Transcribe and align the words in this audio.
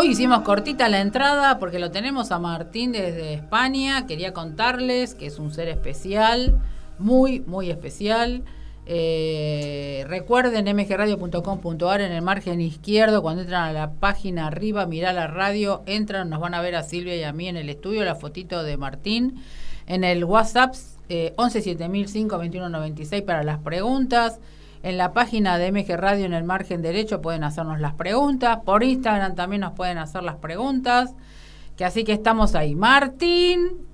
Hoy 0.00 0.12
hicimos 0.12 0.40
cortita 0.40 0.88
la 0.88 1.02
entrada 1.02 1.58
porque 1.58 1.78
lo 1.78 1.90
tenemos 1.90 2.32
a 2.32 2.38
Martín 2.38 2.90
desde 2.90 3.34
España. 3.34 4.06
Quería 4.06 4.32
contarles 4.32 5.14
que 5.14 5.26
es 5.26 5.38
un 5.38 5.52
ser 5.52 5.68
especial, 5.68 6.58
muy, 6.98 7.40
muy 7.40 7.68
especial. 7.68 8.42
Eh, 8.86 10.06
recuerden 10.08 10.74
mgradio.com.ar 10.74 12.00
en 12.00 12.12
el 12.12 12.22
margen 12.22 12.62
izquierdo, 12.62 13.20
cuando 13.20 13.42
entran 13.42 13.64
a 13.64 13.72
la 13.74 13.92
página 13.92 14.46
arriba, 14.46 14.86
mirá 14.86 15.12
la 15.12 15.26
radio, 15.26 15.82
entran, 15.84 16.30
nos 16.30 16.40
van 16.40 16.54
a 16.54 16.62
ver 16.62 16.76
a 16.76 16.82
Silvia 16.82 17.14
y 17.16 17.22
a 17.22 17.34
mí 17.34 17.48
en 17.48 17.58
el 17.58 17.68
estudio, 17.68 18.02
la 18.02 18.14
fotito 18.14 18.62
de 18.62 18.78
Martín. 18.78 19.42
En 19.86 20.02
el 20.02 20.24
WhatsApp 20.24 20.76
eh, 21.10 21.34
117005 21.36 22.40
para 23.26 23.42
las 23.42 23.58
preguntas. 23.58 24.40
En 24.82 24.96
la 24.96 25.12
página 25.12 25.58
de 25.58 25.72
MG 25.72 25.96
Radio 25.96 26.24
en 26.24 26.32
el 26.32 26.44
margen 26.44 26.80
derecho 26.80 27.20
pueden 27.20 27.44
hacernos 27.44 27.80
las 27.80 27.94
preguntas. 27.94 28.60
Por 28.64 28.82
Instagram 28.82 29.34
también 29.34 29.60
nos 29.60 29.72
pueden 29.72 29.98
hacer 29.98 30.22
las 30.22 30.36
preguntas. 30.36 31.14
Que 31.76 31.84
así 31.84 32.04
que 32.04 32.12
estamos 32.12 32.54
ahí. 32.54 32.74
Martín. 32.74 33.86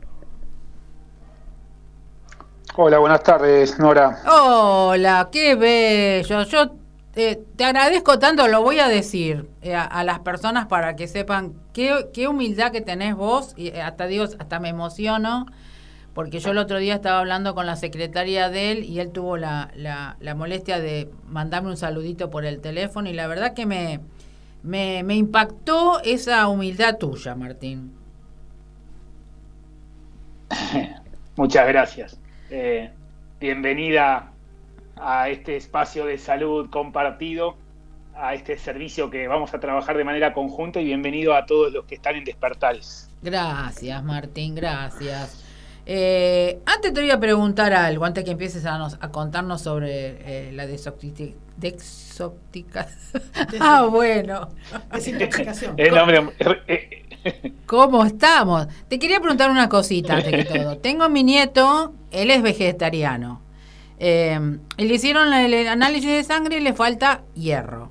Hola, 2.76 2.98
buenas 2.98 3.22
tardes, 3.22 3.78
Nora. 3.78 4.22
Hola, 4.30 5.28
qué 5.32 5.56
bello. 5.56 6.42
Yo 6.44 6.72
eh, 7.16 7.42
te 7.56 7.64
agradezco 7.64 8.18
tanto, 8.18 8.46
lo 8.46 8.62
voy 8.62 8.78
a 8.78 8.86
decir 8.86 9.48
eh, 9.62 9.74
a, 9.74 10.04
las 10.04 10.20
personas 10.20 10.66
para 10.66 10.94
que 10.94 11.08
sepan 11.08 11.54
qué, 11.72 12.10
qué 12.12 12.28
humildad 12.28 12.70
que 12.70 12.82
tenés 12.82 13.16
vos. 13.16 13.54
Y 13.56 13.68
eh, 13.68 13.82
hasta 13.82 14.06
digo, 14.06 14.24
hasta 14.24 14.60
me 14.60 14.68
emociono 14.68 15.46
porque 16.16 16.40
yo 16.40 16.52
el 16.52 16.58
otro 16.58 16.78
día 16.78 16.94
estaba 16.94 17.18
hablando 17.18 17.54
con 17.54 17.66
la 17.66 17.76
secretaria 17.76 18.48
de 18.48 18.72
él 18.72 18.84
y 18.84 19.00
él 19.00 19.12
tuvo 19.12 19.36
la, 19.36 19.70
la, 19.76 20.34
molestia 20.34 20.80
de 20.80 21.10
mandarme 21.28 21.68
un 21.68 21.76
saludito 21.76 22.30
por 22.30 22.46
el 22.46 22.62
teléfono 22.62 23.10
y 23.10 23.12
la 23.12 23.26
verdad 23.26 23.52
que 23.52 23.66
me, 23.66 24.00
me, 24.62 25.14
impactó 25.14 26.00
esa 26.02 26.48
humildad 26.48 26.96
tuya, 26.96 27.34
Martín. 27.34 27.92
Muchas 31.36 31.68
gracias. 31.68 32.18
Eh, 32.48 32.90
bienvenida 33.38 34.32
a 34.96 35.28
este 35.28 35.56
espacio 35.56 36.06
de 36.06 36.16
salud 36.16 36.70
compartido, 36.70 37.58
a 38.14 38.32
este 38.32 38.56
servicio 38.56 39.10
que 39.10 39.28
vamos 39.28 39.52
a 39.52 39.60
trabajar 39.60 39.98
de 39.98 40.04
manera 40.04 40.32
conjunta 40.32 40.80
y 40.80 40.86
bienvenido 40.86 41.34
a 41.34 41.44
todos 41.44 41.74
los 41.74 41.84
que 41.84 41.96
están 41.96 42.16
en 42.16 42.24
Despertares. 42.24 43.10
Gracias, 43.20 44.02
Martín, 44.02 44.54
gracias. 44.54 45.45
Eh, 45.88 46.58
antes 46.66 46.92
te 46.92 47.00
voy 47.00 47.10
a 47.12 47.20
preguntar 47.20 47.72
algo, 47.72 48.04
antes 48.04 48.24
que 48.24 48.32
empieces 48.32 48.66
a, 48.66 48.90
contarnos 49.12 49.62
sobre 49.62 50.48
eh, 50.48 50.52
la 50.52 50.66
desopticación. 50.66 51.36
ah, 53.60 53.86
bueno. 53.88 54.48
Desintoxicación. 54.92 55.76
¿Cómo 57.66 58.04
estamos? 58.04 58.66
Te 58.88 58.98
quería 58.98 59.20
preguntar 59.20 59.50
una 59.50 59.68
cosita 59.68 60.16
antes 60.16 60.32
que 60.32 60.58
todo. 60.58 60.78
Tengo 60.82 61.08
mi 61.08 61.22
nieto, 61.22 61.94
él 62.10 62.32
es 62.32 62.42
vegetariano. 62.42 63.40
Eh, 63.98 64.58
le 64.76 64.94
hicieron 64.94 65.32
el 65.32 65.68
análisis 65.68 66.10
de 66.10 66.24
sangre 66.24 66.58
y 66.58 66.60
le 66.60 66.74
falta 66.74 67.22
hierro. 67.34 67.90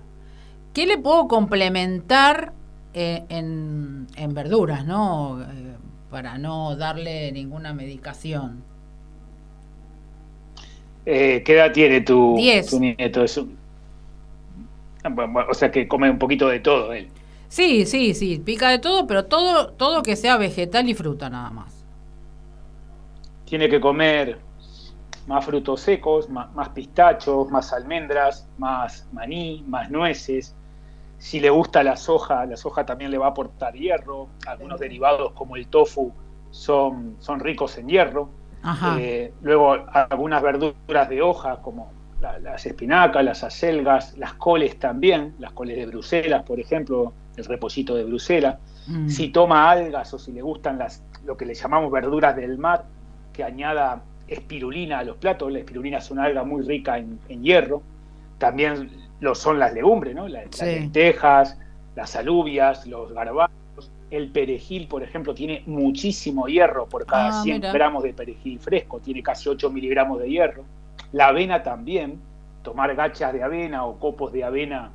¿Qué 0.73 0.85
le 0.85 0.97
puedo 0.97 1.29
complementar 1.29 2.51
eh, 2.93 3.23
en, 3.29 4.07
en, 4.17 4.33
verduras, 4.33 4.85
no? 4.85 5.39
Para 6.09 6.37
no 6.37 6.75
darle 6.75 7.31
ninguna 7.31 7.73
medicación. 7.73 8.63
Eh, 11.05 11.43
¿Qué 11.45 11.53
edad 11.53 11.71
tiene 11.71 12.01
tu, 12.01 12.35
nieto? 12.37 13.25
o 15.49 15.53
sea 15.53 15.71
que 15.71 15.87
come 15.87 16.09
un 16.09 16.17
poquito 16.17 16.47
de 16.47 16.59
todo 16.59 16.93
él. 16.93 17.09
Sí, 17.47 17.85
sí, 17.85 18.13
sí, 18.13 18.41
pica 18.43 18.69
de 18.69 18.79
todo, 18.79 19.05
pero 19.07 19.25
todo, 19.25 19.71
todo 19.71 20.01
que 20.01 20.15
sea 20.15 20.37
vegetal 20.37 20.89
y 20.89 20.93
fruta 20.93 21.29
nada 21.29 21.51
más. 21.51 21.85
Tiene 23.45 23.69
que 23.69 23.79
comer 23.79 24.39
más 25.27 25.45
frutos 25.45 25.81
secos, 25.81 26.29
más 26.29 26.69
pistachos, 26.69 27.49
más 27.49 27.71
almendras, 27.73 28.47
más 28.57 29.07
maní, 29.11 29.63
más 29.67 29.89
nueces, 29.89 30.55
si 31.17 31.39
le 31.39 31.49
gusta 31.49 31.83
la 31.83 31.95
soja, 31.95 32.45
la 32.45 32.57
soja 32.57 32.85
también 32.85 33.11
le 33.11 33.17
va 33.17 33.27
a 33.27 33.29
aportar 33.29 33.73
hierro. 33.73 34.29
Algunos 34.47 34.79
derivados 34.79 35.31
como 35.33 35.55
el 35.55 35.67
tofu 35.67 36.13
son, 36.51 37.15
son 37.19 37.39
ricos 37.39 37.77
en 37.77 37.87
hierro. 37.87 38.29
Eh, 38.99 39.31
luego 39.43 39.73
algunas 39.93 40.41
verduras 40.41 41.07
de 41.07 41.21
hoja 41.21 41.61
como 41.61 41.91
las 42.19 42.65
espinacas, 42.65 43.23
las 43.23 43.43
acelgas, 43.43 44.17
las 44.17 44.33
coles 44.33 44.79
también, 44.79 45.35
las 45.37 45.51
coles 45.51 45.77
de 45.77 45.85
Bruselas, 45.85 46.43
por 46.43 46.59
ejemplo, 46.59 47.13
el 47.37 47.45
repollito 47.45 47.95
de 47.95 48.03
Bruselas. 48.03 48.57
Mm. 48.87 49.07
Si 49.07 49.29
toma 49.29 49.69
algas 49.69 50.13
o 50.13 50.19
si 50.19 50.31
le 50.31 50.41
gustan 50.41 50.79
las, 50.79 51.03
lo 51.25 51.37
que 51.37 51.45
le 51.45 51.53
llamamos 51.53 51.91
verduras 51.91 52.35
del 52.35 52.57
mar, 52.57 52.85
que 53.33 53.43
añada 53.43 54.01
espirulina 54.27 54.99
a 54.99 55.03
los 55.03 55.17
platos, 55.17 55.51
la 55.51 55.59
espirulina 55.59 55.99
es 55.99 56.09
una 56.09 56.23
alga 56.23 56.43
muy 56.43 56.63
rica 56.63 56.97
en, 56.97 57.19
en 57.29 57.43
hierro. 57.43 57.83
También 58.39 58.89
lo 59.19 59.35
son 59.35 59.59
las 59.59 59.73
legumbres, 59.73 60.15
¿no? 60.15 60.27
Las, 60.27 60.61
lentejas, 60.61 61.57
las 61.95 62.15
alubias, 62.15 62.85
los 62.85 63.11
garbanzos. 63.13 63.91
El 64.11 64.29
perejil, 64.29 64.87
por 64.87 65.03
ejemplo, 65.03 65.33
tiene 65.33 65.63
muchísimo 65.65 66.47
hierro 66.47 66.87
por 66.87 67.05
cada 67.05 67.41
100 67.43 67.65
ah, 67.65 67.73
gramos 67.73 68.03
de 68.03 68.13
perejil 68.13 68.59
fresco, 68.59 68.99
tiene 68.99 69.23
casi 69.23 69.49
8 69.49 69.69
miligramos 69.69 70.19
de 70.19 70.29
hierro. 70.29 70.63
La 71.11 71.27
avena 71.27 71.63
también, 71.63 72.19
tomar 72.61 72.95
gachas 72.95 73.33
de 73.33 73.43
avena 73.43 73.85
o 73.85 73.99
copos 73.99 74.31
de 74.31 74.43
avena 74.43 74.91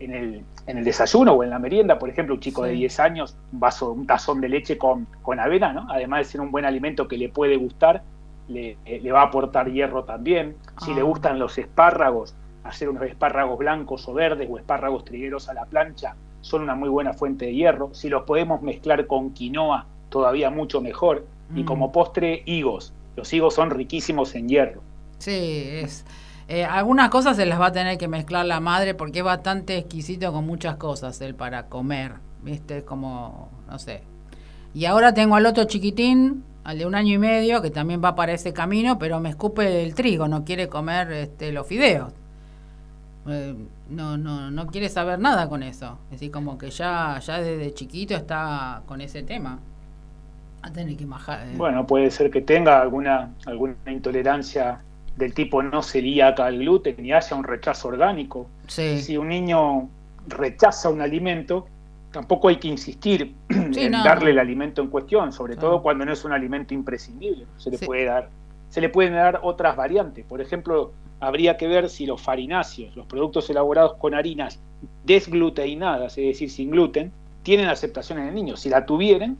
en 0.00 0.14
el, 0.14 0.44
en 0.66 0.78
el 0.78 0.84
desayuno 0.84 1.32
o 1.32 1.44
en 1.44 1.50
la 1.50 1.58
merienda, 1.58 1.98
por 1.98 2.08
ejemplo, 2.08 2.34
un 2.34 2.40
chico 2.40 2.64
de 2.64 2.72
10 2.72 3.00
años, 3.00 3.36
un 3.52 3.60
vaso, 3.60 3.92
un 3.92 4.06
tazón 4.06 4.40
de 4.40 4.48
leche 4.48 4.78
con, 4.78 5.06
con 5.22 5.40
avena, 5.40 5.72
¿no? 5.72 5.86
Además 5.90 6.20
de 6.20 6.24
ser 6.24 6.40
un 6.40 6.50
buen 6.50 6.64
alimento 6.64 7.08
que 7.08 7.16
le 7.16 7.28
puede 7.28 7.56
gustar, 7.56 8.02
le, 8.48 8.76
le 8.86 9.12
va 9.12 9.22
a 9.22 9.24
aportar 9.26 9.70
hierro 9.70 10.04
también. 10.04 10.56
Si 10.84 10.94
le 10.94 11.00
ah. 11.00 11.04
gustan 11.04 11.38
los 11.38 11.58
espárragos, 11.58 12.34
hacer 12.68 12.88
unos 12.88 13.04
espárragos 13.04 13.58
blancos 13.58 14.06
o 14.08 14.14
verdes 14.14 14.48
o 14.50 14.58
espárragos 14.58 15.04
trigueros 15.04 15.48
a 15.48 15.54
la 15.54 15.64
plancha 15.64 16.14
son 16.40 16.62
una 16.62 16.74
muy 16.74 16.88
buena 16.88 17.12
fuente 17.12 17.46
de 17.46 17.54
hierro. 17.54 17.90
Si 17.92 18.08
los 18.08 18.22
podemos 18.22 18.62
mezclar 18.62 19.06
con 19.06 19.32
quinoa, 19.32 19.86
todavía 20.08 20.50
mucho 20.50 20.80
mejor. 20.80 21.26
Y 21.54 21.64
como 21.64 21.88
mm. 21.88 21.92
postre, 21.92 22.42
higos. 22.44 22.92
Los 23.16 23.32
higos 23.32 23.54
son 23.54 23.70
riquísimos 23.70 24.34
en 24.34 24.48
hierro. 24.48 24.82
Sí, 25.18 25.62
es. 25.72 26.04
Eh, 26.46 26.64
algunas 26.64 27.10
cosas 27.10 27.36
se 27.36 27.44
las 27.44 27.60
va 27.60 27.66
a 27.66 27.72
tener 27.72 27.98
que 27.98 28.08
mezclar 28.08 28.46
la 28.46 28.60
madre 28.60 28.94
porque 28.94 29.18
es 29.18 29.24
bastante 29.24 29.76
exquisito 29.76 30.32
con 30.32 30.46
muchas 30.46 30.76
cosas 30.76 31.20
él 31.20 31.34
para 31.34 31.66
comer. 31.66 32.14
¿Viste? 32.42 32.84
Como, 32.84 33.50
no 33.68 33.78
sé. 33.78 34.02
Y 34.74 34.84
ahora 34.84 35.12
tengo 35.12 35.36
al 35.36 35.46
otro 35.46 35.64
chiquitín, 35.64 36.44
al 36.64 36.78
de 36.78 36.86
un 36.86 36.94
año 36.94 37.14
y 37.14 37.18
medio, 37.18 37.62
que 37.62 37.70
también 37.70 38.02
va 38.04 38.14
para 38.14 38.32
ese 38.32 38.52
camino, 38.52 38.98
pero 38.98 39.20
me 39.20 39.30
escupe 39.30 39.82
el 39.82 39.94
trigo, 39.94 40.28
no 40.28 40.44
quiere 40.44 40.68
comer 40.68 41.10
este, 41.12 41.50
los 41.52 41.66
fideos. 41.66 42.12
Eh, 43.28 43.54
no, 43.90 44.16
no, 44.16 44.50
no 44.50 44.66
quiere 44.66 44.88
saber 44.88 45.18
nada 45.18 45.48
con 45.48 45.62
eso. 45.62 45.98
Es 46.06 46.12
decir, 46.12 46.30
como 46.30 46.56
que 46.56 46.70
ya, 46.70 47.18
ya 47.20 47.40
desde 47.40 47.74
chiquito 47.74 48.14
está 48.14 48.82
con 48.86 49.00
ese 49.00 49.22
tema. 49.22 49.58
A 50.62 50.72
tener 50.72 50.96
que 50.96 51.04
eh. 51.04 51.54
Bueno, 51.56 51.86
puede 51.86 52.10
ser 52.10 52.30
que 52.30 52.40
tenga 52.40 52.80
alguna, 52.80 53.32
alguna 53.46 53.74
intolerancia 53.86 54.80
del 55.16 55.34
tipo 55.34 55.62
no 55.62 55.82
celíaca 55.82 56.46
al 56.46 56.58
gluten 56.58 57.04
y 57.04 57.12
haya 57.12 57.36
un 57.36 57.44
rechazo 57.44 57.88
orgánico. 57.88 58.48
Si 58.66 59.16
un 59.16 59.28
niño 59.28 59.88
rechaza 60.26 60.88
un 60.88 61.00
alimento, 61.00 61.66
tampoco 62.12 62.48
hay 62.48 62.56
que 62.56 62.68
insistir 62.68 63.34
en 63.48 63.92
darle 63.92 64.30
el 64.30 64.38
alimento 64.38 64.82
en 64.82 64.88
cuestión, 64.88 65.32
sobre 65.32 65.56
todo 65.56 65.82
cuando 65.82 66.04
no 66.04 66.12
es 66.12 66.24
un 66.24 66.32
alimento 66.32 66.74
imprescindible. 66.74 67.46
Se 67.56 67.70
le 67.70 67.78
puede 67.78 68.04
dar, 68.04 68.30
se 68.68 68.80
le 68.80 68.88
pueden 68.88 69.14
dar 69.14 69.40
otras 69.42 69.76
variantes. 69.76 70.24
Por 70.24 70.40
ejemplo, 70.40 70.92
habría 71.20 71.56
que 71.56 71.66
ver 71.66 71.88
si 71.88 72.06
los 72.06 72.20
farináceos, 72.20 72.94
los 72.96 73.06
productos 73.06 73.48
elaborados 73.50 73.94
con 73.94 74.14
harinas 74.14 74.60
desgluteinadas, 75.04 76.16
es 76.18 76.26
decir, 76.26 76.50
sin 76.50 76.70
gluten, 76.70 77.12
tienen 77.42 77.68
aceptación 77.68 78.18
en 78.18 78.28
el 78.28 78.34
niño. 78.34 78.56
Si 78.56 78.68
la 78.68 78.86
tuvieran, 78.86 79.36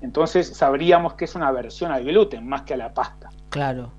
entonces 0.00 0.48
sabríamos 0.48 1.14
que 1.14 1.26
es 1.26 1.34
una 1.34 1.48
aversión 1.48 1.92
al 1.92 2.04
gluten 2.04 2.46
más 2.46 2.62
que 2.62 2.74
a 2.74 2.76
la 2.76 2.94
pasta. 2.94 3.30
Claro. 3.50 3.92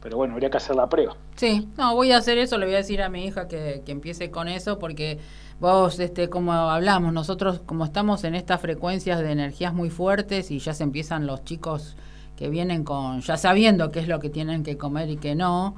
Pero 0.00 0.16
bueno, 0.16 0.34
habría 0.34 0.50
que 0.50 0.58
hacer 0.58 0.76
la 0.76 0.88
prueba. 0.88 1.16
Sí, 1.34 1.68
no, 1.76 1.94
voy 1.94 2.12
a 2.12 2.18
hacer 2.18 2.38
eso, 2.38 2.56
le 2.56 2.66
voy 2.66 2.74
a 2.76 2.78
decir 2.78 3.02
a 3.02 3.08
mi 3.08 3.24
hija 3.24 3.48
que, 3.48 3.82
que 3.84 3.92
empiece 3.92 4.30
con 4.30 4.46
eso, 4.46 4.78
porque 4.78 5.18
vos, 5.60 5.98
este, 5.98 6.28
como 6.28 6.52
hablamos, 6.52 7.12
nosotros 7.12 7.60
como 7.66 7.84
estamos 7.84 8.22
en 8.24 8.34
estas 8.34 8.60
frecuencias 8.60 9.18
de 9.18 9.32
energías 9.32 9.74
muy 9.74 9.90
fuertes 9.90 10.50
y 10.52 10.60
ya 10.60 10.72
se 10.72 10.84
empiezan 10.84 11.26
los 11.26 11.44
chicos 11.44 11.96
que 12.36 12.48
vienen 12.48 12.84
con, 12.84 13.20
ya 13.20 13.36
sabiendo 13.36 13.90
qué 13.90 13.98
es 13.98 14.06
lo 14.06 14.20
que 14.20 14.30
tienen 14.30 14.62
que 14.62 14.78
comer 14.78 15.10
y 15.10 15.16
qué 15.16 15.34
no, 15.34 15.74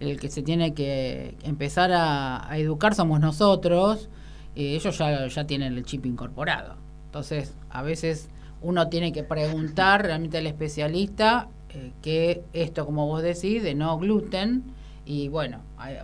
el 0.00 0.18
que 0.18 0.28
se 0.28 0.42
tiene 0.42 0.74
que 0.74 1.36
empezar 1.42 1.90
a, 1.92 2.48
educar 2.54 2.94
somos 2.94 3.20
nosotros, 3.20 4.08
eh, 4.56 4.74
ellos 4.74 4.96
ya, 4.98 5.26
ya 5.26 5.46
tienen 5.46 5.74
el 5.74 5.84
chip 5.84 6.06
incorporado. 6.06 6.76
Entonces, 7.06 7.54
a 7.70 7.82
veces 7.82 8.28
uno 8.60 8.88
tiene 8.88 9.12
que 9.12 9.22
preguntar 9.22 10.02
realmente 10.02 10.38
al 10.38 10.46
especialista 10.46 11.48
eh, 11.70 11.92
que 12.02 12.42
esto, 12.52 12.86
como 12.86 13.06
vos 13.06 13.22
decís, 13.22 13.62
de 13.62 13.74
no 13.74 13.98
gluten, 13.98 14.64
y 15.06 15.28
bueno, 15.28 15.60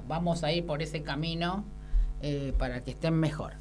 vamos 0.06 0.44
a 0.44 0.52
ir 0.52 0.66
por 0.66 0.82
ese 0.82 1.02
camino 1.02 1.64
eh, 2.22 2.52
para 2.58 2.82
que 2.82 2.90
estén 2.90 3.14
mejor. 3.14 3.54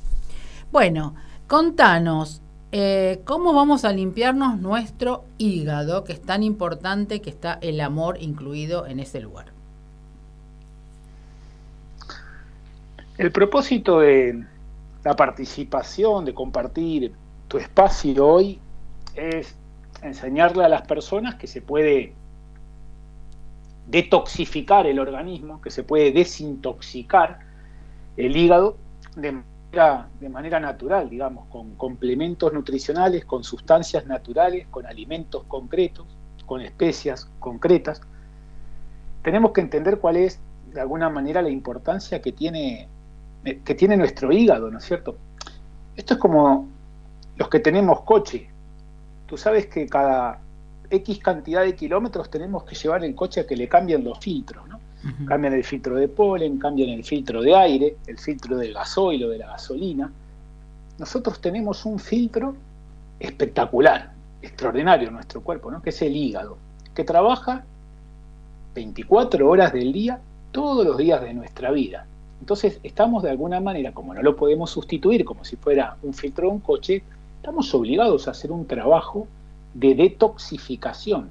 Bueno, 0.71 1.15
Contanos, 1.49 2.43
eh, 2.71 3.21
¿cómo 3.25 3.53
vamos 3.53 3.83
a 3.83 3.91
limpiarnos 3.91 4.59
nuestro 4.59 5.25
hígado, 5.39 6.03
que 6.03 6.13
es 6.13 6.21
tan 6.21 6.43
importante 6.43 7.21
que 7.21 7.31
está 7.31 7.57
el 7.61 7.81
amor 7.81 8.21
incluido 8.21 8.85
en 8.85 8.99
ese 8.99 9.19
lugar? 9.19 9.48
El 13.19 13.33
propósito 13.33 13.99
de 13.99 14.45
la 15.03 15.13
participación, 15.13 16.23
de 16.23 16.33
compartir 16.33 17.11
tu 17.49 17.57
espacio 17.57 18.25
hoy, 18.25 18.61
es 19.13 19.53
enseñarle 20.01 20.63
a 20.63 20.69
las 20.69 20.83
personas 20.83 21.35
que 21.35 21.45
se 21.45 21.61
puede 21.61 22.13
detoxificar 23.87 24.87
el 24.87 24.99
organismo, 24.99 25.59
que 25.59 25.69
se 25.69 25.83
puede 25.83 26.13
desintoxicar 26.13 27.39
el 28.15 28.37
hígado 28.37 28.77
de 29.17 30.29
manera, 30.29 30.61
natural, 30.61 31.09
digamos, 31.09 31.45
con 31.47 31.75
complementos 31.75 32.53
nutricionales, 32.53 33.25
con 33.25 33.43
sustancias 33.43 34.07
naturales, 34.07 34.65
con 34.71 34.85
alimentos 34.85 35.43
concretos, 35.49 36.05
con 36.45 36.61
especias 36.61 37.29
concretas. 37.39 38.01
Tenemos 39.23 39.51
que 39.51 39.59
entender 39.59 39.99
cuál 39.99 40.15
es, 40.15 40.39
de 40.71 40.79
alguna 40.79 41.09
manera, 41.09 41.41
la 41.41 41.49
importancia 41.49 42.21
que 42.21 42.31
tiene, 42.31 42.87
que 43.43 43.75
tiene 43.75 43.95
nuestro 43.97 44.31
hígado, 44.31 44.69
¿no 44.69 44.77
es 44.77 44.85
cierto? 44.85 45.15
Esto 45.95 46.15
es 46.15 46.19
como 46.19 46.67
los 47.37 47.49
que 47.49 47.59
tenemos 47.59 48.01
coche. 48.01 48.49
Tú 49.25 49.37
sabes 49.37 49.67
que 49.67 49.87
cada 49.87 50.39
X 50.89 51.19
cantidad 51.19 51.63
de 51.63 51.75
kilómetros 51.75 52.29
tenemos 52.29 52.63
que 52.63 52.75
llevar 52.75 53.03
el 53.03 53.15
coche 53.15 53.41
a 53.41 53.47
que 53.47 53.55
le 53.55 53.67
cambien 53.67 54.03
los 54.03 54.19
filtros, 54.19 54.67
¿no? 54.67 54.79
Cambian 55.25 55.53
el 55.53 55.63
filtro 55.63 55.95
de 55.95 56.09
polen, 56.09 56.59
cambian 56.59 56.89
el 56.89 57.05
filtro 57.05 57.41
de 57.41 57.55
aire, 57.55 57.97
el 58.05 58.17
filtro 58.17 58.57
del 58.57 58.73
gasoil 58.73 59.23
o 59.23 59.29
de 59.29 59.37
la 59.37 59.47
gasolina. 59.47 60.11
Nosotros 60.97 61.39
tenemos 61.39 61.85
un 61.85 61.99
filtro 61.99 62.55
espectacular, 63.17 64.11
extraordinario 64.41 65.07
en 65.07 65.13
nuestro 65.13 65.41
cuerpo, 65.41 65.71
¿no? 65.71 65.81
que 65.81 65.91
es 65.91 66.01
el 66.01 66.15
hígado, 66.15 66.57
que 66.93 67.05
trabaja 67.05 67.63
24 68.75 69.49
horas 69.49 69.71
del 69.71 69.93
día, 69.93 70.19
todos 70.51 70.85
los 70.85 70.97
días 70.97 71.21
de 71.21 71.33
nuestra 71.33 71.71
vida. 71.71 72.05
Entonces 72.39 72.79
estamos 72.83 73.23
de 73.23 73.29
alguna 73.29 73.59
manera, 73.59 73.91
como 73.91 74.13
no 74.13 74.21
lo 74.21 74.35
podemos 74.35 74.71
sustituir 74.71 75.25
como 75.25 75.43
si 75.43 75.55
fuera 75.55 75.97
un 76.03 76.13
filtro 76.13 76.47
de 76.47 76.53
un 76.53 76.59
coche, 76.59 77.03
estamos 77.37 77.73
obligados 77.73 78.27
a 78.27 78.31
hacer 78.31 78.51
un 78.51 78.65
trabajo 78.65 79.27
de 79.73 79.95
detoxificación, 79.95 81.29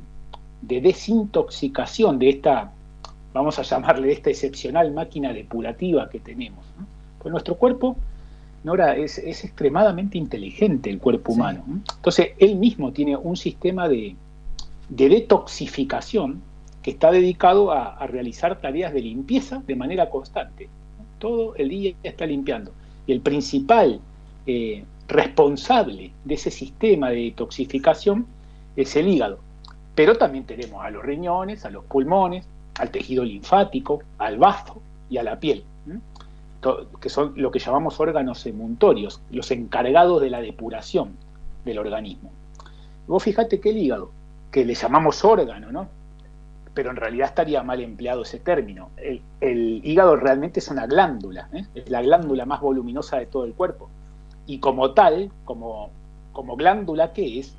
de 0.63 0.81
desintoxicación 0.81 2.19
de 2.19 2.31
esta, 2.31 2.73
vamos 3.33 3.59
a 3.59 3.63
llamarle, 3.63 4.13
esta 4.13 4.31
excepcional 4.31 4.93
máquina 4.93 5.33
depurativa 5.33 6.09
que 6.09 6.21
tenemos. 6.21 6.65
Pues 7.19 7.33
nuestro 7.33 7.57
cuerpo, 7.57 7.97
Nora, 8.65 8.97
es, 8.97 9.19
extremadamente 9.19 10.19
inteligente 10.19 10.91
el 10.91 10.99
cuerpo 10.99 11.33
humano. 11.33 11.65
Entonces, 11.97 12.31
él 12.39 12.57
mismo 12.57 12.93
tiene 12.93 13.17
un 13.17 13.37
sistema 13.37 13.89
de, 13.89 14.17
detoxificación 14.89 16.43
que 16.83 16.91
está 16.91 17.11
dedicado 17.11 17.71
a, 17.71 18.07
realizar 18.07 18.61
tareas 18.61 18.93
de 18.93 19.03
limpieza 19.03 19.63
de 19.67 19.77
manera 19.77 20.11
constante. 20.11 20.69
Todo 21.19 21.55
el 21.57 21.69
día 21.69 21.95
está 22.03 22.27
limpiando. 22.27 22.73
Y 23.07 23.13
el 23.13 23.21
principal 23.21 24.01
eh, 24.47 24.85
responsable 25.09 26.13
de 26.25 26.35
ese 26.35 26.51
sistema 26.51 27.11
de 27.11 27.25
detoxificación 27.25 28.27
es 28.77 28.95
el 28.97 29.09
hígado. 29.09 29.39
Pero 29.95 30.17
también 30.17 30.45
tenemos 30.45 30.85
a 30.85 30.91
los 30.91 31.03
riñones, 31.03 31.65
a 31.65 31.71
los 31.71 31.85
pulmones, 31.85 32.47
al 32.79 32.91
tejido 32.91 33.25
linfático, 33.25 34.01
al 34.19 34.39
bazo 34.39 34.81
y 35.11 35.17
a 35.17 35.23
la 35.23 35.41
piel, 35.41 35.65
que 37.01 37.09
son 37.09 37.33
lo 37.37 37.51
que 37.51 37.59
llamamos 37.59 37.99
órganos 37.99 38.47
emuntorios, 38.47 39.21
los 39.31 39.51
encargados 39.51 40.21
de 40.21 40.31
la 40.31 40.41
depuración 40.41 41.17
del 41.65 41.79
organismo. 41.79 42.31
vos 43.07 43.23
fíjate 43.23 43.61
que 43.61 43.71
el 43.71 43.79
hígado, 43.79 44.11
que 44.53 44.65
le 44.65 44.75
llamamos 44.75 45.25
órgano, 45.25 45.73
¿no? 45.73 45.89
Pero 46.75 46.91
en 46.91 46.97
realidad 46.97 47.29
estaría 47.29 47.63
mal 47.63 47.81
empleado 47.81 48.23
ese 48.23 48.39
término. 48.39 48.91
El, 48.97 49.81
hígado 49.85 50.17
realmente 50.17 50.61
es 50.61 50.69
una 50.69 50.87
glándula, 50.87 51.49
¿eh? 51.53 51.65
es 51.75 51.91
la 51.91 52.03
glándula 52.03 52.47
más 52.47 52.61
voluminosa 52.61 53.19
de 53.19 53.27
todo 53.27 53.45
el 53.45 53.55
cuerpo 53.55 53.89
y 54.49 54.61
como 54.61 54.93
tal, 54.93 55.31
como, 55.45 55.91
como 56.33 56.57
glándula 56.57 57.13
que 57.13 57.39
es, 57.39 57.55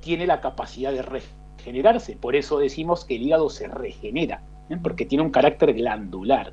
tiene 0.00 0.26
la 0.26 0.40
capacidad 0.40 0.92
de 0.92 1.00
regenerarse. 1.00 2.16
Por 2.16 2.34
eso 2.34 2.58
decimos 2.58 3.04
que 3.04 3.14
el 3.14 3.22
hígado 3.22 3.48
se 3.48 3.68
regenera, 3.68 4.42
¿eh? 4.68 4.76
porque 4.82 5.06
tiene 5.06 5.22
un 5.22 5.30
carácter 5.30 5.72
glandular. 5.72 6.52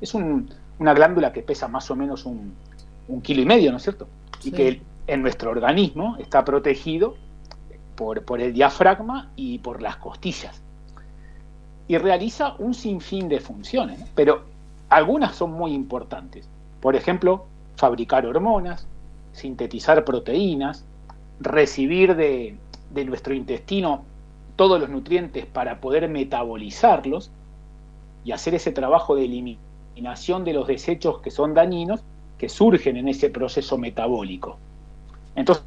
Es 0.00 0.14
una 0.14 0.94
glándula 0.94 1.32
que 1.32 1.42
pesa 1.42 1.68
más 1.68 1.88
o 1.92 1.96
menos 1.96 2.26
un, 2.26 2.54
kilo 3.22 3.40
y 3.40 3.46
medio, 3.46 3.70
¿no 3.70 3.76
es 3.76 3.84
cierto? 3.84 4.08
Y 4.42 4.50
que 4.50 4.82
en 5.06 5.22
nuestro 5.22 5.52
organismo 5.52 6.16
está 6.18 6.44
protegido 6.44 7.14
por, 7.94 8.24
por 8.24 8.40
el 8.40 8.52
diafragma 8.52 9.30
y 9.36 9.58
por 9.60 9.80
las 9.80 9.96
costillas. 9.98 10.63
Y 11.86 11.98
realiza 11.98 12.54
un 12.58 12.74
sinfín 12.74 13.28
de 13.28 13.40
funciones, 13.40 14.00
pero 14.14 14.44
algunas 14.88 15.34
son 15.34 15.52
muy 15.52 15.72
importantes. 15.72 16.48
Por 16.80 16.96
ejemplo, 16.96 17.46
fabricar 17.76 18.26
hormonas, 18.26 18.86
sintetizar 19.32 20.04
proteínas, 20.04 20.84
recibir 21.40 22.14
de, 22.14 22.56
nuestro 23.04 23.34
intestino 23.34 24.04
todos 24.56 24.80
los 24.80 24.88
nutrientes 24.88 25.46
para 25.46 25.80
poder 25.80 26.08
metabolizarlos 26.08 27.30
y 28.24 28.32
hacer 28.32 28.54
ese 28.54 28.70
trabajo 28.70 29.16
de 29.16 29.24
eliminación 29.24 30.44
de 30.44 30.52
los 30.52 30.68
desechos 30.68 31.20
que 31.20 31.30
son 31.30 31.54
dañinos 31.54 32.02
que 32.38 32.48
surgen 32.48 32.96
en 32.96 33.08
ese 33.08 33.30
proceso 33.30 33.78
metabólico. 33.78 34.58
Entonces, 35.34 35.64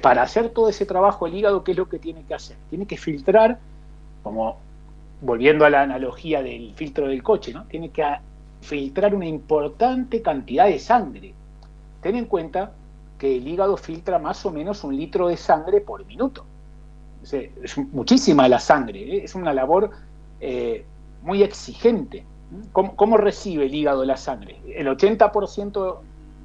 para 0.00 0.22
hacer 0.22 0.50
todo 0.50 0.68
ese 0.68 0.86
trabajo 0.86 1.26
el 1.26 1.34
hígado, 1.34 1.64
¿qué 1.64 1.72
es 1.72 1.78
lo 1.78 1.88
que 1.88 1.98
tiene 1.98 2.22
que 2.22 2.34
hacer? 2.34 2.56
Tiene 2.70 2.86
que 2.86 2.96
filtrar, 2.96 3.58
como 4.22 4.58
volviendo 5.20 5.64
a 5.64 5.70
la 5.70 5.82
analogía 5.82 6.42
del 6.42 6.74
filtro 6.74 7.08
del 7.08 7.22
coche, 7.22 7.52
¿no? 7.52 7.64
Tiene 7.64 7.90
que 7.90 8.04
filtrar 8.60 9.14
una 9.14 9.26
importante 9.26 10.22
cantidad 10.22 10.66
de 10.66 10.78
sangre. 10.78 11.34
Ten 12.00 12.16
en 12.16 12.26
cuenta 12.26 12.72
que 13.18 13.36
el 13.36 13.46
hígado 13.46 13.76
filtra 13.76 14.18
más 14.18 14.44
o 14.44 14.50
menos 14.50 14.84
un 14.84 14.96
litro 14.96 15.28
de 15.28 15.36
sangre 15.36 15.80
por 15.80 16.04
minuto. 16.06 16.44
Es, 17.22 17.78
muchísima 17.92 18.48
la 18.48 18.58
sangre, 18.58 19.00
¿eh? 19.00 19.24
es 19.24 19.34
una 19.34 19.52
labor 19.52 19.90
eh, 20.40 20.84
muy 21.22 21.42
exigente. 21.42 22.24
¿Cómo, 22.72 23.16
recibe 23.16 23.66
el 23.66 23.74
hígado 23.74 24.04
la 24.04 24.16
sangre? 24.16 24.60
El 24.74 24.86
80% 24.86 25.98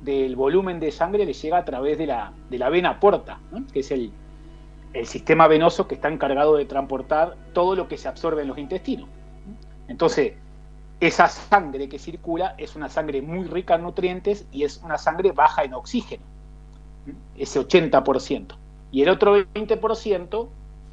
del 0.03 0.35
volumen 0.35 0.79
de 0.79 0.91
sangre 0.91 1.25
le 1.25 1.33
llega 1.33 1.57
a 1.57 1.65
través 1.65 1.97
de 1.97 2.07
la, 2.07 2.31
de 2.49 2.57
la 2.57 2.69
vena 2.69 2.99
porta, 2.99 3.39
que 3.73 3.81
es 3.81 3.91
el, 3.91 4.11
el 4.93 5.05
sistema 5.05 5.47
venoso 5.47 5.87
que 5.87 5.95
está 5.95 6.09
encargado 6.09 6.55
de 6.55 6.65
transportar 6.65 7.35
todo 7.53 7.75
lo 7.75 7.87
que 7.87 7.97
se 7.97 8.07
absorbe 8.07 8.41
en 8.41 8.47
los 8.47 8.57
intestinos. 8.57 9.07
Entonces, 9.87 10.33
esa 10.99 11.27
sangre 11.27 11.87
que 11.87 11.99
circula 11.99 12.55
es 12.57 12.75
una 12.75 12.89
sangre 12.89 13.21
muy 13.21 13.45
rica 13.45 13.75
en 13.75 13.83
nutrientes 13.83 14.47
y 14.51 14.63
es 14.63 14.81
una 14.83 14.97
sangre 14.97 15.31
baja 15.31 15.63
en 15.63 15.73
oxígeno 15.73 16.23
ese 17.37 17.59
80%. 17.59 18.55
Y 18.91 19.01
el 19.01 19.09
otro 19.09 19.37
20% 19.37 20.47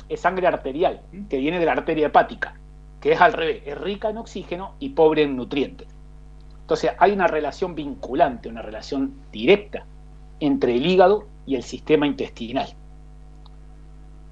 es 0.08 0.20
sangre 0.20 0.46
arterial, 0.46 1.02
que 1.28 1.38
viene 1.38 1.58
de 1.58 1.66
la 1.66 1.72
arteria 1.72 2.06
hepática, 2.06 2.54
que 3.00 3.12
es 3.12 3.20
al 3.20 3.32
revés, 3.32 3.62
es 3.66 3.78
rica 3.78 4.10
en 4.10 4.18
oxígeno 4.18 4.74
y 4.78 4.90
pobre 4.90 5.22
en 5.22 5.36
nutrientes. 5.36 5.88
Entonces 6.60 6.92
hay 6.98 7.12
una 7.12 7.26
relación 7.26 7.74
vinculante, 7.74 8.48
una 8.48 8.62
relación 8.62 9.14
directa 9.32 9.84
entre 10.40 10.74
el 10.74 10.86
hígado 10.86 11.26
y 11.46 11.54
el 11.54 11.62
sistema 11.62 12.06
intestinal. 12.06 12.74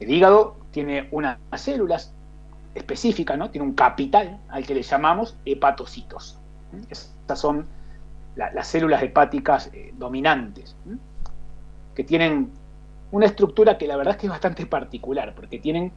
El 0.05 0.11
hígado 0.11 0.57
tiene 0.71 1.09
unas 1.13 1.39
células 1.57 2.13
específicas, 2.75 3.39
¿no? 3.39 3.51
tiene 3.51 3.67
un 3.67 3.73
capital 3.73 4.39
al 4.51 4.67
que 4.67 4.75
le 4.75 4.83
llamamos 4.83 5.39
hepatocitos. 5.47 6.39
Estas 6.91 7.41
son 7.41 7.67
las 8.37 8.67
células 8.67 9.03
hepáticas 9.03 9.71
eh, 9.73 9.95
dominantes 9.97 10.77
que 11.95 12.05
tienen 12.05 12.51
una 13.13 13.25
estructura 13.25 13.79
que 13.79 13.87
la 13.87 13.97
verdad 13.97 14.13
es 14.13 14.21
que 14.21 14.27
es 14.27 14.31
bastante 14.31 14.67
particular, 14.67 15.35
porque 15.35 15.59
tienen 15.59 15.91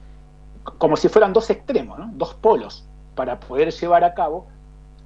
como 0.78 0.96
si 0.96 1.10
fueran 1.10 1.34
dos 1.34 1.50
extremos, 1.50 2.00
dos 2.14 2.34
polos, 2.34 2.88
para 3.14 3.42
poder 3.42 3.74
llevar 3.74 4.06
a 4.06 4.14
cabo 4.14 4.48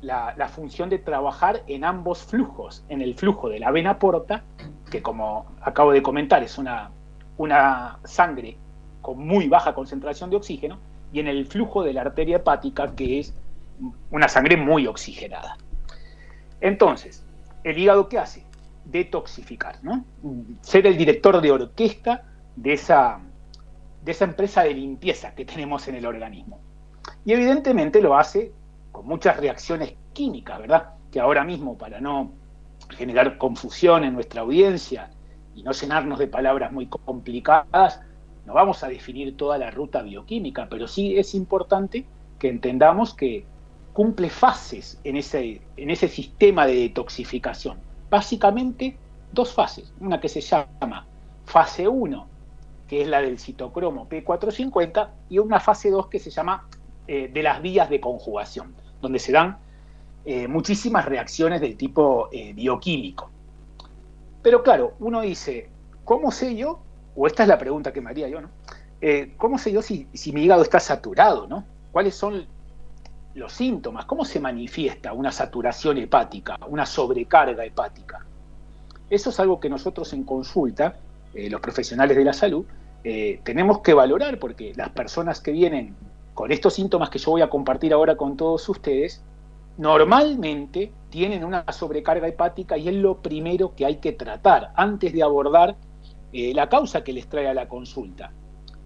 la, 0.04 0.48
función 0.48 0.90
de 0.90 1.00
trabajar 1.00 1.64
en 1.66 1.86
ambos 1.86 2.20
flujos, 2.20 2.84
en 2.88 3.02
el 3.02 3.16
flujo 3.16 3.50
de 3.50 3.58
la 3.58 3.72
vena 3.72 3.98
porta, 3.98 4.44
que 4.92 5.02
como 5.02 5.48
acabo 5.62 5.92
de 5.92 6.04
comentar 6.04 6.44
es 6.44 6.60
una, 6.60 6.92
una 7.38 7.98
sangre 8.04 8.58
con 9.02 9.26
muy 9.26 9.48
baja 9.48 9.74
concentración 9.74 10.30
de 10.30 10.38
oxígeno, 10.38 10.80
y 11.14 11.20
en 11.20 11.28
el 11.28 11.46
flujo 11.46 11.84
de 11.84 11.94
la 11.94 12.02
arteria 12.02 12.38
hepática, 12.38 12.96
que 12.96 13.20
es 13.20 13.34
una 14.12 14.30
sangre 14.30 14.56
muy 14.58 14.88
oxigenada. 14.88 15.58
Entonces, 16.62 17.26
¿el 17.64 17.78
hígado 17.78 18.08
qué 18.08 18.20
hace? 18.20 18.46
detoxificar, 18.86 19.84
¿no? 19.84 20.04
ser 20.62 20.88
el 20.88 20.98
director 20.98 21.42
de 21.42 21.52
orquesta 21.52 22.24
de 22.56 22.74
esa, 22.74 23.20
de 24.04 24.12
esa 24.12 24.26
empresa 24.26 24.64
de 24.64 24.74
limpieza 24.74 25.34
que 25.34 25.46
tenemos 25.46 25.88
en 25.88 25.96
el 25.96 26.06
organismo. 26.06 26.60
Y 27.26 27.34
evidentemente 27.34 28.02
lo 28.02 28.18
hace 28.18 28.52
con 28.92 29.08
muchas 29.08 29.38
reacciones 29.38 29.96
químicas, 30.14 30.60
¿verdad? 30.60 30.96
Que 31.12 31.20
ahora 31.20 31.44
mismo, 31.44 31.78
para 31.78 32.02
no 32.02 32.32
generar 32.90 33.38
confusión 33.38 34.04
en 34.04 34.14
nuestra 34.14 34.42
audiencia 34.42 35.10
y 35.56 35.64
no 35.64 35.72
llenarnos 35.72 36.20
de 36.20 36.28
palabras 36.28 36.72
muy 36.72 36.88
complicadas, 36.88 38.02
no 38.46 38.54
vamos 38.54 38.84
a 38.84 38.88
definir 38.88 39.38
toda 39.38 39.58
la 39.58 39.72
ruta 39.72 40.02
bioquímica, 40.02 40.68
pero 40.70 40.88
sí 40.88 41.18
es 41.18 41.36
importante 41.36 42.06
que 42.40 42.50
entendamos 42.50 43.14
que 43.14 43.46
cumple 43.94 44.30
fases 44.30 45.00
en 45.04 45.18
ese, 45.18 45.62
en 45.78 45.90
ese 45.90 46.08
sistema 46.08 46.66
de 46.66 46.76
detoxificación. 46.76 47.78
Básicamente 48.10 48.98
dos 49.32 49.54
fases, 49.54 49.94
una 50.00 50.20
que 50.20 50.30
se 50.30 50.42
llama 50.42 51.06
fase 51.46 51.88
1, 51.88 52.28
que 52.88 53.02
es 53.02 53.08
la 53.08 53.22
del 53.22 53.40
citocromo 53.40 54.08
P450, 54.10 55.10
y 55.30 55.40
una 55.40 55.60
fase 55.60 55.90
2 55.90 56.08
que 56.08 56.20
se 56.20 56.30
llama 56.30 56.68
eh, 57.08 57.30
de 57.32 57.44
las 57.44 57.62
vías 57.62 57.90
de 57.90 58.00
conjugación, 58.00 58.74
donde 59.02 59.20
se 59.20 59.32
dan 59.32 59.58
eh, 60.26 60.48
muchísimas 60.48 61.06
reacciones 61.06 61.62
del 61.62 61.78
tipo 61.78 62.30
eh, 62.32 62.54
bioquímico. 62.54 63.30
Pero 64.42 64.64
claro, 64.64 64.94
uno 65.00 65.22
dice, 65.22 65.70
¿cómo 66.04 66.32
sé 66.32 66.56
yo? 66.56 66.80
O 67.16 67.28
esta 67.28 67.44
es 67.44 67.50
la 67.50 67.58
pregunta 67.58 67.92
que 67.92 68.02
me 68.02 68.10
haría 68.10 68.28
yo, 68.30 68.42
¿no? 68.42 68.50
¿Cómo 69.38 69.58
sé 69.58 69.72
yo 69.72 69.82
si, 69.82 70.08
si 70.14 70.32
mi 70.32 70.44
hígado 70.44 70.62
está 70.62 70.80
saturado, 70.80 71.48
¿no? 71.48 71.66
¿Cuáles 71.92 72.16
son 72.16 72.46
los 73.34 73.52
síntomas? 73.54 74.06
¿Cómo 74.06 74.26
se 74.26 74.40
manifiesta 74.40 75.14
una 75.14 75.32
saturación 75.32 75.98
hepática, 75.98 76.60
una 76.68 76.86
sobrecarga 76.86 77.66
hepática? 77.66 78.26
Eso 79.10 79.32
es 79.32 79.40
algo 79.40 79.60
que 79.60 79.70
nosotros 79.70 80.14
en 80.14 80.24
consulta, 80.24 80.96
los 81.34 81.60
profesionales 81.62 82.16
de 82.16 82.24
la 82.24 82.34
salud, 82.34 82.66
tenemos 83.44 83.80
que 83.80 83.94
valorar 83.94 84.38
porque 84.38 84.74
las 84.76 84.90
personas 84.90 85.42
que 85.42 85.52
vienen 85.52 85.96
con 86.34 86.52
estos 86.52 86.76
síntomas 86.76 87.10
que 87.10 87.20
yo 87.20 87.32
voy 87.32 87.42
a 87.42 87.50
compartir 87.50 87.94
ahora 87.94 88.16
con 88.16 88.38
todos 88.38 88.70
ustedes, 88.70 89.22
normalmente 89.78 90.92
tienen 91.10 91.44
una 91.44 91.66
sobrecarga 91.72 92.28
hepática 92.28 92.78
y 92.78 92.88
es 92.88 92.96
lo 92.96 93.18
primero 93.18 93.74
que 93.76 93.86
hay 93.86 93.98
que 93.98 94.12
tratar 94.12 94.72
antes 94.76 95.12
de 95.12 95.24
abordar 95.24 95.76
eh, 96.34 96.54
la 96.54 96.70
causa 96.70 97.04
que 97.04 97.14
les 97.14 97.28
trae 97.28 97.48
a 97.48 97.54
la 97.54 97.68
consulta. 97.68 98.32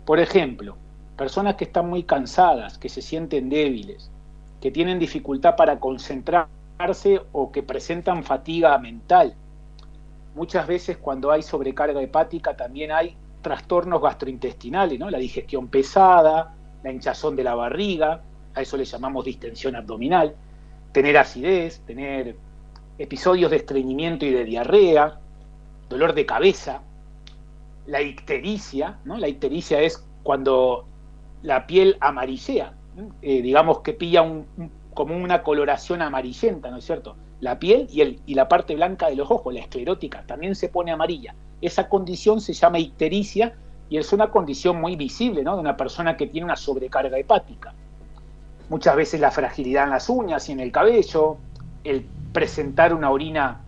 Por 0.06 0.20
ejemplo, 0.20 0.78
personas 1.16 1.56
que 1.56 1.66
están 1.66 1.90
muy 1.90 2.04
cansadas, 2.04 2.78
que 2.78 2.90
se 2.90 3.02
sienten 3.02 3.50
débiles, 3.50 4.12
que 4.62 4.72
tienen 4.72 5.00
dificultad 5.00 5.56
para 5.56 5.80
concentrarse 5.80 7.22
o 7.32 7.52
que 7.52 7.64
presentan 7.64 8.24
fatiga 8.24 8.78
mental. 8.78 9.36
Muchas 10.36 10.68
veces 10.68 10.98
cuando 10.98 11.32
hay 11.32 11.42
sobrecarga 11.42 12.02
hepática 12.02 12.56
también 12.56 12.92
hay 12.92 13.16
trastornos 13.42 14.02
gastrointestinales, 14.02 15.00
¿no? 15.00 15.10
la 15.10 15.20
digestión 15.20 15.68
pesada, 15.68 16.56
la 16.84 16.92
hinchazón 16.92 17.36
de 17.36 17.44
la 17.44 17.56
barriga, 17.56 18.22
a 18.54 18.62
eso 18.62 18.76
le 18.76 18.86
llamamos 18.86 19.24
distensión 19.24 19.76
abdominal, 19.76 20.36
tener 20.92 21.18
acidez, 21.18 21.82
tener 21.82 22.36
episodios 22.98 23.52
de 23.52 23.58
estreñimiento 23.58 24.26
y 24.26 24.32
de 24.32 24.46
diarrea, 24.46 25.20
dolor 25.90 26.14
de 26.14 26.26
cabeza, 26.26 26.82
la 27.88 28.02
ictericia, 28.02 29.00
¿no? 29.06 29.18
La 29.18 29.28
ictericia 29.28 29.82
es 29.82 30.04
cuando 30.24 30.86
la 31.44 31.68
piel 31.68 31.98
amarillea, 32.00 32.74
eh, 33.22 33.42
digamos 33.42 33.80
que 33.80 33.94
pilla 33.94 34.22
un, 34.22 34.46
como 34.94 35.16
una 35.16 35.44
coloración 35.44 36.02
amarillenta, 36.02 36.72
¿no 36.72 36.78
es 36.78 36.86
cierto? 36.86 37.16
La 37.42 37.60
piel 37.60 37.88
y, 37.92 38.02
el, 38.02 38.20
y 38.26 38.34
la 38.34 38.48
parte 38.48 38.76
blanca 38.76 39.10
de 39.10 39.16
los 39.16 39.30
ojos, 39.30 39.54
la 39.54 39.60
esclerótica, 39.60 40.24
también 40.26 40.56
se 40.56 40.70
pone 40.70 40.92
amarilla. 40.92 41.36
Esa 41.62 41.90
condición 41.90 42.42
se 42.42 42.54
llama 42.54 42.80
ictericia 42.80 43.54
y 43.90 43.98
es 43.98 44.12
una 44.14 44.32
condición 44.32 44.80
muy 44.80 44.96
visible 44.96 45.44
¿no? 45.44 45.56
de 45.56 45.62
una 45.62 45.78
persona 45.78 46.18
que 46.18 46.28
tiene 46.28 46.46
una 46.46 46.56
sobrecarga 46.56 47.18
hepática. 47.18 47.74
Muchas 48.70 48.96
veces 48.96 49.20
la 49.20 49.30
fragilidad 49.30 49.84
en 49.84 49.92
las 49.92 50.10
uñas 50.10 50.50
y 50.50 50.54
en 50.54 50.60
el 50.60 50.72
cabello, 50.72 51.38
el 51.84 52.08
presentar 52.34 52.94
una 52.94 53.12
orina 53.12 53.62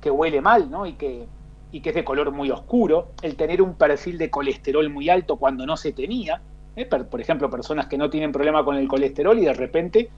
que 0.00 0.10
huele 0.10 0.40
mal 0.40 0.70
¿no? 0.70 0.86
y, 0.86 0.94
que, 0.94 1.28
y 1.70 1.80
que 1.80 1.90
es 1.90 1.94
de 1.94 2.04
color 2.04 2.30
muy 2.32 2.50
oscuro, 2.50 3.12
el 3.22 3.36
tener 3.36 3.60
un 3.60 3.74
perfil 3.74 4.18
de 4.18 4.30
colesterol 4.30 4.88
muy 4.88 5.08
alto 5.08 5.36
cuando 5.36 5.66
no 5.66 5.76
se 5.76 5.92
tenía, 5.92 6.40
¿eh? 6.76 6.86
por 6.86 7.20
ejemplo, 7.20 7.50
personas 7.50 7.86
que 7.86 7.98
no 7.98 8.08
tienen 8.08 8.32
problema 8.32 8.64
con 8.64 8.76
el 8.76 8.88
colesterol 8.88 9.38
y 9.38 9.44
de 9.44 9.52
repente 9.52 10.10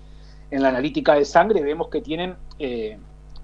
en 0.50 0.62
la 0.62 0.68
analítica 0.68 1.14
de 1.14 1.24
sangre 1.24 1.62
vemos 1.62 1.88
que 1.88 2.00
tienen 2.00 2.36
eh, 2.58 2.98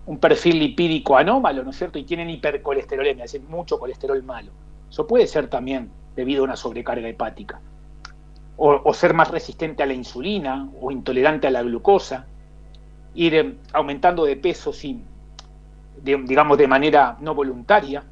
un 0.07 0.19
perfil 0.19 0.59
lipídico 0.59 1.17
anómalo, 1.17 1.65
¿no 1.65 1.71
es 1.71 1.77
cierto? 1.77 1.99
Y 1.99 2.05
tienen 2.05 2.31
hipercolesterolemia, 2.31 3.25
es 3.25 3.33
decir, 3.33 3.49
mucho 3.49 3.79
colesterol 3.79 4.23
malo. 4.23 4.53
Eso 4.89 5.07
puede 5.07 5.27
ser 5.27 5.49
también 5.49 5.91
debido 6.15 6.43
a 6.43 6.45
una 6.45 6.57
sobrecarga 6.57 7.09
hepática. 7.09 7.61
O, 8.59 8.95
ser 8.95 9.13
más 9.13 9.31
resistente 9.31 9.83
a 9.83 9.87
la 9.87 9.93
insulina 9.93 10.71
o 10.81 10.91
intolerante 10.91 11.47
a 11.47 11.51
la 11.51 11.63
glucosa. 11.63 12.27
Ir 13.15 13.35
em, 13.35 13.57
aumentando 13.75 14.25
de 14.25 14.37
peso 14.37 14.73
sin, 14.73 15.05
digamos, 16.07 16.57
de 16.59 16.69
manera 16.69 17.17
no 17.21 17.35
voluntaria. 17.35 18.05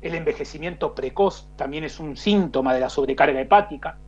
El 0.00 0.14
envejecimiento 0.14 0.94
precoz 0.94 1.48
también 1.56 1.84
es 1.84 2.00
un 2.00 2.16
síntoma 2.16 2.74
de 2.74 2.80
la 2.80 2.88
sobrecarga 2.88 3.40
hepática. 3.40 3.98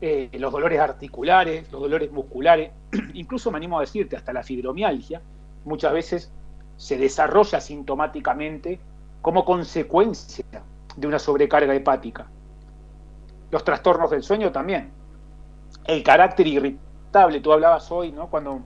Eh, 0.00 0.30
los 0.32 0.52
dolores 0.52 0.80
articulares, 0.80 1.70
los 1.70 1.80
dolores 1.80 2.10
musculares, 2.10 2.72
incluso 3.14 3.50
me 3.50 3.58
animo 3.58 3.78
a 3.78 3.82
decirte, 3.82 4.16
hasta 4.16 4.32
la 4.32 4.42
fibromialgia, 4.42 5.20
muchas 5.64 5.92
veces 5.92 6.32
se 6.76 6.96
desarrolla 6.96 7.60
sintomáticamente 7.60 8.80
como 9.20 9.44
consecuencia 9.44 10.44
de 10.96 11.06
una 11.06 11.18
sobrecarga 11.18 11.74
hepática. 11.74 12.26
Los 13.50 13.64
trastornos 13.64 14.10
del 14.10 14.22
sueño 14.22 14.50
también. 14.50 14.90
El 15.84 16.02
carácter 16.02 16.46
irritable, 16.46 17.40
tú 17.40 17.52
hablabas 17.52 17.90
hoy, 17.92 18.12
¿no? 18.12 18.28
Cuando 18.28 18.60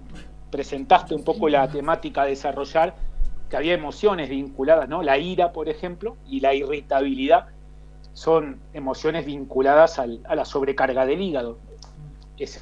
presentaste 0.50 1.15
un 1.15 1.25
poco 1.25 1.49
la 1.49 1.69
temática 1.69 2.23
a 2.23 2.26
desarrollar, 2.26 2.95
que 3.49 3.57
había 3.57 3.75
emociones 3.75 4.29
vinculadas, 4.29 4.88
¿no? 4.88 5.03
La 5.03 5.19
ira, 5.19 5.53
por 5.53 5.69
ejemplo, 5.69 6.17
y 6.26 6.41
la 6.41 6.55
irritabilidad 6.55 7.47
son 8.12 8.61
emociones 8.73 9.26
vinculadas 9.26 9.99
a 9.99 10.07
la 10.07 10.45
sobrecarga 10.45 11.05
del 11.05 11.21
hígado. 11.21 11.59
Ese 12.38 12.61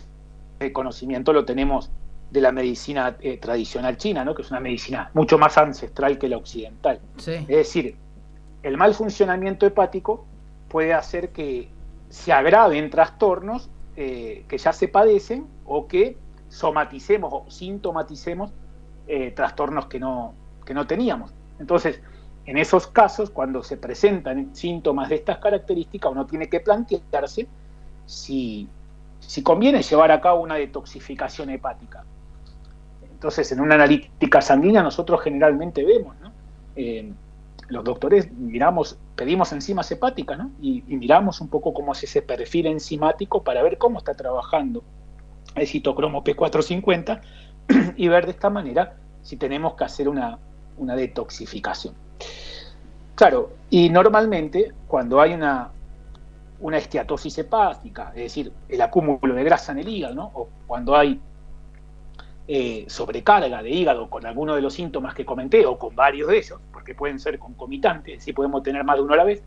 conocimiento 0.73 1.33
lo 1.33 1.45
tenemos 1.45 1.91
de 2.31 2.41
la 2.41 2.51
medicina 2.51 3.17
eh, 3.21 3.37
tradicional 3.37 3.97
china, 3.97 4.25
¿no? 4.25 4.35
que 4.35 4.43
es 4.43 4.51
una 4.51 4.59
medicina 4.59 5.11
mucho 5.15 5.39
más 5.39 5.57
ancestral 5.57 6.19
que 6.19 6.29
la 6.29 6.37
occidental. 6.37 7.01
Es 7.17 7.47
decir, 7.47 7.97
el 8.65 8.77
mal 8.77 8.95
funcionamiento 8.95 9.65
hepático 9.67 10.27
puede 10.69 10.93
hacer 10.93 11.29
que 11.29 11.69
se 12.09 12.33
agraven 12.33 12.91
trastornos 12.91 13.71
eh, 13.97 14.45
que 14.49 14.59
ya 14.59 14.73
se 14.73 14.89
padecen 14.89 15.47
o 15.65 15.87
que 15.87 16.17
somaticemos 16.49 17.33
o 17.33 17.49
sintomaticemos 17.49 18.53
eh, 19.07 19.31
trastornos 19.31 19.87
que 19.87 20.01
no, 20.01 20.35
que 20.65 20.75
no 20.75 20.87
teníamos. 20.87 21.33
Entonces, 21.59 22.01
en 22.47 22.59
esos 22.59 22.87
casos, 22.87 23.31
cuando 23.31 23.63
se 23.63 23.77
presentan 23.77 24.55
síntomas 24.55 25.09
de 25.09 25.17
estas 25.17 25.39
características, 25.39 26.13
uno 26.13 26.27
tiene 26.27 26.49
que 26.49 26.61
plantearse 26.61 27.47
si, 28.07 28.69
si 29.21 29.43
conviene 29.43 29.83
llevar 29.83 30.11
a 30.11 30.21
cabo 30.21 30.43
una 30.43 30.57
detoxificación 30.57 31.51
hepática. 31.51 32.05
Entonces, 33.11 33.51
en 33.53 33.61
una 33.61 33.77
analítica 33.77 34.43
sanguínea 34.43 34.83
nosotros 34.83 35.23
generalmente 35.23 35.85
vemos, 35.85 36.17
¿no? 36.21 36.33
Eh, 36.77 37.11
los 37.69 37.85
doctores 37.85 38.31
miramos, 38.33 38.99
pedimos 39.17 39.53
enzimas 39.53 39.91
hepáticas, 39.91 40.39
¿no? 40.39 40.51
Y, 40.61 40.83
miramos 40.87 41.41
un 41.41 41.49
poco 41.49 41.73
cómo 41.73 41.93
es 41.93 42.03
ese 42.05 42.21
perfil 42.21 42.67
enzimático 42.67 43.43
para 43.43 43.63
ver 43.63 43.79
cómo 43.79 43.99
está 43.99 44.15
trabajando 44.15 44.83
el 45.55 45.67
citocromo 45.67 46.23
P450 46.23 47.21
y 47.97 48.09
ver 48.09 48.27
de 48.27 48.33
esta 48.33 48.51
manera 48.51 48.97
si 49.23 49.37
tenemos 49.37 49.75
que 49.75 49.85
hacer 49.85 50.09
una, 50.09 50.39
una 50.79 50.97
detoxificación. 50.97 51.95
Claro, 53.15 53.51
y 53.71 53.91
normalmente 53.91 54.73
cuando 54.89 55.21
hay 55.21 55.33
una, 55.33 55.71
una 56.61 56.79
esteatosis 56.79 57.39
hepática, 57.39 58.11
es 58.15 58.23
decir, 58.23 58.53
el 58.69 58.81
acúmulo 58.81 59.35
de 59.35 59.45
grasa 59.45 59.73
en 59.73 59.79
el 59.79 59.89
hígado, 59.89 60.15
¿no? 60.15 60.31
o 60.35 60.49
cuando 60.67 60.97
hay 60.97 61.21
eh, 62.49 62.85
sobrecarga 62.89 63.63
de 63.63 63.71
hígado 63.71 64.11
con 64.11 64.27
alguno 64.27 64.55
de 64.55 64.63
los 64.63 64.75
síntomas 64.75 65.15
que 65.15 65.25
comenté 65.25 65.65
o 65.65 65.79
con 65.79 65.95
varios 65.95 66.29
de 66.29 66.39
ellos, 66.39 66.61
porque 66.73 66.95
pueden 66.95 67.19
ser 67.19 67.39
concomitantes, 67.39 68.25
si 68.25 68.33
podemos 68.33 68.63
tener 68.63 68.85
más 68.85 68.97
de 68.97 69.03
uno 69.03 69.15
a 69.15 69.17
la 69.17 69.25
vez, 69.25 69.43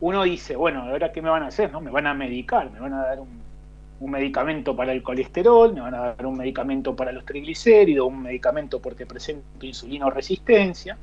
uno 0.00 0.22
dice, 0.22 0.56
bueno, 0.56 0.82
¿ahora 0.82 1.12
qué 1.12 1.20
me 1.20 1.28
van 1.28 1.42
a 1.42 1.48
hacer? 1.48 1.70
¿no? 1.70 1.80
Me 1.80 1.90
van 1.90 2.06
a 2.06 2.14
medicar, 2.14 2.70
me 2.70 2.80
van 2.80 2.94
a 2.94 3.02
dar 3.04 3.20
un, 3.20 3.49
medicamento 4.08 4.74
para 4.74 4.92
el 4.92 5.02
colesterol, 5.02 5.74
me 5.74 5.80
van 5.80 5.94
a 5.94 6.00
dar 6.14 6.26
un 6.26 6.38
medicamento 6.38 6.96
para 6.96 7.12
los 7.12 7.24
triglicéridos, 7.24 8.06
un 8.06 8.22
medicamento 8.22 8.80
porque 8.80 9.06
presento 9.06 9.66
insulino 9.66 10.10
resistencia. 10.10 10.96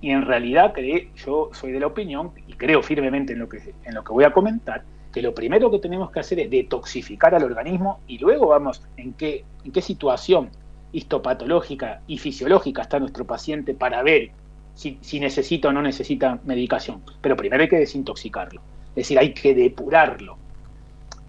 Y 0.00 0.10
en 0.10 0.22
realidad 0.22 0.74
yo 1.16 1.50
soy 1.52 1.72
de 1.72 1.80
la 1.80 1.88
opinión, 1.88 2.32
y 2.46 2.52
creo 2.52 2.82
firmemente 2.82 3.32
en 3.32 3.40
lo 3.40 3.48
que, 3.48 3.74
en 3.84 3.94
lo 3.94 4.04
que 4.04 4.12
voy 4.12 4.24
a 4.24 4.32
comentar, 4.32 4.84
que 5.12 5.22
lo 5.22 5.34
primero 5.34 5.70
que 5.70 5.78
tenemos 5.78 6.10
que 6.10 6.20
hacer 6.20 6.38
es 6.38 6.50
detoxificar 6.50 7.34
al 7.34 7.42
organismo 7.42 8.00
y 8.06 8.18
luego 8.18 8.48
vamos 8.48 8.82
en 8.96 9.14
qué, 9.14 9.44
en 9.64 9.72
qué 9.72 9.82
situación 9.82 10.50
histopatológica 10.92 12.02
y 12.06 12.18
fisiológica 12.18 12.82
está 12.82 12.98
nuestro 12.98 13.26
paciente 13.26 13.74
para 13.74 14.02
ver 14.02 14.30
si, 14.74 14.98
necesita 15.18 15.68
o 15.68 15.72
no 15.72 15.82
necesita 15.82 16.38
medicación. 16.44 17.02
Pero 17.20 17.36
primero 17.36 17.62
hay 17.62 17.68
que 17.68 17.78
desintoxicarlo, 17.78 18.60
es 18.90 18.94
decir, 18.94 19.18
hay 19.18 19.34
que 19.34 19.54
depurarlo. 19.54 20.37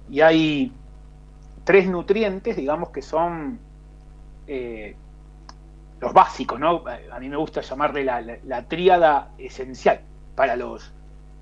Y 0.10 0.22
hay 0.22 0.72
tres 1.64 1.88
nutrientes, 1.88 2.56
digamos, 2.56 2.90
que 2.90 3.02
son 3.02 3.60
eh, 4.48 4.96
los 6.00 6.14
básicos, 6.14 6.60
¿no? 6.60 6.84
A 7.12 7.20
mí 7.20 7.30
me 7.30 7.38
gusta 7.38 7.62
llamarle 7.62 8.04
la, 8.04 8.64
tríada 8.64 9.32
esencial 9.38 10.02
para 10.36 10.56
los, 10.56 10.92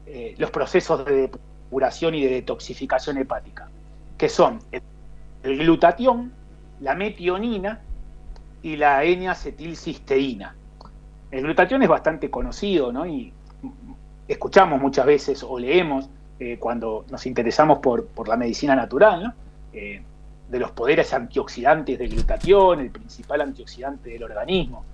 eh, 0.05 0.36
los 0.38 0.51
procesos 0.51 1.05
de 1.05 1.29
depuración 1.29 2.15
y 2.15 2.24
de 2.24 2.31
detoxificación 2.31 3.17
hepática, 3.17 3.69
que 4.17 4.29
son 4.29 4.59
el 5.43 5.57
glutatión, 5.59 6.33
la 6.81 6.95
metionina 6.95 7.79
y 8.62 8.75
la 8.75 9.03
N-acetilcisteína. 9.03 10.55
El 11.31 11.43
glutatión 11.43 11.83
es 11.83 11.89
bastante 11.89 12.29
conocido, 12.29 12.91
¿no? 12.91 13.05
Y 13.05 13.31
escuchamos 14.27 14.81
muchas 14.81 15.05
veces 15.05 15.43
o 15.43 15.59
leemos 15.59 16.09
eh, 16.39 16.58
cuando 16.60 17.06
nos 17.10 17.25
interesamos 17.25 17.79
por, 17.79 18.27
la 18.27 18.38
medicina 18.38 18.75
natural. 18.75 19.34
Eh, 19.74 20.01
de 20.50 20.60
los 20.60 20.72
poderes 20.72 21.13
antioxidantes 21.13 22.00
del 22.00 22.10
glutatión, 22.10 22.79
el 22.79 22.89
principal 22.89 23.41
antioxidante 23.41 24.12
del 24.12 24.24
organismo. 24.24 24.86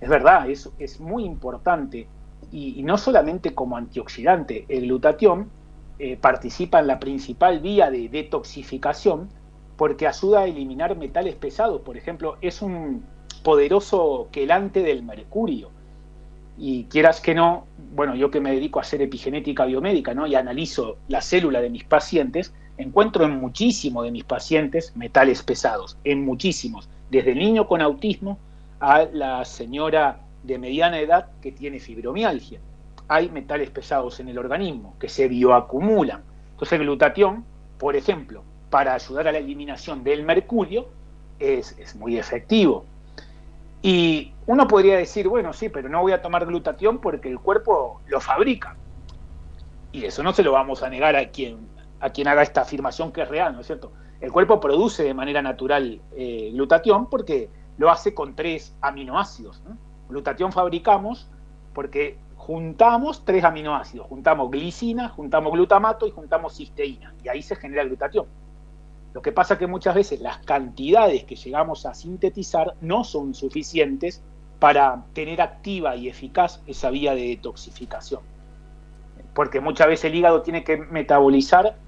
Es 0.00 0.08
verdad, 0.08 0.48
es, 0.48 0.70
es 0.78 1.00
muy 1.00 1.24
importante 1.24 2.06
y, 2.52 2.82
no 2.82 2.96
solamente 2.96 3.54
como 3.54 3.76
antioxidante, 3.76 4.64
el 4.68 4.86
glutatión 4.86 5.50
eh, 5.98 6.16
participa 6.16 6.80
en 6.80 6.86
la 6.86 6.98
principal 6.98 7.60
vía 7.60 7.90
de 7.90 8.08
detoxificación 8.08 9.28
porque 9.76 10.06
ayuda 10.06 10.40
a 10.40 10.44
eliminar 10.46 10.96
metales 10.96 11.34
pesados. 11.34 11.82
Por 11.82 11.96
ejemplo, 11.96 12.36
es 12.40 12.62
un 12.62 13.04
poderoso 13.42 14.28
quelante 14.30 14.82
del 14.82 15.02
mercurio. 15.02 15.70
Y 16.58 16.84
quieras 16.84 17.20
que 17.20 17.34
no, 17.34 17.66
bueno, 17.94 18.14
yo 18.14 18.30
que 18.30 18.40
me 18.40 18.52
dedico 18.52 18.78
a 18.78 18.82
hacer 18.82 19.02
epigenética 19.02 19.64
biomédica 19.64 20.14
¿no? 20.14 20.26
y 20.26 20.34
analizo 20.34 20.96
la 21.08 21.20
célula 21.20 21.60
de 21.60 21.70
mis 21.70 21.84
pacientes, 21.84 22.54
encuentro 22.78 23.24
en 23.24 23.38
muchísimos 23.38 24.04
de 24.04 24.10
mis 24.10 24.24
pacientes 24.24 24.94
metales 24.96 25.42
pesados, 25.42 25.98
en 26.04 26.24
muchísimos, 26.24 26.88
desde 27.10 27.32
el 27.32 27.38
niño 27.38 27.66
con 27.66 27.80
autismo 27.80 28.38
a 28.80 29.04
la 29.12 29.44
señora 29.44 30.20
de 30.42 30.58
mediana 30.58 31.00
edad 31.00 31.28
que 31.42 31.52
tiene 31.52 31.78
fibromialgia. 31.80 32.60
Hay 33.08 33.30
metales 33.30 33.70
pesados 33.70 34.20
en 34.20 34.28
el 34.28 34.38
organismo 34.38 34.94
que 34.98 35.08
se 35.08 35.28
bioacumulan. 35.28 36.22
Entonces 36.52 36.78
glutatión, 36.80 37.44
por 37.78 37.96
ejemplo, 37.96 38.42
para 38.70 38.94
ayudar 38.94 39.28
a 39.28 39.32
la 39.32 39.38
eliminación 39.38 40.02
del 40.02 40.24
mercurio, 40.24 40.88
es, 41.38 41.76
es 41.78 41.94
muy 41.94 42.18
efectivo. 42.18 42.84
Y 43.86 44.32
uno 44.48 44.66
podría 44.66 44.96
decir, 44.96 45.28
bueno, 45.28 45.52
sí, 45.52 45.68
pero 45.68 45.88
no 45.88 46.02
voy 46.02 46.10
a 46.10 46.20
tomar 46.20 46.44
glutatión 46.44 46.98
porque 46.98 47.28
el 47.28 47.38
cuerpo 47.38 48.00
lo 48.08 48.20
fabrica. 48.20 48.74
Y 49.92 50.06
eso 50.06 50.24
no 50.24 50.32
se 50.32 50.42
lo 50.42 50.50
vamos 50.50 50.82
a 50.82 50.90
negar 50.90 51.14
a 51.14 51.28
quien 51.28 51.68
a 52.00 52.10
quien 52.10 52.26
haga 52.26 52.42
esta 52.42 52.62
afirmación 52.62 53.12
que 53.12 53.22
es 53.22 53.28
real, 53.28 53.54
¿no 53.54 53.60
es 53.60 53.66
cierto? 53.68 53.92
El 54.20 54.32
cuerpo 54.32 54.58
produce 54.58 55.04
de 55.04 55.14
manera 55.14 55.40
natural 55.40 56.00
eh, 56.16 56.50
glutatión 56.52 57.08
porque 57.08 57.48
lo 57.78 57.88
hace 57.88 58.12
con 58.12 58.34
tres 58.34 58.74
aminoácidos. 58.80 59.62
Glutatión 60.08 60.50
fabricamos 60.50 61.30
porque 61.72 62.18
juntamos 62.34 63.24
tres 63.24 63.44
aminoácidos, 63.44 64.08
juntamos 64.08 64.50
glicina, 64.50 65.10
juntamos 65.10 65.52
glutamato 65.52 66.08
y 66.08 66.10
juntamos 66.10 66.56
cisteína, 66.56 67.14
y 67.22 67.28
ahí 67.28 67.40
se 67.40 67.54
genera 67.54 67.84
glutatión. 67.84 68.26
Lo 69.16 69.22
que 69.22 69.32
pasa 69.32 69.54
es 69.54 69.58
que 69.58 69.66
muchas 69.66 69.94
veces 69.94 70.20
las 70.20 70.40
cantidades 70.40 71.24
que 71.24 71.36
llegamos 71.36 71.86
a 71.86 71.94
sintetizar 71.94 72.74
no 72.82 73.02
son 73.02 73.32
suficientes 73.32 74.22
para 74.58 75.06
tener 75.14 75.40
activa 75.40 75.96
y 75.96 76.10
eficaz 76.10 76.60
esa 76.66 76.90
vía 76.90 77.14
de 77.14 77.28
detoxificación. 77.28 78.20
Porque 79.32 79.60
muchas 79.60 79.86
veces 79.86 80.04
el 80.04 80.16
hígado 80.16 80.42
tiene 80.42 80.64
que 80.64 80.76
metabolizar 80.76 81.78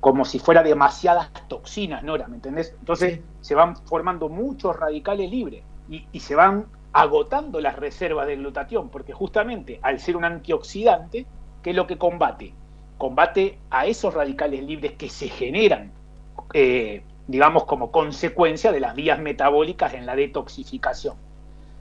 como 0.00 0.24
si 0.24 0.38
fuera 0.38 0.62
demasiadas 0.62 1.30
toxinas, 1.46 2.02
Nora, 2.02 2.26
¿me 2.26 2.36
entendés? 2.36 2.74
Entonces 2.80 3.20
se 3.42 3.54
van 3.54 3.76
formando 3.76 4.30
muchos 4.30 4.74
radicales 4.76 5.30
libres 5.30 5.62
y, 5.90 6.20
se 6.20 6.34
van 6.34 6.64
agotando 6.94 7.60
las 7.60 7.76
reservas 7.76 8.26
de 8.28 8.36
glutatión, 8.36 8.88
porque 8.88 9.12
justamente 9.12 9.78
al 9.82 10.00
ser 10.00 10.16
un 10.16 10.24
antioxidante, 10.24 11.26
¿qué 11.62 11.70
es 11.70 11.76
lo 11.76 11.86
que 11.86 11.98
combate? 11.98 12.54
Combate 12.96 13.58
a 13.68 13.84
esos 13.84 14.14
radicales 14.14 14.64
libres 14.64 14.92
que 14.92 15.10
se 15.10 15.28
generan, 15.28 15.92
eh, 16.52 17.02
digamos, 17.26 17.64
como 17.64 17.90
consecuencia 17.90 18.72
de 18.72 18.80
las 18.80 18.94
vías 18.94 19.18
metabólicas 19.18 19.94
en 19.94 20.06
la 20.06 20.16
detoxificación. 20.16 21.16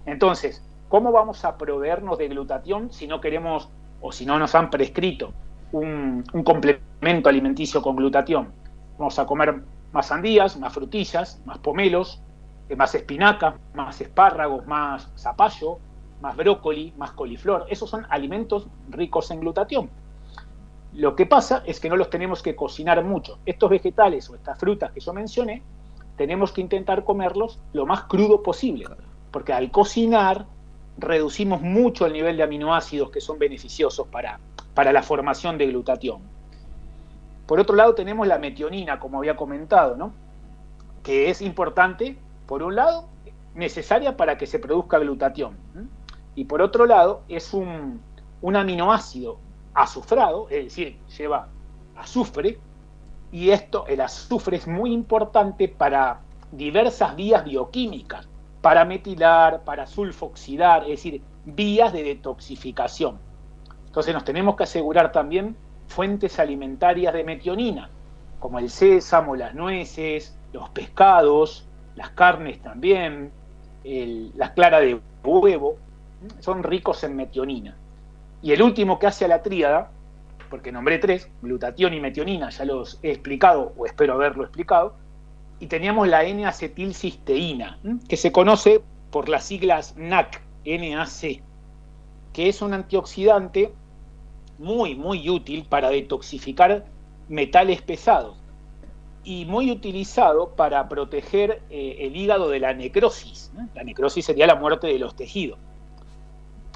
Entonces, 0.06 0.64
¿cómo 0.90 1.12
vamos 1.12 1.46
a 1.46 1.58
proveernos 1.58 2.18
de 2.18 2.28
glutatión 2.28 2.92
si 2.92 3.08
no 3.08 3.22
queremos 3.22 3.70
o 4.02 4.12
si 4.12 4.26
no 4.26 4.38
nos 4.38 4.54
han 4.54 4.70
prescrito 4.70 5.34
un, 5.74 6.24
complemento 6.44 7.30
alimenticio 7.30 7.82
con 7.82 7.96
glutatión. 7.96 8.54
Vamos 8.98 9.18
a 9.20 9.26
comer 9.26 9.62
más 9.92 10.08
sandías, 10.08 10.58
más 10.58 10.74
frutillas, 10.74 11.42
más 11.46 11.58
pomelos, 11.58 12.22
eh, 12.70 12.76
más 12.76 12.94
espinaca, 12.96 13.56
más 13.74 14.00
espárragos, 14.00 14.66
más 14.68 15.12
zapallo, 15.18 15.80
más 16.22 16.36
brócoli, 16.36 16.94
más 16.98 17.12
coliflor. 17.12 17.66
Esos 17.70 17.90
son 17.90 18.06
alimentos 18.10 18.68
ricos 18.90 19.32
en 19.32 19.40
glutatión. 19.40 19.90
Lo 20.94 21.16
que 21.16 21.26
pasa 21.26 21.64
es 21.66 21.80
que 21.80 21.90
no 21.90 21.96
los 21.96 22.10
tenemos 22.10 22.44
que 22.44 22.56
cocinar 22.56 23.04
mucho. 23.04 23.40
Estos 23.46 23.70
vegetales 23.70 24.30
o 24.30 24.36
estas 24.36 24.60
frutas 24.60 24.92
que 24.92 25.00
yo 25.00 25.12
mencioné, 25.14 25.64
tenemos 26.18 26.52
que 26.52 26.62
intentar 26.62 27.04
comerlos 27.04 27.60
lo 27.74 27.86
más 27.86 28.04
crudo 28.04 28.44
posible, 28.44 28.86
porque 29.32 29.54
al 29.54 29.72
cocinar 29.72 30.46
reducimos 30.98 31.62
mucho 31.62 32.06
el 32.06 32.14
nivel 32.14 32.38
de 32.38 32.44
aminoácidos 32.44 33.10
que 33.10 33.22
son 33.22 33.40
beneficiosos 33.40 34.08
para, 34.08 34.40
para 34.76 34.94
la 34.94 35.02
formación 35.02 35.58
de 35.58 35.68
glutatión. 35.68 36.22
Por 37.48 37.60
otro 37.60 37.76
lado 37.76 37.96
tenemos 37.96 38.28
la 38.28 38.38
metionina, 38.38 39.00
como 39.00 39.18
había 39.18 39.36
comentado, 39.36 39.98
¿no? 39.98 40.14
que 41.02 41.30
es 41.30 41.42
importante, 41.42 42.18
por 42.48 42.64
un 42.64 42.76
lado, 42.76 43.10
necesaria 43.56 44.16
para 44.16 44.38
que 44.38 44.48
se 44.48 44.60
produzca 44.60 45.00
glutatión. 45.00 45.58
Y 46.36 46.46
por 46.46 46.62
otro 46.62 46.86
lado, 46.86 47.24
es 47.28 47.54
un, 47.54 48.02
un 48.42 48.56
aminoácido 48.56 49.40
azufrado, 49.74 50.48
es 50.50 50.66
decir, 50.66 51.00
lleva 51.18 51.50
azufre, 51.96 52.60
y 53.32 53.50
esto, 53.50 53.86
el 53.88 54.02
azufre 54.02 54.58
es 54.58 54.68
muy 54.68 54.94
importante 54.94 55.68
para 55.68 56.22
diversas 56.52 57.16
vías 57.16 57.44
bioquímicas, 57.44 58.28
para 58.62 58.86
metilar, 58.86 59.64
para 59.64 59.88
sulfoxidar, 59.88 60.84
es 60.84 60.90
decir, 60.90 61.22
vías 61.46 61.92
de 61.92 62.04
detoxificación. 62.04 63.20
Entonces 63.88 64.14
nos 64.14 64.24
tenemos 64.24 64.56
que 64.56 64.64
asegurar 64.64 65.12
también 65.12 65.56
fuentes 65.88 66.40
alimentarias 66.40 67.14
de 67.14 67.24
metionina, 67.24 67.90
como 68.40 68.60
el 68.60 68.70
sésamo, 68.70 69.36
las 69.36 69.54
nueces, 69.54 70.38
los 70.52 70.70
pescados, 70.70 71.68
las 71.96 72.12
carnes 72.12 72.62
también, 72.62 73.32
las 73.84 74.52
claras 74.52 74.82
de 74.82 75.00
huevo, 75.24 75.78
son 76.40 76.64
ricos 76.64 77.04
en 77.04 77.16
metionina. 77.16 77.76
Y 78.44 78.52
el 78.52 78.62
último 78.62 79.00
que 79.00 79.08
hace 79.08 79.24
a 79.24 79.30
la 79.30 79.42
tríada, 79.42 79.90
porque 80.50 80.74
nombré 80.74 81.00
tres, 81.00 81.32
glutatión 81.42 81.94
y 81.94 82.02
metionina, 82.02 82.50
ya 82.50 82.66
los 82.66 83.00
he 83.02 83.10
explicado 83.10 83.74
o 83.78 83.86
espero 83.86 84.14
haberlo 84.14 84.44
explicado, 84.44 84.96
y 85.62 85.68
teníamos 85.68 86.10
la 86.10 86.26
N-acetilcisteína, 86.26 87.80
que 88.10 88.18
se 88.18 88.34
conoce 88.34 88.82
por 89.12 89.30
las 89.30 89.46
siglas 89.46 89.96
NAC, 89.96 90.42
NAC, 90.66 91.42
que 92.34 92.50
es 92.50 92.62
un 92.62 92.74
antioxidante 92.74 93.72
muy, 94.60 94.94
muy 94.94 95.30
útil 95.30 95.66
para 95.70 95.90
detoxificar 95.90 96.84
metales 97.30 97.82
pesados 97.82 98.36
y 99.24 99.46
muy 99.46 99.72
utilizado 99.72 100.50
para 100.50 100.90
proteger 100.90 101.62
eh, 101.70 101.96
el 102.02 102.18
hígado 102.18 102.50
de 102.50 102.60
la 102.60 102.74
necrosis. 102.74 103.54
La 103.74 103.86
necrosis 103.86 104.26
sería 104.26 104.48
la 104.48 104.56
muerte 104.56 104.88
de 104.88 105.00
los 105.00 105.16
tejidos. 105.16 105.60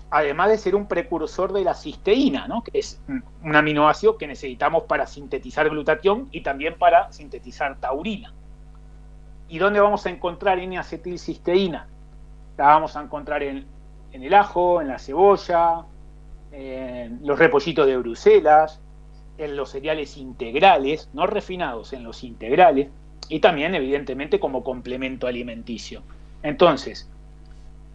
Además 0.10 0.50
de 0.50 0.58
ser 0.58 0.76
un 0.76 0.88
precursor 0.88 1.52
de 1.52 1.64
la 1.64 1.74
cisteína, 1.74 2.48
que 2.64 2.80
es 2.80 3.02
un 3.44 3.56
aminoácido 3.56 4.18
que 4.18 4.26
necesitamos 4.26 4.84
para 4.84 5.06
sintetizar 5.06 5.70
glutatión 5.70 6.30
y 6.32 6.42
también 6.42 6.76
para 6.78 7.12
sintetizar 7.12 7.78
taurina. 7.80 8.34
¿Y 9.50 9.58
dónde 9.58 9.80
vamos 9.80 10.06
a 10.06 10.10
encontrar 10.10 10.60
N-acetilcisteína? 10.60 11.88
La 12.58 12.66
vamos 12.66 12.96
a 12.96 13.02
encontrar 13.02 13.44
en 13.44 13.66
el 14.12 14.34
ajo, 14.34 14.82
en 14.82 14.88
la 14.88 14.98
cebolla, 14.98 15.84
en 16.52 17.20
los 17.26 17.38
repollitos 17.38 17.86
de 17.86 17.98
Bruselas, 17.98 18.80
en 19.38 19.56
los 19.56 19.72
cereales 19.72 20.18
integrales, 20.18 21.10
no 21.14 21.28
refinados, 21.28 21.94
en 21.94 22.04
los 22.04 22.24
integrales, 22.24 22.90
y 23.30 23.42
también 23.42 23.76
evidentemente 23.76 24.40
como 24.40 24.64
complemento 24.64 25.28
alimenticio. 25.28 26.02
Entonces, 26.44 27.10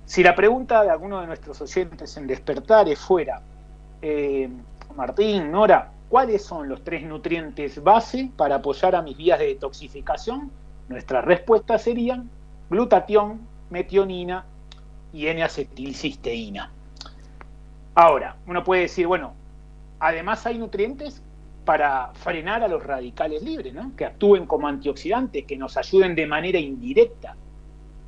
si 0.04 0.22
la 0.22 0.34
pregunta 0.34 0.82
de 0.82 0.90
alguno 0.90 1.20
de 1.20 1.26
nuestros 1.26 1.60
oyentes 1.60 2.16
en 2.16 2.26
Despertares 2.26 2.98
fuera, 2.98 3.40
eh, 4.00 4.48
Martín, 4.96 5.50
Nora, 5.50 5.90
¿cuáles 6.08 6.44
son 6.44 6.68
los 6.68 6.82
tres 6.84 7.02
nutrientes 7.04 7.82
base 7.82 8.30
para 8.36 8.56
apoyar 8.56 8.94
a 8.94 9.02
mis 9.02 9.16
vías 9.16 9.38
de 9.38 9.46
detoxificación? 9.46 10.50
Nuestras 10.88 11.24
respuestas 11.24 11.82
serían 11.82 12.28
glutatión, 12.68 13.40
metionina 13.70 14.44
y 15.12 15.26
N-acetilcisteína. 15.28 16.70
Ahora, 17.94 18.36
uno 18.46 18.64
puede 18.64 18.82
decir, 18.82 19.06
bueno, 19.06 19.34
además 20.00 20.44
hay 20.46 20.58
nutrientes 20.58 21.22
para 21.64 22.12
frenar 22.14 22.62
a 22.62 22.68
los 22.68 22.82
radicales 22.84 23.42
libres, 23.42 23.72
¿no? 23.72 23.92
que 23.96 24.04
actúen 24.04 24.46
como 24.46 24.66
antioxidantes, 24.66 25.44
que 25.44 25.56
nos 25.56 25.76
ayuden 25.76 26.14
de 26.14 26.26
manera 26.26 26.58
indirecta. 26.58 27.36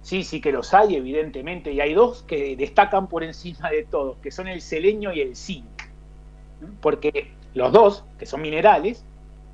Sí, 0.05 0.23
sí 0.23 0.43
que 0.43 0.53
los 0.53 0.75
hay, 0.75 0.97
evidentemente, 0.97 1.73
y 1.73 1.81
hay 1.81 1.95
dos 1.95 2.25
que 2.25 2.57
destacan 2.57 3.09
por 3.09 3.25
encima 3.25 3.71
de 3.71 3.85
todos, 3.85 4.19
que 4.19 4.31
son 4.31 4.49
el 4.49 4.61
selenio 4.61 5.14
y 5.14 5.23
el 5.23 5.35
zinc. 5.35 5.64
Porque 6.83 7.33
los 7.55 7.73
dos, 7.73 8.05
que 8.19 8.27
son 8.27 8.43
minerales, 8.43 9.03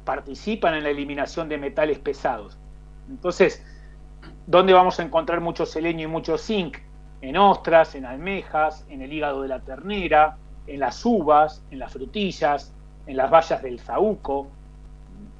participan 0.04 0.74
en 0.74 0.82
la 0.82 0.90
eliminación 0.90 1.48
de 1.48 1.56
metales 1.56 2.00
pesados. 2.00 2.58
Entonces, 3.08 3.64
¿dónde 4.48 4.72
vamos 4.72 4.98
a 4.98 5.04
encontrar 5.04 5.40
mucho 5.40 5.64
selenio 5.66 6.08
y 6.08 6.10
mucho 6.10 6.36
zinc? 6.36 6.78
En 7.22 7.36
ostras, 7.36 7.94
en 7.94 8.04
almejas, 8.04 8.84
en 8.88 9.02
el 9.02 9.12
hígado 9.12 9.42
de 9.42 9.48
la 9.48 9.60
ternera, 9.60 10.36
en 10.66 10.80
las 10.80 11.06
uvas, 11.06 11.62
en 11.70 11.78
las 11.78 11.92
frutillas, 11.92 12.72
en 13.06 13.16
las 13.16 13.30
bayas 13.30 13.62
del 13.62 13.78
zaúco. 13.78 14.48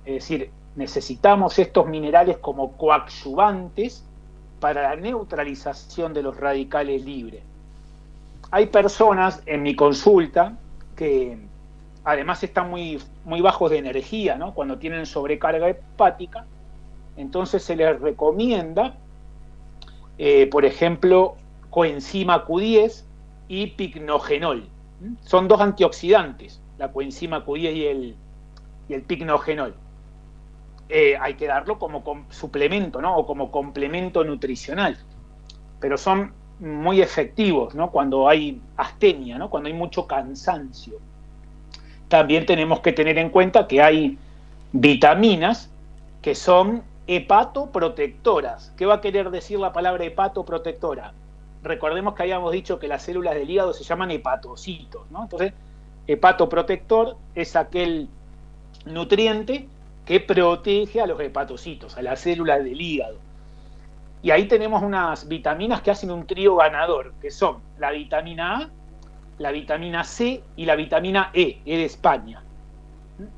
Es 0.05 0.15
decir, 0.15 0.53
necesitamos 0.77 1.59
estos 1.59 1.89
minerales 1.89 2.39
como 2.39 2.77
coadyuvantes 2.77 4.05
para 4.61 4.83
la 4.83 4.97
neutralización 4.97 6.13
de 6.13 6.23
los 6.23 6.37
radicales 6.37 7.05
libres. 7.05 7.43
Hay 8.51 8.67
personas 8.67 9.43
en 9.47 9.63
mi 9.63 9.75
consulta 9.75 10.57
que 10.97 11.39
además 12.05 12.43
están 12.43 12.71
muy, 12.71 13.01
muy 13.25 13.41
bajos 13.41 13.71
de 13.71 13.79
energía, 13.79 14.37
¿no? 14.37 14.55
cuando 14.55 14.79
tienen 14.79 15.07
sobrecarga 15.07 15.69
hepática, 15.69 16.45
entonces 17.17 17.63
se 17.63 17.77
les 17.77 17.99
recomienda, 18.01 18.97
eh, 20.19 20.47
por 20.47 20.65
ejemplo, 20.65 21.37
coenzima 21.71 22.47
Q10 22.47 23.05
y 23.49 23.69
pignogenol. 23.69 24.69
Son 25.23 25.49
dos 25.49 25.61
antioxidantes, 25.61 26.61
la 26.79 26.93
coenzima 26.93 27.45
Q10 27.45 27.75
y 27.75 27.87
el, 27.87 28.17
y 28.89 28.95
el. 28.95 29.75
Eh, 30.93 31.17
hay 31.21 31.35
que 31.35 31.47
darlo 31.47 31.79
como 31.79 32.03
suplemento, 32.31 33.01
¿no? 33.01 33.17
O 33.17 33.25
como 33.25 33.53
complemento 33.53 34.25
nutricional. 34.25 34.99
Pero 35.79 35.97
son 35.97 36.33
muy 36.59 37.01
efectivos, 37.01 37.77
¿no? 37.77 37.93
Cuando 37.93 38.29
hay 38.29 38.61
astenia, 38.77 39.39
¿no? 39.39 39.49
Cuando 39.51 39.69
hay 39.69 39.73
mucho 39.73 40.09
cansancio. 40.09 40.95
También 42.09 42.45
tenemos 42.45 42.81
que 42.81 42.93
tener 42.93 43.19
en 43.19 43.31
cuenta 43.31 43.69
que 43.69 43.81
hay 43.81 44.19
vitaminas 44.73 45.71
que 46.23 46.35
son 46.35 46.83
hepatoprotectoras. 47.07 48.73
¿Qué 48.77 48.85
va 48.85 48.95
a 48.95 49.01
querer 49.01 49.31
decir 49.31 49.61
la 49.61 49.73
palabra 49.73 50.05
hepatoprotectora? 50.05 51.13
Recordemos 51.63 52.15
que 52.15 52.23
habíamos 52.25 52.51
dicho 52.51 52.81
que 52.81 52.89
las 52.89 53.05
células 53.05 53.35
del 53.35 53.49
hígado 53.49 53.73
se 53.75 53.85
llaman 53.85 54.11
hepatocitos, 54.11 55.09
¿no? 55.13 55.23
Entonces, 55.23 55.53
hepatoprotector 56.09 57.17
es 57.37 57.55
aquel 57.55 58.09
nutriente 58.87 59.69
que 60.11 60.19
protege 60.19 61.01
a 61.01 61.07
los 61.07 61.21
hepatocitos, 61.21 61.97
a 61.97 62.03
las 62.03 62.19
células 62.19 62.65
del 62.65 62.81
hígado. 62.81 63.21
Y 64.23 64.33
ahí 64.33 64.49
tenemos 64.49 64.83
unas 64.83 65.29
vitaminas 65.29 65.83
que 65.83 65.93
hacen 65.93 66.11
un 66.11 66.27
trío 66.27 66.57
ganador, 66.57 67.13
que 67.23 67.31
son 67.31 67.59
la 67.79 67.93
vitamina 67.93 68.57
A, 68.57 68.71
la 69.39 69.53
vitamina 69.53 70.03
C 70.03 70.43
y 70.57 70.65
la 70.65 70.75
vitamina 70.75 71.31
E, 71.33 71.61
E 71.65 71.77
de 71.77 71.85
España. 71.85 72.43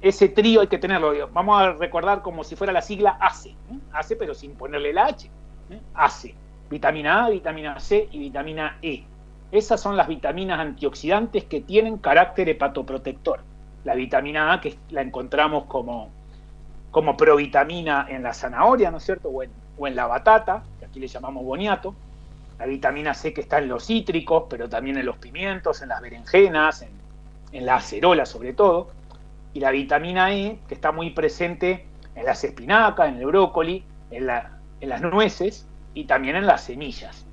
Ese 0.01 0.31
trío 0.31 0.63
hay 0.63 0.69
que 0.69 0.79
tenerlo, 0.79 1.13
vamos 1.31 1.61
a 1.61 1.73
recordar 1.75 2.23
como 2.23 2.43
si 2.43 2.57
fuera 2.57 2.73
la 2.73 2.81
sigla 2.81 3.19
ACE, 3.21 3.51
¿eh? 3.51 3.79
ACE 3.93 4.17
pero 4.17 4.33
sin 4.33 4.55
ponerle 4.55 4.95
la 4.95 5.09
H, 5.09 5.31
¿eh? 5.69 5.79
ACE, 5.93 6.35
vitamina 6.71 7.27
A, 7.27 7.29
vitamina 7.29 7.79
C 7.81 8.09
y 8.11 8.19
vitamina 8.19 8.79
E. 8.81 9.05
Esas 9.51 9.79
son 9.79 9.95
las 9.95 10.09
vitaminas 10.09 10.59
antioxidantes 10.59 11.45
que 11.45 11.61
tienen 11.61 11.99
carácter 11.99 12.49
hepatoprotector. 12.49 13.41
La 13.85 13.95
vitamina 13.95 14.55
A 14.55 14.63
que 14.63 14.79
la 14.89 15.03
encontramos 15.03 15.65
como 15.65 16.22
como 16.93 17.17
provitamina 17.17 18.07
en 18.09 18.23
la 18.23 18.35
zanahoria, 18.35 18.91
¿no 18.91 18.99
es 18.99 19.05
cierto? 19.05 19.31
O 19.31 19.43
en, 19.43 19.97
la 19.97 20.07
batata, 20.07 20.63
que 20.79 20.85
aquí 20.85 21.01
le 21.01 21.09
llamamos 21.09 21.43
boniato. 21.43 21.95
La 22.59 22.67
vitamina 22.67 23.15
C 23.15 23.33
que 23.33 23.41
está 23.41 23.59
en 23.59 23.69
los 23.69 23.87
cítricos, 23.87 24.45
pero 24.49 24.69
también 24.69 24.99
en 24.99 25.07
los 25.07 25.17
pimientos, 25.17 25.83
en 25.83 25.89
las 25.89 26.01
berenjenas, 26.01 26.87
en, 27.53 27.67
la 27.67 27.77
acerola 27.77 28.27
sobre 28.27 28.53
todo. 28.53 28.91
Y 29.55 29.61
la 29.61 29.71
vitamina 29.71 30.33
E, 30.35 30.59
que 30.69 30.75
está 30.75 30.93
muy 30.93 31.11
presente 31.11 31.87
en 32.15 32.27
las 32.27 32.45
espinacas, 32.45 33.09
en 33.09 33.17
el 33.17 33.27
brócoli, 33.27 33.85
en, 34.11 34.29
en 34.81 34.89
las 34.89 35.01
nueces 35.01 35.67
y 35.95 36.05
también 36.05 36.37
en 36.37 36.47
las 36.47 36.63
semillas. 36.65 37.25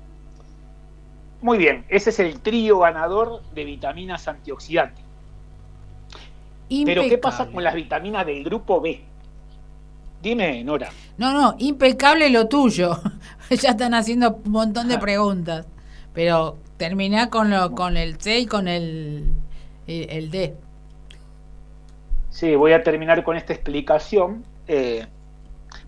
Muy 1.42 1.58
bien, 1.58 1.84
ese 1.90 2.10
es 2.10 2.18
el 2.18 2.40
trío 2.40 2.78
ganador 2.78 3.42
de 3.54 3.64
vitaminas 3.64 4.26
antioxidantes. 4.26 5.04
Pero 6.86 7.02
¿qué 7.02 7.18
pasa 7.18 7.46
con 7.50 7.62
las 7.62 7.74
vitaminas 7.74 8.24
del 8.24 8.42
grupo 8.44 8.80
B? 8.80 9.09
Dime, 10.22 10.62
Nora. 10.64 10.90
No, 11.16 11.32
no, 11.32 11.54
impecable 11.58 12.28
lo 12.30 12.46
tuyo. 12.48 13.00
ya 13.50 13.70
están 13.70 13.94
haciendo 13.94 14.40
un 14.44 14.52
montón 14.52 14.88
de 14.88 14.98
preguntas. 14.98 15.66
Pero 16.12 16.58
termina 16.76 17.30
con, 17.30 17.50
lo, 17.50 17.72
con 17.72 17.96
el 17.96 18.20
C 18.20 18.40
y 18.40 18.46
con 18.46 18.68
el, 18.68 19.32
el, 19.86 20.30
D. 20.30 20.56
Sí, 22.30 22.54
voy 22.54 22.72
a 22.72 22.82
terminar 22.82 23.22
con 23.22 23.36
esta 23.36 23.52
explicación, 23.52 24.44
eh, 24.66 25.06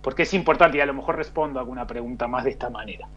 porque 0.00 0.22
es 0.22 0.34
importante 0.34 0.78
y 0.78 0.80
a 0.80 0.86
lo 0.86 0.94
mejor 0.94 1.16
respondo 1.16 1.58
a 1.58 1.62
alguna 1.62 1.86
pregunta 1.86 2.28
más 2.28 2.44
de 2.44 2.50
esta 2.50 2.70
manera. 2.70 3.08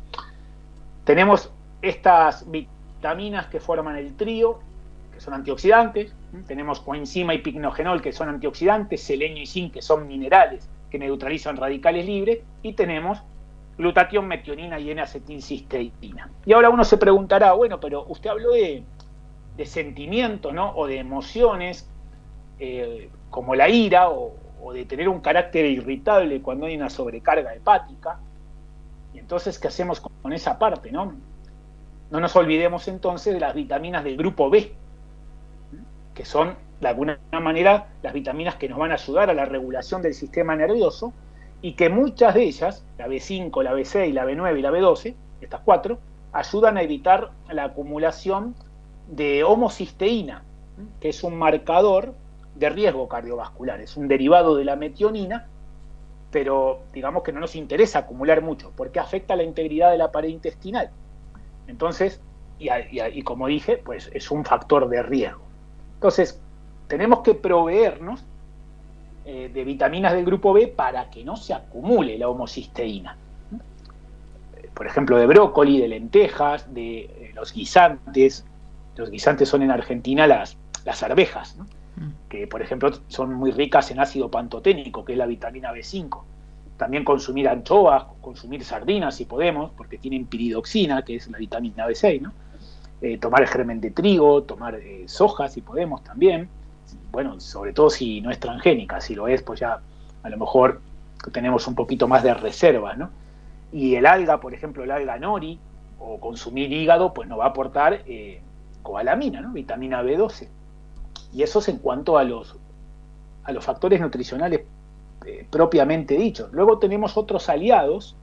Tenemos 1.03 1.51
estas 1.81 2.49
vitaminas 2.49 3.47
que 3.47 3.59
forman 3.59 3.95
el 3.97 4.15
trío, 4.15 4.59
que 5.13 5.21
son 5.21 5.33
antioxidantes, 5.33 6.13
tenemos 6.47 6.81
coenzima 6.81 7.33
y 7.33 7.39
pignogenol, 7.39 8.01
que 8.01 8.11
son 8.11 8.29
antioxidantes, 8.29 9.01
selenio 9.01 9.43
y 9.43 9.45
zinc, 9.45 9.73
que 9.73 9.81
son 9.81 10.07
minerales, 10.07 10.67
que 10.95 10.99
neutralizan 10.99 11.57
radicales 11.57 12.05
libres, 12.05 12.39
y 12.61 12.71
tenemos 12.71 13.21
glutatión, 13.77 14.27
metionina 14.29 14.79
y 14.79 14.91
N-acetilcisteína. 14.91 16.31
Y 16.45 16.53
ahora 16.53 16.69
uno 16.69 16.85
se 16.85 16.95
preguntará, 16.95 17.51
bueno, 17.51 17.81
pero 17.81 18.05
usted 18.07 18.29
habló 18.29 18.53
de, 18.53 18.85
sentimientos, 19.65 20.53
¿no? 20.53 20.71
O 20.73 20.87
de 20.87 20.99
emociones, 20.99 21.89
eh, 22.59 23.09
como 23.29 23.55
la 23.55 23.67
ira, 23.67 24.09
o, 24.09 24.33
de 24.73 24.85
tener 24.85 25.09
un 25.09 25.19
carácter 25.19 25.65
irritable 25.65 26.41
cuando 26.41 26.65
hay 26.65 26.77
una 26.77 26.89
sobrecarga 26.89 27.53
hepática. 27.53 28.19
Y 29.13 29.19
entonces, 29.19 29.59
¿qué 29.59 29.67
hacemos 29.67 29.99
con 29.99 30.31
esa 30.31 30.57
parte, 30.57 30.93
no? 30.93 31.13
No 32.09 32.19
nos 32.21 32.33
olvidemos 32.37 32.87
entonces 32.87 33.33
de 33.33 33.41
las 33.41 33.53
vitaminas 33.53 34.05
del 34.05 34.15
grupo 34.15 34.49
B, 34.49 34.73
que 36.13 36.23
son 36.23 36.55
de 36.81 36.87
alguna 36.87 37.19
manera 37.31 37.87
las 38.01 38.13
vitaminas 38.13 38.55
que 38.55 38.69
nos 38.69 38.77
van 38.77 38.91
a 38.91 38.95
ayudar 38.95 39.29
a 39.29 39.33
la 39.33 39.45
regulación 39.45 40.01
del 40.01 40.13
sistema 40.13 40.55
nervioso 40.55 41.13
y 41.61 41.73
que 41.73 41.89
muchas 41.89 42.33
de 42.33 42.43
ellas, 42.43 42.85
la 42.97 43.07
B5, 43.07 43.63
la 43.63 43.73
B6, 43.73 44.13
la 44.13 44.25
B9 44.25 44.59
y 44.59 44.61
la 44.61 44.71
B12, 44.71 45.15
estas 45.41 45.61
cuatro, 45.61 45.99
ayudan 46.31 46.77
a 46.77 46.81
evitar 46.81 47.31
la 47.49 47.65
acumulación 47.65 48.55
de 49.07 49.43
homocisteína, 49.43 50.43
que 50.99 51.09
es 51.09 51.23
un 51.23 51.37
marcador 51.37 52.13
de 52.55 52.69
riesgo 52.69 53.07
cardiovascular, 53.07 53.79
es 53.81 53.95
un 53.97 54.07
derivado 54.07 54.55
de 54.55 54.65
la 54.65 54.75
metionina, 54.75 55.47
pero 56.31 56.81
digamos 56.93 57.23
que 57.23 57.31
no 57.31 57.39
nos 57.39 57.55
interesa 57.55 57.99
acumular 57.99 58.41
mucho, 58.41 58.71
porque 58.75 58.99
afecta 58.99 59.35
la 59.35 59.43
integridad 59.43 59.91
de 59.91 59.97
la 59.97 60.11
pared 60.11 60.29
intestinal. 60.29 60.89
Entonces, 61.67 62.21
y, 62.59 62.69
y 62.69 63.21
como 63.23 63.47
dije, 63.47 63.77
pues 63.77 64.09
es 64.13 64.29
un 64.31 64.43
factor 64.43 64.89
de 64.89 65.01
riesgo. 65.03 65.41
Entonces, 65.95 66.41
tenemos 66.87 67.19
que 67.19 67.33
proveernos 67.33 68.23
eh, 69.27 69.49
de 69.51 69.63
vitaminas 69.63 70.13
del 70.13 70.23
grupo 70.23 70.53
B 70.53 70.67
para 70.67 71.09
que 71.09 71.23
no 71.23 71.35
se 71.35 71.53
acumule 71.53 72.17
la 72.17 72.29
homocisteína. 72.29 73.17
Por 74.73 74.85
ejemplo, 74.85 75.17
de 75.17 75.25
brócoli, 75.25 75.79
de 75.79 75.87
lentejas, 75.87 76.71
de 76.71 76.99
eh, 76.99 77.31
los 77.33 77.51
guisantes. 77.51 78.45
Los 78.95 79.09
guisantes 79.09 79.49
son 79.49 79.63
en 79.63 79.71
Argentina 79.71 80.27
las, 80.27 80.57
las 80.85 81.01
arvejas, 81.01 81.57
mm. 81.95 82.09
que 82.29 82.45
por 82.45 82.61
ejemplo 82.61 82.91
son 83.07 83.33
muy 83.33 83.51
ricas 83.51 83.89
en 83.89 83.99
ácido 83.99 84.29
pantoténico, 84.29 85.03
que 85.03 85.13
es 85.13 85.17
la 85.17 85.25
vitamina 85.25 85.73
B5. 85.73 86.21
También 86.77 87.03
consumir 87.03 87.49
anchoas, 87.49 88.03
consumir 88.21 88.63
sardinas 88.63 89.15
si 89.15 89.25
podemos, 89.25 89.71
porque 89.75 89.97
tienen 89.97 90.27
piridoxina, 90.27 91.03
que 91.03 91.15
es 91.15 91.27
la 91.29 91.39
vitamina 91.39 91.87
B6, 91.87 92.21
¿no? 92.21 92.31
Eh, 93.01 93.17
tomar 93.17 93.41
el 93.41 93.47
germen 93.47 93.81
de 93.81 93.91
trigo, 93.91 94.43
tomar 94.43 94.79
soja 95.07 95.49
si 95.49 95.61
podemos 95.61 96.03
también 96.03 96.47
bueno, 97.15 97.39
sobre 97.39 97.71
todo 97.71 97.89
si 97.89 98.19
no 98.19 98.29
es 98.29 98.41
transgénica, 98.41 98.99
si 98.99 99.15
lo 99.15 99.29
es, 99.29 99.41
pues 99.41 99.61
ya 99.61 99.79
a 100.21 100.29
lo 100.29 100.37
mejor 100.37 100.81
tenemos 101.31 101.65
un 101.65 101.73
poquito 101.73 102.09
más 102.09 102.23
de 102.23 102.33
reserva, 102.33 102.93
¿no? 102.97 103.09
Y 103.71 103.95
el 103.95 104.05
alga, 104.05 104.41
por 104.41 104.53
ejemplo, 104.53 104.83
el 104.83 104.91
alga 104.91 105.17
nori, 105.17 105.57
o 105.97 106.19
consumir 106.19 106.73
hígado, 106.73 107.13
pues 107.13 107.29
nos 107.29 107.39
va 107.39 107.45
a 107.45 107.47
aportar 107.47 108.01
eh, 108.05 108.41
cobalamina, 108.83 109.39
¿no? 109.39 109.53
Vitamina 109.53 110.03
B12. 110.03 110.49
Y 111.33 111.41
eso 111.41 111.59
es 111.59 111.69
en 111.69 111.77
cuanto 111.77 112.17
a 112.17 112.25
los, 112.25 112.57
a 113.45 113.53
los 113.53 113.63
factores 113.63 114.01
nutricionales 114.01 114.63
eh, 115.25 115.47
propiamente 115.49 116.17
dichos. 116.17 116.51
Luego 116.51 116.79
tenemos 116.79 117.15
otros 117.15 117.47
aliados, 117.47 118.17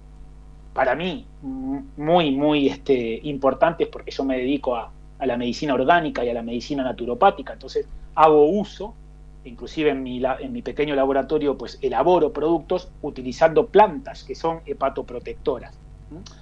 para 0.74 0.94
mí, 0.94 1.26
muy, 1.40 2.30
muy 2.30 2.68
este, 2.68 3.20
importantes, 3.22 3.88
porque 3.88 4.10
yo 4.10 4.22
me 4.24 4.36
dedico 4.36 4.76
a, 4.76 4.90
a 5.22 5.26
la 5.26 5.36
medicina 5.36 5.74
orgánica 5.74 6.24
y 6.24 6.30
a 6.30 6.34
la 6.34 6.42
medicina 6.42 6.82
naturopática, 6.82 7.52
entonces 7.52 7.86
hago 8.16 8.44
uso, 8.46 8.92
inclusive 9.44 9.90
en 9.90 10.02
mi, 10.02 10.20
en 10.40 10.52
mi 10.52 10.62
pequeño 10.62 10.96
laboratorio, 10.96 11.56
pues 11.56 11.78
elaboro 11.80 12.32
productos 12.32 12.90
utilizando 13.02 13.68
plantas 13.68 14.24
que 14.24 14.34
son 14.34 14.62
hepatoprotectoras. 14.66 15.78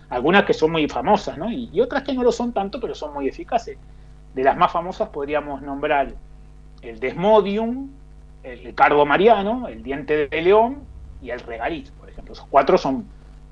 Algunas 0.09 0.45
que 0.45 0.55
son 0.55 0.73
muy 0.73 0.89
famosas, 0.89 1.37
¿no? 1.37 1.53
Y, 1.53 1.79
otras 1.79 2.05
que 2.05 2.15
no 2.15 2.23
lo 2.23 2.33
son 2.33 2.55
tanto, 2.55 2.81
pero 2.81 2.95
son 2.95 3.13
muy 3.13 3.29
eficaces. 3.29 3.77
De 4.35 4.43
las 4.43 4.57
más 4.57 4.73
famosas 4.73 5.11
podríamos 5.11 5.61
nombrar 5.61 6.15
el 6.81 7.01
Desmodium, 7.01 7.91
el 8.43 8.75
Cardo 8.75 9.05
Mariano, 9.05 9.69
el 9.69 9.83
Diente 9.83 10.27
de 10.27 10.41
León 10.41 10.79
y 11.21 11.29
el 11.29 11.41
Regaliz, 11.41 11.91
por 11.91 12.09
ejemplo. 12.09 12.33
Esos 12.33 12.47
cuatro 12.51 12.79
son 12.79 13.05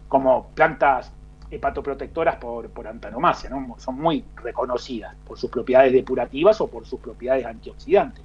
como 0.08 0.48
plantas 0.54 1.12
hepatoprotectoras 1.50 2.36
por, 2.36 2.68
por 2.70 2.86
antonomasia, 2.86 3.50
¿no? 3.50 3.76
Son 3.78 3.98
muy 3.98 4.24
reconocidas 4.42 5.14
por 5.26 5.38
sus 5.38 5.50
propiedades 5.50 5.92
depurativas 5.92 6.60
o 6.60 6.66
por 6.66 6.86
sus 6.86 7.00
propiedades 7.00 7.46
antioxidantes. 7.46 8.22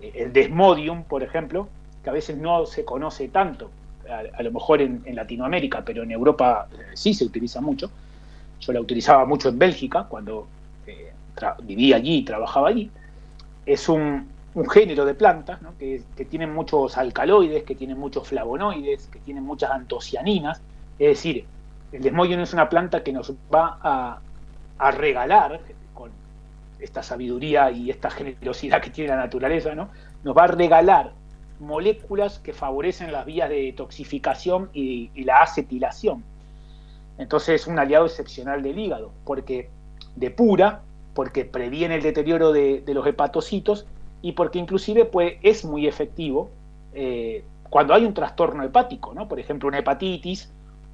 Eh, 0.00 0.12
el 0.14 0.32
Desmodium, 0.32 1.04
por 1.04 1.22
ejemplo, 1.22 1.68
que 2.02 2.10
a 2.10 2.12
veces 2.12 2.36
no 2.36 2.66
se 2.66 2.84
conoce 2.84 3.28
tanto, 3.28 3.70
a, 4.08 4.42
lo 4.42 4.50
mejor 4.50 4.80
en, 4.82 5.02
Latinoamérica, 5.14 5.84
pero 5.84 6.02
en 6.02 6.10
Europa 6.10 6.68
eh, 6.72 6.76
sí 6.94 7.14
se 7.14 7.24
utiliza 7.24 7.60
mucho. 7.60 7.90
Yo 8.60 8.72
la 8.72 8.80
utilizaba 8.80 9.24
mucho 9.24 9.48
en 9.48 9.58
Bélgica 9.58 10.04
cuando 10.08 10.46
eh, 10.86 11.12
vivía 11.62 11.96
allí 11.96 12.18
y 12.18 12.24
trabajaba 12.24 12.68
allí. 12.68 12.90
Es 13.66 13.88
un, 13.88 14.28
género 14.72 15.04
de 15.04 15.14
plantas 15.14 15.60
que, 15.78 16.02
tienen 16.28 16.52
muchos 16.52 16.98
alcaloides, 16.98 17.62
que 17.62 17.76
tienen 17.76 17.98
muchos 17.98 18.26
flavonoides, 18.26 19.06
que 19.06 19.20
tienen 19.20 19.44
muchas 19.44 19.70
antocianinas. 19.70 20.60
Es 20.98 21.08
decir, 21.08 21.44
el 21.92 22.02
desmoyo 22.02 22.40
es 22.40 22.52
una 22.52 22.68
planta 22.68 23.02
que 23.02 23.12
nos 23.12 23.32
va 23.52 23.78
a, 23.82 24.20
a 24.78 24.90
regalar, 24.90 25.60
con 25.92 26.10
esta 26.78 27.02
sabiduría 27.02 27.70
y 27.70 27.90
esta 27.90 28.10
generosidad 28.10 28.80
que 28.80 28.90
tiene 28.90 29.10
la 29.10 29.16
naturaleza, 29.16 29.74
¿no? 29.74 29.88
nos 30.24 30.36
va 30.36 30.44
a 30.44 30.48
regalar 30.48 31.12
moléculas 31.58 32.38
que 32.38 32.52
favorecen 32.52 33.12
las 33.12 33.26
vías 33.26 33.48
de 33.48 33.62
detoxificación 33.62 34.70
y, 34.72 35.10
la 35.24 35.38
acetilación. 35.38 36.24
Entonces 37.18 37.62
es 37.62 37.66
un 37.66 37.78
aliado 37.78 38.06
excepcional 38.06 38.62
del 38.62 38.78
hígado, 38.78 39.12
porque 39.24 39.68
depura, 40.16 40.80
porque 41.14 41.44
previene 41.44 41.96
el 41.96 42.02
deterioro 42.02 42.52
de, 42.52 42.82
los 42.86 43.06
hepatocitos 43.06 43.86
y 44.22 44.32
porque 44.32 44.58
inclusive 44.58 45.04
pues, 45.04 45.34
es 45.42 45.64
muy 45.64 45.86
efectivo 45.86 46.50
eh, 46.94 47.44
cuando 47.68 47.94
hay 47.94 48.04
un 48.04 48.14
trastorno 48.14 48.64
hepático, 48.64 49.12
¿no? 49.14 49.28
por 49.28 49.38
ejemplo 49.38 49.68
una 49.68 49.78
hepatitis, 49.78 50.50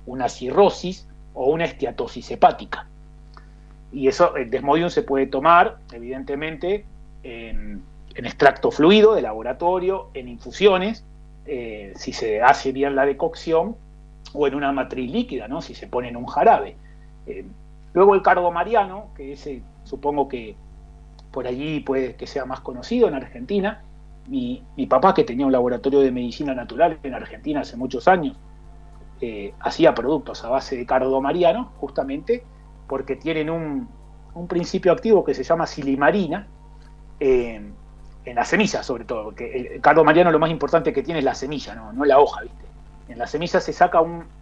una 0.07 0.29
cirrosis 0.29 1.07
o 1.35 1.51
una 1.51 1.65
esteatosis 1.65 2.31
hepática. 2.31 2.87
Y 3.93 4.09
eso, 4.09 4.37
el 4.37 4.51
desmodium 4.51 4.91
se 4.91 5.03
puede 5.03 5.27
tomar, 5.27 5.79
evidentemente, 5.93 6.85
en 7.23 7.83
extracto 8.15 8.71
fluido 8.71 9.15
de 9.15 9.23
laboratorio, 9.23 10.09
en 10.15 10.29
infusiones, 10.29 11.05
eh, 11.47 11.93
si 11.97 12.13
se 12.13 12.43
hace 12.43 12.73
bien 12.73 12.97
la 12.97 13.07
decocción, 13.07 13.77
o 14.33 14.47
en 14.47 14.55
una 14.55 14.73
matriz 14.73 15.11
líquida, 15.11 15.49
¿no? 15.49 15.63
si 15.63 15.75
se 15.75 15.87
pone 15.87 16.09
en 16.09 16.17
un 16.17 16.27
jarabe. 16.27 16.77
Eh, 17.27 17.45
luego 17.95 18.15
el 18.15 18.23
cardo 18.23 18.51
mariano, 18.51 19.09
que 19.17 19.33
ese 19.33 19.63
supongo 19.85 20.29
que 20.29 20.57
por 21.31 21.47
allí 21.47 21.81
puede 21.81 22.17
que 22.17 22.27
sea 22.27 22.45
más 22.45 22.61
conocido 22.61 23.09
en 23.09 23.15
Argentina. 23.15 23.83
Mi, 24.27 24.65
papá, 24.89 25.15
que 25.15 25.23
tenía 25.23 25.47
un 25.47 25.53
laboratorio 25.53 26.01
de 26.01 26.11
medicina 26.11 26.53
natural 26.53 26.99
en 27.05 27.15
Argentina 27.15 27.61
hace 27.61 27.77
muchos 27.77 28.09
años, 28.09 28.37
eh, 29.21 29.55
hacía 29.61 29.95
productos 29.95 30.45
a 30.45 30.49
base 30.49 30.77
de 30.77 30.87
cardo 30.87 31.21
mariano, 31.21 31.73
justamente 31.77 32.45
porque 32.87 33.17
tienen 33.17 33.51
un, 33.51 33.89
principio 34.49 34.93
activo 34.93 35.25
que 35.25 35.33
se 35.33 35.43
llama 35.43 35.67
silimarina, 35.67 36.47
en 38.27 38.35
la 38.35 38.45
semilla 38.45 38.83
sobre 38.83 39.05
todo, 39.05 39.25
porque 39.25 39.71
el 39.73 39.81
cardo 39.81 40.05
mariano 40.05 40.31
lo 40.31 40.39
más 40.39 40.51
importante 40.51 40.93
que 40.93 41.03
tiene 41.03 41.21
es 41.21 41.25
la 41.25 41.35
semilla, 41.35 41.75
no, 41.75 42.05
la 42.05 42.19
hoja. 42.19 42.43
En 43.09 43.19
la 43.19 43.27
semilla 43.27 43.61
se 43.61 43.73
saca 43.73 44.01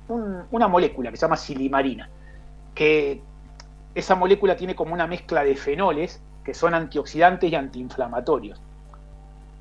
una 0.09 0.69
molécula 0.69 1.11
que 1.11 1.17
se 1.17 1.23
llama 1.23 1.37
silimarina, 1.37 2.09
que 2.75 3.21
esa 3.95 4.15
molécula 4.15 4.57
tiene 4.57 4.75
como 4.75 4.95
una 4.95 5.07
mezcla 5.07 5.45
de 5.45 5.55
fenoles 5.55 6.21
que 6.45 6.55
son 6.55 6.75
antioxidantes 6.75 7.51
y 7.51 7.55
antiinflamatorios. 7.55 8.61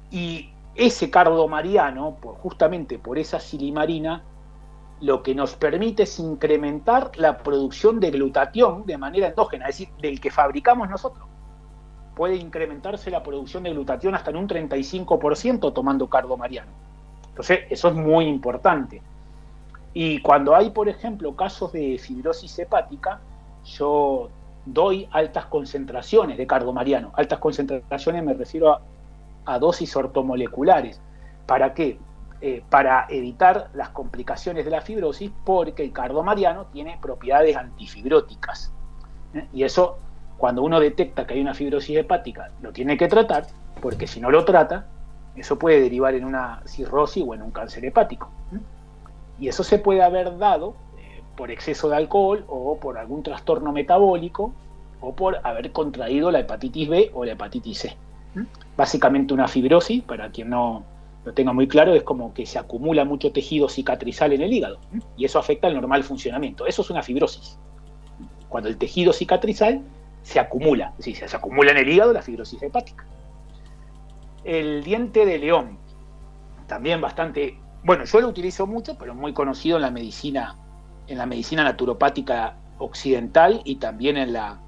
Y 0.10 0.50
ese 0.76 1.10
cardo 1.10 1.48
mariano, 1.48 2.18
justamente 2.42 2.98
por 2.98 3.20
esa 3.20 3.40
silimarina, 3.40 4.24
lo 5.04 5.22
que 5.22 5.36
nos 5.36 5.56
permite 5.56 6.04
es 6.04 6.20
incrementar 6.20 7.12
la 7.16 7.38
producción 7.38 8.00
de 8.00 8.12
glutatión 8.12 8.86
de 8.86 8.98
manera 8.98 9.28
endógena, 9.28 9.68
es 9.68 9.78
decir, 9.78 9.94
del 10.02 10.20
que 10.20 10.32
fabricamos 10.32 10.90
nosotros 10.90 11.28
puede 12.16 12.36
incrementarse 12.36 13.10
la 13.12 13.24
producción 13.24 13.64
de 13.64 13.72
glutatión 13.72 14.16
hasta 14.16 14.30
en 14.30 14.38
un 14.38 14.48
35% 14.48 15.74
tomando 15.74 16.08
cardo 16.08 16.38
mariano. 16.38 16.72
Entonces, 17.30 17.62
eso 17.70 17.88
es 17.88 17.96
muy 17.96 18.26
importante. 18.26 19.02
Y 19.94 20.22
cuando 20.22 20.56
hay, 20.56 20.70
por 20.70 20.88
ejemplo, 20.90 21.36
casos 21.36 21.72
de 21.72 21.98
fibrosis 21.98 22.58
hepática, 22.60 23.20
yo 23.66 24.30
doy 24.66 25.08
altas 25.12 25.46
concentraciones 25.48 26.38
de 26.38 26.48
cardo 26.48 26.74
mariano. 26.74 27.12
Altas 27.16 27.40
concentraciones 27.40 28.24
me 28.24 28.34
refiero 28.34 28.80
a, 29.46 29.60
dosis 29.60 29.96
ortomoleculares. 29.96 31.02
¿Para 31.46 31.74
qué? 31.74 31.98
Eh, 32.46 32.62
para 32.70 33.06
evitar 33.08 33.70
las 33.74 33.88
complicaciones 33.88 34.66
de 34.66 34.72
la 34.72 34.82
fibrosis, 34.82 35.32
porque 35.46 35.82
el 35.82 35.94
cardo 35.94 36.24
mariano 36.24 36.66
tiene 36.74 36.98
propiedades 37.02 37.56
antifibróticas. 37.56 38.70
¿eh? 39.34 39.48
Y 39.54 39.64
eso 39.64 39.98
cuando 40.36 40.62
uno 40.62 40.82
detecta 40.82 41.26
que 41.26 41.36
hay 41.36 41.40
una 41.40 41.54
fibrosis 41.54 41.96
hepática, 41.96 42.52
lo 42.62 42.74
tiene 42.74 42.98
que 42.98 43.08
tratar, 43.08 43.48
porque 43.82 44.08
si 44.08 44.20
no 44.20 44.30
lo 44.30 44.44
trata, 44.44 44.88
eso 45.38 45.58
puede 45.58 45.80
derivar 45.80 46.16
en 46.16 46.26
una 46.26 46.62
cirrosis 46.66 47.24
o 47.26 47.34
en 47.34 47.44
un 47.44 47.52
cáncer 47.52 47.86
hepático. 47.86 48.30
Y 49.40 49.48
eso 49.48 49.64
se 49.64 49.80
puede 49.80 50.04
haber 50.04 50.38
dado 50.38 50.76
eh, 50.98 51.24
por 51.38 51.50
exceso 51.50 51.88
de 51.88 51.96
alcohol 51.96 52.44
o 52.50 52.78
por 52.78 52.98
algún 52.98 53.24
trastorno 53.24 53.72
metabólico 53.72 54.54
o 55.00 55.16
por 55.16 55.40
haber 55.44 55.72
contraído 55.72 56.30
la 56.30 56.40
hepatitis 56.40 56.90
B 56.90 57.12
o 57.14 57.24
la 57.24 57.32
hepatitis 57.32 57.78
C. 57.78 57.98
Básicamente 58.76 59.34
una 59.34 59.48
fibrosis, 59.48 60.04
para 60.04 60.30
quien 60.30 60.50
no 60.50 60.84
lo 61.26 61.34
tenga 61.34 61.54
muy 61.54 61.68
claro, 61.68 61.94
es 61.94 62.04
como 62.04 62.34
que 62.34 62.46
se 62.46 62.60
acumula 62.60 63.06
mucho 63.06 63.32
tejido 63.32 63.70
cicatrizal 63.70 64.34
en 64.34 64.42
el 64.42 64.52
hígado 64.52 64.80
y 65.16 65.26
eso 65.26 65.40
afecta 65.40 65.68
el 65.68 65.76
normal 65.76 66.04
funcionamiento. 66.04 66.66
Eso 66.66 66.82
es 66.82 66.90
una 66.90 67.02
fibrosis. 67.02 67.58
Cuando 68.50 68.70
el 68.70 68.78
tejido 68.78 69.14
cicatrizal 69.14 69.82
se 70.22 70.40
acumula, 70.40 70.94
si 71.00 71.16
se 71.16 71.26
acumula 71.36 71.72
en 71.72 71.78
el 71.78 71.90
hígado 71.90 72.14
la 72.14 72.22
fibrosis 72.22 72.62
hepática. 72.62 73.06
El 74.44 74.84
diente 74.84 75.26
de 75.26 75.38
león, 75.38 75.78
también 76.68 77.00
bastante, 77.00 77.58
bueno, 77.84 78.04
yo 78.04 78.20
lo 78.20 78.28
utilizo 78.28 78.68
mucho, 78.68 78.98
pero 78.98 79.16
muy 79.16 79.34
conocido 79.34 79.78
en 79.78 79.84
la 79.84 79.92
medicina, 79.92 80.58
en 81.08 81.18
la 81.18 81.26
medicina 81.26 81.64
naturopática 81.64 82.58
occidental 82.80 83.62
y 83.64 83.76
también 83.76 84.18
en 84.18 84.34
la, 84.34 84.60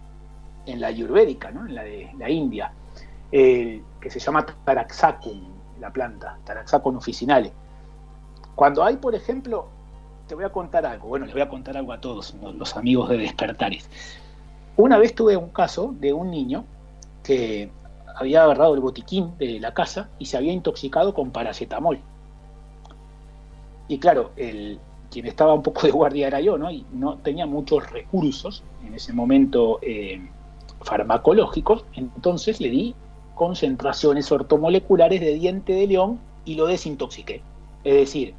en 0.65 0.79
la 0.79 0.87
ayurvédica, 0.87 1.51
¿no? 1.51 1.67
en 1.67 1.75
la 1.75 1.83
de 1.83 2.11
la 2.17 2.29
India, 2.29 2.71
que 3.31 3.81
se 4.07 4.19
llama 4.19 4.45
Taraxacum, 4.63 5.54
la 5.85 5.93
planta, 5.93 6.39
Taraxacum 6.43 6.97
officinale. 6.97 7.53
Cuando 8.55 8.83
hay, 8.83 8.97
por 8.97 9.13
ejemplo, 9.13 9.67
te 10.27 10.33
voy 10.33 10.43
a 10.43 10.49
contar 10.49 10.85
algo, 10.85 11.07
bueno, 11.07 11.25
les 11.25 11.35
voy 11.35 11.43
a 11.43 11.49
contar 11.49 11.77
algo 11.77 11.93
a 11.93 12.01
todos 12.01 12.35
los 12.41 12.75
amigos 12.75 13.09
de 13.09 13.17
Despertares. 13.17 13.87
Una 14.77 14.97
vez 14.97 15.13
tuve 15.13 15.37
un 15.37 15.49
caso 15.49 15.93
de 15.99 16.11
un 16.11 16.31
niño 16.31 16.65
que 17.23 17.69
había 18.15 18.43
agarrado 18.43 18.73
el 18.73 18.81
botiquín 18.81 19.37
de 19.37 19.59
la 19.59 19.73
casa 19.73 20.09
y 20.17 20.25
se 20.25 20.37
había 20.37 20.53
intoxicado 20.53 21.13
con 21.13 21.29
paracetamol. 21.29 21.99
Y 23.87 23.99
claro, 23.99 24.31
el, 24.35 24.79
quien 25.11 25.27
estaba 25.27 25.53
un 25.53 25.61
poco 25.61 25.83
de 25.83 25.91
guardia 25.91 26.27
era 26.27 26.41
yo, 26.41 26.57
¿no? 26.57 26.71
Y 26.71 26.83
no 26.91 27.17
tenía 27.17 27.45
muchos 27.45 27.91
recursos 27.91 28.63
en 28.85 28.95
ese 28.95 29.13
momento 29.13 29.77
eh, 29.83 30.19
farmacológicos, 30.81 31.85
entonces 31.93 32.59
le 32.59 32.69
di 32.69 32.95
concentraciones 33.35 34.31
ortomoleculares 34.31 35.21
de 35.21 35.33
diente 35.35 35.73
de 35.73 35.87
león 35.87 36.19
y 36.45 36.55
lo 36.55 36.65
desintoxiqué. 36.65 37.41
Es 37.83 37.93
decir, 37.93 38.33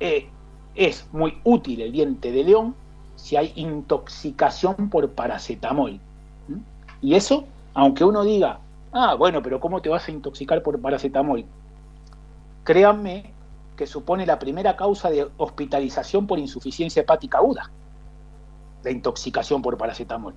eh, 0.00 0.26
es 0.74 1.06
muy 1.12 1.38
útil 1.44 1.82
el 1.82 1.92
diente 1.92 2.32
de 2.32 2.44
león 2.44 2.74
si 3.16 3.36
hay 3.36 3.52
intoxicación 3.54 4.88
por 4.90 5.10
paracetamol. 5.10 6.00
Y 7.00 7.14
eso, 7.14 7.44
aunque 7.74 8.04
uno 8.04 8.24
diga, 8.24 8.58
ah, 8.92 9.14
bueno, 9.14 9.42
pero 9.42 9.60
¿cómo 9.60 9.80
te 9.80 9.88
vas 9.88 10.08
a 10.08 10.10
intoxicar 10.10 10.62
por 10.62 10.80
paracetamol? 10.80 11.44
Créanme 12.64 13.32
que 13.76 13.86
supone 13.86 14.26
la 14.26 14.38
primera 14.38 14.76
causa 14.76 15.10
de 15.10 15.28
hospitalización 15.36 16.26
por 16.26 16.38
insuficiencia 16.38 17.02
hepática 17.02 17.38
aguda, 17.38 17.70
la 18.82 18.90
intoxicación 18.90 19.62
por 19.62 19.76
paracetamol. 19.76 20.34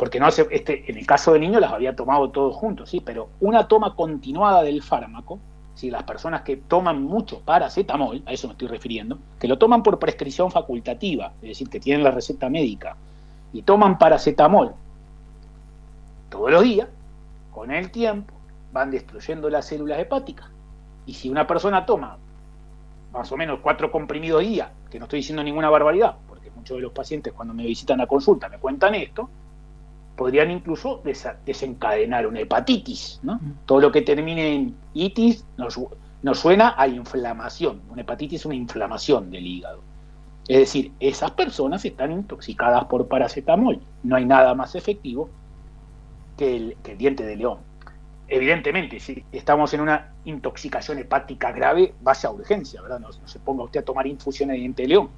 Porque 0.00 0.18
no 0.18 0.24
hace, 0.24 0.48
este, 0.50 0.90
en 0.90 0.96
el 0.96 1.06
caso 1.06 1.34
de 1.34 1.40
niños 1.40 1.60
las 1.60 1.74
había 1.74 1.94
tomado 1.94 2.30
todos 2.30 2.56
juntos, 2.56 2.88
sí, 2.88 3.02
pero 3.04 3.28
una 3.38 3.68
toma 3.68 3.94
continuada 3.94 4.62
del 4.62 4.82
fármaco 4.82 5.38
si 5.74 5.90
las 5.90 6.04
personas 6.04 6.40
que 6.40 6.56
toman 6.56 7.02
mucho 7.02 7.40
paracetamol, 7.40 8.22
a 8.24 8.32
eso 8.32 8.46
me 8.46 8.52
estoy 8.52 8.68
refiriendo, 8.68 9.18
que 9.38 9.46
lo 9.46 9.58
toman 9.58 9.82
por 9.82 9.98
prescripción 9.98 10.50
facultativa, 10.50 11.34
es 11.42 11.48
decir, 11.50 11.68
que 11.68 11.80
tienen 11.80 12.02
la 12.02 12.12
receta 12.12 12.48
médica, 12.48 12.96
y 13.52 13.60
toman 13.60 13.98
paracetamol 13.98 14.72
todos 16.30 16.50
los 16.50 16.62
días, 16.62 16.88
con 17.52 17.70
el 17.70 17.90
tiempo 17.90 18.32
van 18.72 18.90
destruyendo 18.90 19.50
las 19.50 19.66
células 19.66 19.98
hepáticas. 19.98 20.48
Y 21.04 21.12
si 21.12 21.28
una 21.28 21.46
persona 21.46 21.84
toma 21.84 22.16
más 23.12 23.30
o 23.30 23.36
menos 23.36 23.60
cuatro 23.60 23.92
comprimidos 23.92 24.40
día, 24.40 24.72
que 24.90 24.98
no 24.98 25.04
estoy 25.04 25.18
diciendo 25.18 25.44
ninguna 25.44 25.68
barbaridad, 25.68 26.16
porque 26.26 26.50
muchos 26.52 26.78
de 26.78 26.84
los 26.84 26.92
pacientes 26.92 27.34
cuando 27.34 27.52
me 27.52 27.66
visitan 27.66 28.00
a 28.00 28.06
consulta 28.06 28.48
me 28.48 28.56
cuentan 28.56 28.94
esto, 28.94 29.28
podrían 30.20 30.50
incluso 30.50 31.02
desencadenar 31.46 32.26
una 32.26 32.40
hepatitis. 32.40 33.20
¿no? 33.22 33.36
Mm. 33.36 33.52
Todo 33.64 33.80
lo 33.80 33.90
que 33.90 34.02
termine 34.02 34.54
en 34.54 34.76
itis 34.92 35.46
nos, 35.56 35.80
nos 36.20 36.38
suena 36.38 36.74
a 36.76 36.86
inflamación. 36.88 37.80
Una 37.88 38.02
hepatitis 38.02 38.40
es 38.40 38.44
una 38.44 38.54
inflamación 38.54 39.30
del 39.30 39.46
hígado. 39.46 39.80
Es 40.46 40.58
decir, 40.58 40.92
esas 41.00 41.30
personas 41.30 41.82
están 41.86 42.12
intoxicadas 42.12 42.84
por 42.84 43.08
paracetamol. 43.08 43.80
No 44.02 44.16
hay 44.16 44.26
nada 44.26 44.54
más 44.54 44.74
efectivo 44.74 45.30
que 46.36 46.54
el, 46.54 46.76
diente 46.98 47.24
de 47.24 47.36
león. 47.36 47.56
Evidentemente, 48.28 49.00
si 49.00 49.24
estamos 49.32 49.72
en 49.72 49.80
una 49.80 50.12
intoxicación 50.26 50.98
hepática 50.98 51.50
grave, 51.50 51.94
vaya 52.02 52.28
a 52.28 52.32
urgencia, 52.32 52.82
¿verdad? 52.82 53.00
No, 53.00 53.08
no, 53.08 53.26
se 53.26 53.38
ponga 53.38 53.64
usted 53.64 53.80
a 53.80 53.84
tomar 53.86 54.06
infusiones 54.06 54.56
de 54.56 54.60
diente 54.60 54.82
de 54.82 54.88
león. 54.88 55.08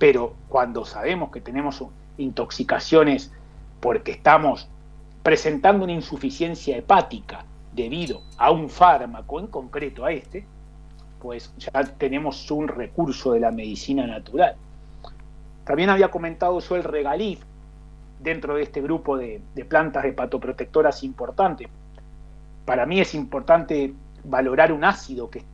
Pero 0.00 0.34
cuando 0.48 0.84
sabemos 0.84 1.30
que 1.30 1.40
tenemos 1.40 1.80
intoxicaciones 2.16 3.30
porque 3.80 4.12
estamos 4.12 4.68
presentando 5.22 5.84
una 5.84 5.92
insuficiencia 5.92 6.76
hepática 6.76 7.44
debido 7.72 8.22
a 8.36 8.50
un 8.50 8.68
fármaco, 8.68 9.40
en 9.40 9.46
concreto 9.48 10.04
a 10.04 10.12
este, 10.12 10.44
pues 11.20 11.52
ya 11.58 11.84
tenemos 11.98 12.50
un 12.50 12.68
recurso 12.68 13.32
de 13.32 13.40
la 13.40 13.50
medicina 13.50 14.06
natural. 14.06 14.56
También 15.64 15.90
había 15.90 16.10
comentado 16.10 16.58
yo 16.60 16.76
el 16.76 16.84
regaliz 16.84 17.40
dentro 18.20 18.54
de 18.54 18.62
este 18.62 18.80
grupo 18.80 19.16
de, 19.16 19.42
plantas 19.68 20.04
hepatoprotectoras 20.04 21.04
importante. 21.04 21.68
Para 22.64 22.86
mí 22.86 23.00
es 23.00 23.14
importante 23.14 23.94
valorar 24.24 24.72
un 24.72 24.84
ácido 24.84 25.30
que, 25.30 25.44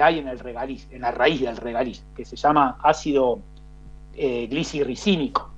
hay 0.00 0.18
en 0.18 0.28
el 0.28 0.38
regaliz, 0.38 0.86
en 0.90 1.00
la 1.00 1.10
raíz 1.10 1.40
del 1.40 1.56
regaliz, 1.56 2.04
que 2.14 2.26
se 2.26 2.36
llama 2.36 2.76
ácido 2.82 3.40
eh, 4.12 4.46
glicirricínico, 4.46 5.50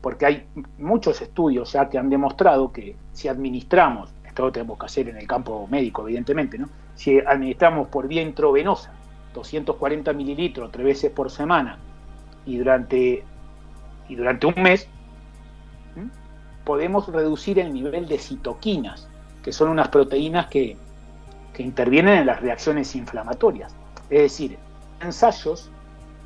porque 0.00 0.26
hay 0.26 0.46
muchos 0.78 1.20
estudios 1.20 1.72
ya 1.72 1.88
que 1.88 1.98
han 1.98 2.08
demostrado 2.10 2.72
que 2.72 2.96
si 3.12 3.28
administramos 3.28 4.10
esto 4.36 4.44
lo 4.44 4.52
tenemos 4.52 4.78
que 4.78 4.84
hacer 4.84 5.08
en 5.08 5.16
el 5.16 5.26
campo 5.26 5.66
médico, 5.70 6.02
evidentemente, 6.02 6.58
¿no? 6.58 6.68
Si 6.94 7.18
administramos 7.18 7.88
por 7.88 8.06
vía 8.06 8.20
intravenosa 8.20 8.92
240 9.32 10.12
mililitros 10.12 10.70
tres 10.70 10.84
veces 10.84 11.10
por 11.10 11.30
semana 11.30 11.78
y 12.44 12.58
durante, 12.58 13.24
y 14.10 14.14
durante 14.14 14.46
un 14.46 14.62
mes, 14.62 14.88
podemos 16.64 17.08
reducir 17.08 17.58
el 17.58 17.72
nivel 17.72 18.08
de 18.08 18.18
citoquinas, 18.18 19.08
que 19.42 19.52
son 19.52 19.70
unas 19.70 19.88
proteínas 19.88 20.48
que, 20.48 20.76
intervienen 21.58 22.18
en 22.18 22.26
las 22.26 22.42
reacciones 22.42 22.94
inflamatorias. 22.94 23.74
Es 24.10 24.20
decir, 24.20 24.58
ensayos 25.00 25.70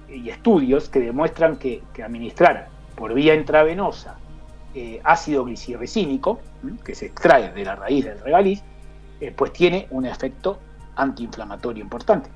y 0.09 0.28
estudios 0.28 0.88
que 0.88 0.98
demuestran 0.98 1.56
que, 1.56 1.85
que 1.94 2.02
administrar 2.02 2.66
por 3.00 3.14
vía 3.14 3.34
intravenosa 3.34 4.18
eh, 4.74 5.00
ácido 5.02 5.46
glicirricínico, 5.46 6.38
que 6.84 6.94
se 6.94 7.06
extrae 7.06 7.50
de 7.50 7.64
la 7.64 7.74
raíz 7.74 8.04
del 8.04 8.20
regaliz, 8.20 8.62
pues 9.36 9.52
tiene 9.52 9.86
un 9.90 10.04
efecto 10.04 10.58
antiinflamatorio 10.96 11.82
importante. 11.82 12.28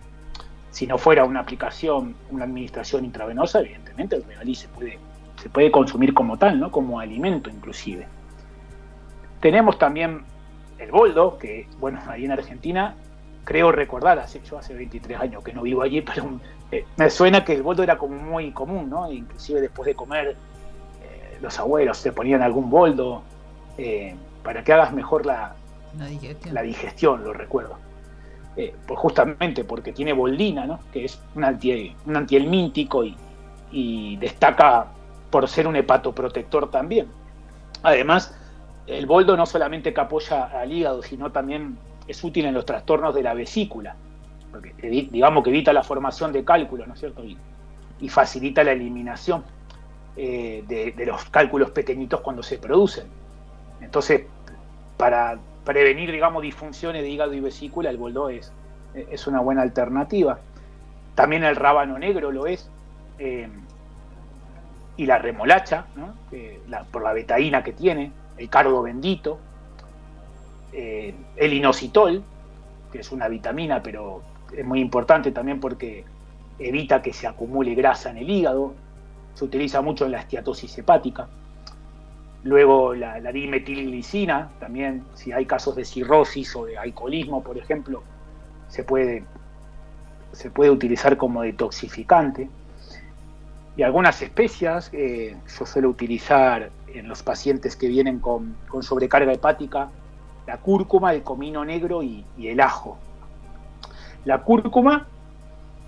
Si 0.70 0.86
no 0.86 0.96
fuera 0.96 1.24
una 1.24 1.40
aplicación, 1.40 2.16
una 2.30 2.44
administración 2.44 3.04
intravenosa, 3.04 3.60
evidentemente 3.60 4.16
el 4.16 4.24
regaliz 4.24 4.60
se 4.60 4.68
puede, 4.68 4.98
se 5.36 5.50
puede 5.50 5.70
consumir 5.70 6.14
como 6.14 6.38
tal, 6.38 6.58
¿no? 6.58 6.70
como 6.70 6.98
alimento 6.98 7.50
inclusive. 7.50 8.06
Tenemos 9.40 9.78
también 9.78 10.22
el 10.78 10.90
boldo, 10.90 11.36
que 11.38 11.68
bueno, 11.78 12.00
ahí 12.08 12.24
en 12.24 12.32
Argentina 12.32 12.96
creo 13.44 13.70
recordar, 13.70 14.18
hace, 14.18 14.40
yo 14.40 14.58
hace 14.58 14.74
23 14.74 15.20
años 15.20 15.44
que 15.44 15.52
no 15.52 15.60
vivo 15.60 15.82
allí, 15.82 16.00
pero 16.14 16.40
eh, 16.72 16.86
me 16.96 17.10
suena 17.10 17.44
que 17.44 17.52
el 17.52 17.62
boldo 17.62 17.82
era 17.82 17.98
como 17.98 18.16
muy 18.16 18.50
común, 18.52 18.88
¿no? 18.88 19.12
inclusive 19.12 19.60
después 19.60 19.86
de 19.86 19.94
comer 19.94 20.36
los 21.40 21.58
abuelos 21.58 22.02
te 22.02 22.12
ponían 22.12 22.42
algún 22.42 22.70
boldo 22.70 23.22
eh, 23.78 24.14
para 24.42 24.62
que 24.64 24.72
hagas 24.72 24.92
mejor 24.92 25.26
la, 25.26 25.54
la, 26.52 26.62
digestión. 26.62 27.24
lo 27.24 27.32
recuerdo. 27.32 27.76
Eh, 28.56 28.74
pues 28.86 28.98
justamente 29.00 29.64
porque 29.64 29.92
tiene 29.92 30.12
boldina, 30.12 30.66
¿no? 30.66 30.78
que 30.92 31.04
es 31.04 31.20
un, 31.34 31.44
anti, 31.44 31.94
un 32.06 32.16
antihelmíntico 32.16 33.04
y, 33.04 33.16
y 33.72 34.16
destaca 34.16 34.86
por 35.30 35.48
ser 35.48 35.66
un 35.66 35.76
hepatoprotector 35.76 36.70
también. 36.70 37.08
Además, 37.82 38.34
el 38.86 39.06
boldo 39.06 39.36
no 39.36 39.46
solamente 39.46 39.92
que 39.92 40.00
apoya 40.00 40.44
al 40.44 40.72
hígado, 40.72 41.02
sino 41.02 41.32
también 41.32 41.76
es 42.06 42.22
útil 42.22 42.44
en 42.44 42.54
los 42.54 42.64
trastornos 42.64 43.14
de 43.14 43.22
la 43.22 43.34
vesícula, 43.34 43.96
porque 44.50 44.74
digamos 45.10 45.42
que 45.42 45.50
evita 45.50 45.72
la 45.72 45.82
formación 45.82 46.32
de 46.32 46.44
cálculos, 46.44 46.86
¿no 46.86 46.94
es 46.94 47.00
cierto? 47.00 47.24
y 48.00 48.08
facilita 48.08 48.62
la 48.62 48.72
eliminación. 48.72 49.44
Eh, 50.16 50.62
de, 50.68 51.06
los 51.06 51.24
cálculos 51.24 51.70
pequeñitos 51.70 52.20
cuando 52.20 52.42
se 52.42 52.58
producen. 52.58 53.06
Entonces, 53.80 54.22
para 54.96 55.38
prevenir, 55.64 56.12
digamos, 56.12 56.42
disfunciones 56.42 57.02
de 57.02 57.08
hígado 57.08 57.34
y 57.34 57.40
vesícula, 57.40 57.90
el 57.90 57.96
boldó 57.96 58.28
es, 58.28 58.52
es 58.94 59.26
una 59.26 59.40
buena 59.40 59.62
alternativa. 59.62 60.38
También 61.14 61.42
el 61.44 61.56
rábano 61.56 61.98
negro 61.98 62.30
lo 62.30 62.46
es. 62.46 62.68
Eh, 63.18 63.48
y 64.96 65.06
la 65.06 65.18
remolacha, 65.18 65.86
por 66.92 67.02
la 67.02 67.12
betaína 67.12 67.64
que 67.64 67.72
tiene, 67.72 68.12
el 68.36 68.48
cardo 68.48 68.82
bendito, 68.82 69.38
eh, 70.72 71.14
el 71.36 71.52
inositol, 71.52 72.22
que 72.92 73.00
es 73.00 73.12
una 73.12 73.28
vitamina, 73.28 73.82
pero 73.82 74.22
es 74.56 74.64
muy 74.64 74.80
importante 74.80 75.32
también 75.32 75.60
porque 75.60 76.04
evita 76.58 77.02
que 77.02 77.12
se 77.12 77.26
acumule 77.26 77.74
grasa 77.74 78.10
en 78.10 78.18
el 78.18 78.30
hígado, 78.30 78.74
se 79.34 79.44
utiliza 79.44 79.80
mucho 79.80 80.06
en 80.06 80.12
la 80.12 80.20
esteatosis 80.20 80.78
hepática. 80.78 81.28
Luego 82.44 82.94
la, 82.94 83.18
la 83.20 83.32
también 84.60 85.04
si 85.14 85.32
hay 85.32 85.46
casos 85.46 85.76
de 85.76 85.84
cirrosis 85.84 86.54
o 86.56 86.66
de 86.66 86.76
alcoholismo, 86.76 87.42
por 87.42 87.56
ejemplo, 87.58 88.02
se 88.68 88.84
puede, 88.84 89.24
se 90.32 90.50
puede 90.50 90.70
utilizar 90.70 91.16
como 91.16 91.42
detoxificante. 91.42 92.48
Y 93.76 93.82
algunas 93.82 94.22
especias, 94.22 94.90
eh, 94.92 95.36
yo 95.58 95.66
suelo 95.66 95.88
utilizar 95.88 96.70
en 96.92 97.08
los 97.08 97.22
pacientes 97.22 97.74
que 97.74 97.88
vienen 97.88 98.20
con, 98.20 98.56
sobrecarga 98.82 99.32
hepática, 99.32 99.88
la 100.46 100.58
cúrcuma, 100.58 101.12
el 101.12 101.22
comino 101.22 101.64
negro 101.64 102.02
y, 102.02 102.24
y 102.36 102.48
el 102.48 102.60
ajo. 102.60 102.98
La 104.24 104.42
cúrcuma 104.42 105.08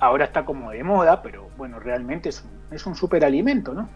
ahora 0.00 0.24
está 0.24 0.44
como 0.44 0.70
de 0.70 0.82
moda, 0.82 1.22
pero 1.22 1.48
bueno, 1.56 1.78
realmente 1.78 2.30
es 2.30 2.42
un, 2.42 2.55
es 2.70 2.86
un 2.86 2.94
superalimento, 2.94 3.72
¿no? 3.72 3.88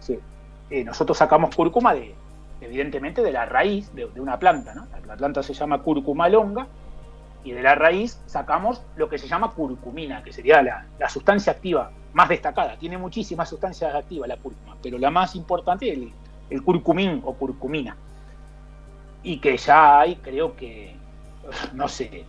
Eh, 0.69 0.83
nosotros 0.83 1.17
sacamos 1.17 1.55
cúrcuma 1.55 1.93
de, 1.93 2.15
evidentemente, 2.61 3.21
de 3.21 3.31
la 3.31 3.45
raíz 3.45 3.93
de, 3.93 4.05
una 4.19 4.39
planta, 4.39 4.73
¿no? 4.73 4.87
La, 5.05 5.15
planta 5.15 5.43
se 5.43 5.53
llama 5.53 5.81
cúrcuma 5.81 6.29
longa 6.29 6.67
y 7.43 7.51
de 7.51 7.61
la 7.61 7.75
raíz 7.75 8.19
sacamos 8.25 8.81
lo 8.95 9.09
que 9.09 9.17
se 9.17 9.27
llama 9.27 9.51
curcumina, 9.51 10.23
que 10.23 10.31
sería 10.31 10.61
la, 10.61 11.09
sustancia 11.09 11.53
activa 11.53 11.91
más 12.13 12.29
destacada. 12.29 12.77
Tiene 12.77 12.97
muchísimas 12.97 13.49
sustancias 13.49 13.93
activas 13.93 14.29
la 14.29 14.37
cúrcuma, 14.37 14.77
pero 14.81 14.97
la 14.97 15.09
más 15.09 15.35
importante 15.35 15.91
es 15.91 15.97
el, 15.97 16.11
el 16.49 16.63
curcumín 16.63 17.21
o 17.25 17.33
curcumina. 17.33 17.97
Y 19.23 19.39
que 19.39 19.57
ya 19.57 19.99
hay, 19.99 20.15
creo 20.15 20.55
que, 20.55 20.95
no 21.73 21.87
sé, 21.87 22.25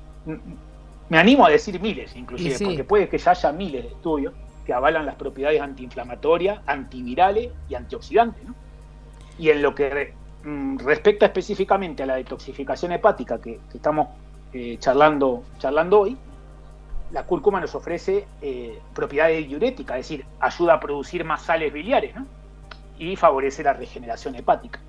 me 1.09 1.19
animo 1.19 1.45
a 1.45 1.51
decir 1.51 1.79
miles, 1.81 2.17
inclusive, 2.17 2.57
porque 2.65 2.85
puede 2.85 3.09
que 3.09 3.19
ya 3.19 3.33
haya 3.33 3.53
miles 3.53 3.83
de 3.83 3.89
estudios 3.91 4.35
que 4.65 4.73
avalan 4.73 5.07
las 5.07 5.17
propiedades 5.17 5.61
antiinflamatorias, 5.61 6.61
antivirales 6.67 7.51
y 7.69 7.75
antioxidantes. 7.75 8.45
Y 9.39 9.51
en 9.51 9.63
lo 9.63 9.75
que 9.75 10.15
mm, 10.45 10.79
respecta 10.79 11.27
específicamente 11.27 12.03
a 12.03 12.07
la 12.07 12.17
detoxificación 12.17 12.93
hepática 12.93 13.41
que, 13.41 13.61
estamos 13.75 14.09
eh, 14.53 14.77
charlando, 14.79 15.43
charlando 15.59 16.01
hoy, 16.01 16.17
la 17.11 17.25
cúrcuma 17.25 17.61
nos 17.61 17.75
ofrece 17.75 18.27
eh, 18.41 18.79
propiedades 18.95 19.47
diuréticas, 19.47 19.99
es 19.99 20.09
decir, 20.09 20.27
ayuda 20.41 20.75
a 20.75 20.81
producir 20.81 21.25
más 21.25 21.43
sales 21.43 21.73
biliares 21.73 22.15
y 22.99 23.17
favorece 23.17 23.63
la 23.63 23.75
regeneración 23.75 24.35
hepática. 24.35 24.81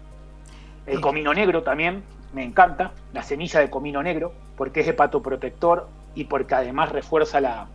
El 0.85 1.01
comino 1.01 1.33
negro 1.33 1.63
también 1.63 2.03
me 2.33 2.43
encanta, 2.43 2.91
la 3.13 3.23
semilla 3.23 3.59
de 3.59 3.69
comino 3.69 4.01
negro, 4.03 4.33
porque 4.57 4.81
es 4.81 4.87
hepatoprotector 4.87 5.87
y 6.15 6.25
porque 6.25 6.55
además 6.55 6.91
refuerza 6.91 7.41
la, 7.41 7.67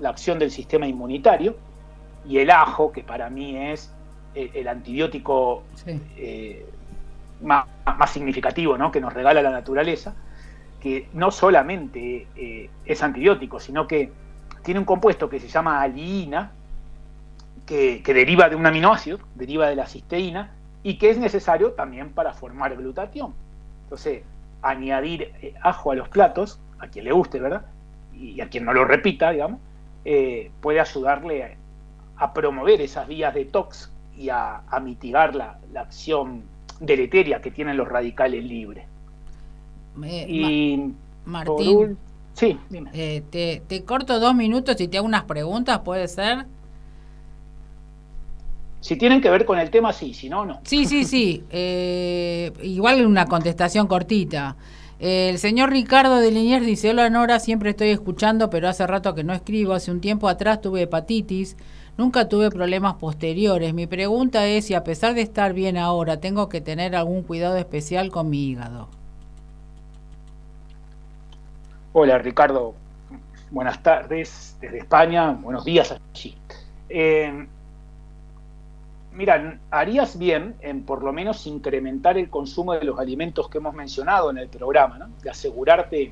la 0.00 0.10
acción 0.10 0.38
del 0.38 0.50
sistema 0.50 0.86
inmunitario, 0.86 1.56
y 2.26 2.38
el 2.38 2.50
ajo, 2.50 2.92
que 2.92 3.02
para 3.02 3.30
mí 3.30 3.56
es 3.56 3.92
el, 4.34 4.68
antibiótico 4.68 5.64
eh, 5.86 6.66
más, 7.42 7.66
significativo 8.10 8.78
¿no? 8.78 8.92
que 8.92 9.00
nos 9.00 9.12
regala 9.12 9.42
la 9.42 9.50
naturaleza, 9.50 10.14
que 10.80 11.08
no 11.12 11.30
solamente 11.30 12.26
eh, 12.36 12.70
es 12.84 13.02
antibiótico, 13.02 13.60
sino 13.60 13.86
que 13.86 14.12
tiene 14.62 14.80
un 14.80 14.86
compuesto 14.86 15.28
que 15.28 15.40
se 15.40 15.48
llama 15.48 15.80
aliina, 15.80 16.52
que, 17.66 18.02
deriva 18.04 18.48
de 18.48 18.56
un 18.56 18.66
aminoácido, 18.66 19.20
deriva 19.34 19.68
de 19.68 19.76
la 19.76 19.86
cisteína, 19.86 20.52
y 20.82 20.98
que 20.98 21.10
es 21.10 21.18
necesario 21.18 21.72
también 21.72 22.10
para 22.10 22.32
formar 22.32 22.76
glutatión. 22.76 23.34
Entonces, 23.84 24.22
añadir 24.62 25.32
eh, 25.40 25.54
ajo 25.62 25.92
a 25.92 25.94
los 25.94 26.08
platos, 26.08 26.58
a 26.78 26.88
quien 26.88 27.04
le 27.04 27.12
guste, 27.12 27.38
¿verdad? 27.38 27.66
Y 28.14 28.40
a 28.40 28.48
quien 28.48 28.64
no 28.64 28.72
lo 28.72 28.84
repita, 28.84 29.30
digamos, 29.30 29.60
eh, 30.04 30.50
puede 30.60 30.80
ayudarle 30.80 31.56
a, 32.16 32.32
promover 32.32 32.80
esas 32.80 33.08
vías 33.08 33.34
de 33.34 33.44
tox 33.46 33.90
y 34.16 34.28
a, 34.28 34.62
mitigar 34.82 35.34
la, 35.34 35.58
acción 35.76 36.42
deleteria 36.80 37.40
que 37.40 37.50
tienen 37.50 37.76
los 37.76 37.88
radicales 37.88 38.44
libres. 38.44 38.86
y 40.02 40.92
Martín, 41.24 41.98
sí, 42.34 42.58
eh, 42.92 43.22
te, 43.30 43.62
te 43.66 43.84
corto 43.84 44.18
dos 44.18 44.34
minutos 44.34 44.80
y 44.80 44.88
te 44.88 44.98
hago 44.98 45.06
unas 45.06 45.24
preguntas, 45.24 45.80
¿puede 45.80 46.08
ser? 46.08 46.46
Si 48.80 48.96
tienen 48.96 49.20
que 49.20 49.28
ver 49.28 49.44
con 49.44 49.58
el 49.58 49.70
tema, 49.70 49.92
sí, 49.92 50.14
si 50.14 50.28
no, 50.30 50.46
no. 50.46 50.60
Sí, 50.64 50.86
sí, 50.86 51.04
sí. 51.04 51.44
Eh, 51.50 52.52
igual 52.62 53.04
una 53.04 53.26
contestación 53.26 53.86
cortita. 53.86 54.56
El 55.00 55.38
señor 55.38 55.70
Ricardo 55.70 56.16
de 56.16 56.30
Liniers 56.30 56.66
dice, 56.66 56.90
hola 56.90 57.08
Nora, 57.08 57.40
siempre 57.40 57.70
estoy 57.70 57.88
escuchando, 57.88 58.50
pero 58.50 58.68
hace 58.68 58.86
rato 58.86 59.14
que 59.14 59.24
no 59.24 59.32
escribo. 59.32 59.72
Hace 59.72 59.90
un 59.90 60.02
tiempo 60.02 60.28
atrás 60.28 60.60
tuve 60.60 60.82
hepatitis, 60.82 61.56
nunca 61.96 62.28
tuve 62.28 62.50
problemas 62.50 62.96
posteriores. 62.96 63.72
Mi 63.72 63.86
pregunta 63.86 64.46
es 64.46 64.66
si 64.66 64.74
a 64.74 64.84
pesar 64.84 65.14
de 65.14 65.22
estar 65.22 65.54
bien 65.54 65.78
ahora, 65.78 66.20
tengo 66.20 66.50
que 66.50 66.60
tener 66.60 66.94
algún 66.94 67.22
cuidado 67.22 67.56
especial 67.56 68.10
con 68.10 68.28
mi 68.28 68.50
hígado. 68.50 68.88
Hola 71.94 72.18
Ricardo, 72.18 72.74
buenas 73.50 73.82
tardes 73.82 74.58
desde 74.60 74.80
España, 74.80 75.30
buenos 75.30 75.64
días 75.64 75.92
allí. 76.12 76.36
Eh, 76.90 77.46
mira, 79.20 79.60
harías 79.70 80.18
bien 80.18 80.54
en 80.62 80.82
por 80.82 81.04
lo 81.04 81.12
menos 81.12 81.46
incrementar 81.46 82.16
el 82.16 82.30
consumo 82.30 82.72
de 82.72 82.84
los 82.84 82.98
alimentos 82.98 83.50
que 83.50 83.58
hemos 83.58 83.74
mencionado 83.74 84.30
en 84.30 84.38
el 84.38 84.48
programa, 84.48 84.96
¿no? 84.96 85.10
de 85.22 85.28
asegurarte, 85.28 86.10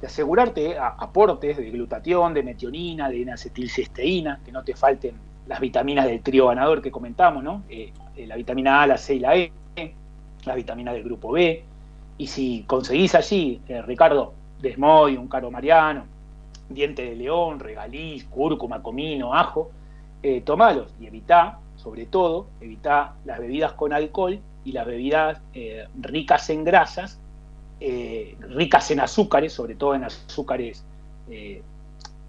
de 0.00 0.06
asegurarte 0.06 0.78
aportes 0.78 1.58
de 1.58 1.70
glutatión, 1.70 2.32
de 2.32 2.42
metionina, 2.42 3.10
de 3.10 3.20
N-acetilcisteína, 3.20 4.40
que 4.42 4.52
no 4.52 4.64
te 4.64 4.74
falten 4.74 5.16
las 5.46 5.60
vitaminas 5.60 6.06
del 6.06 6.22
trío 6.22 6.46
ganador 6.46 6.80
que 6.80 6.90
comentamos, 6.90 7.44
¿no? 7.44 7.62
Eh, 7.68 7.92
eh, 8.16 8.26
la 8.26 8.36
vitamina 8.36 8.80
A, 8.80 8.86
la 8.86 8.96
C 8.96 9.16
y 9.16 9.18
la 9.18 9.36
E, 9.36 9.52
la 10.46 10.54
vitamina 10.54 10.94
del 10.94 11.04
grupo 11.04 11.32
B, 11.32 11.62
y 12.16 12.26
si 12.26 12.64
conseguís 12.66 13.14
allí, 13.14 13.60
eh, 13.68 13.82
Ricardo, 13.82 14.32
desmoy, 14.62 15.18
un 15.18 15.28
caro 15.28 15.50
mariano, 15.50 16.06
diente 16.70 17.04
de 17.04 17.16
león, 17.16 17.60
regaliz, 17.60 18.24
cúrcuma, 18.24 18.82
comino, 18.82 19.34
ajo, 19.34 19.70
tomalos 20.46 20.90
y 20.98 21.06
evitá 21.06 21.58
sobre 21.84 22.06
todo, 22.06 22.46
evitar 22.62 23.12
las 23.26 23.38
bebidas 23.38 23.74
con 23.74 23.92
alcohol 23.92 24.40
y 24.64 24.72
las 24.72 24.86
bebidas 24.86 25.38
eh, 25.52 25.86
ricas 26.00 26.48
en 26.48 26.64
grasas, 26.64 27.20
eh, 27.78 28.36
ricas 28.40 28.90
en 28.90 29.00
azúcares, 29.00 29.52
sobre 29.52 29.74
todo 29.74 29.94
en 29.94 30.04
azúcares, 30.04 30.82
eh, 31.28 31.62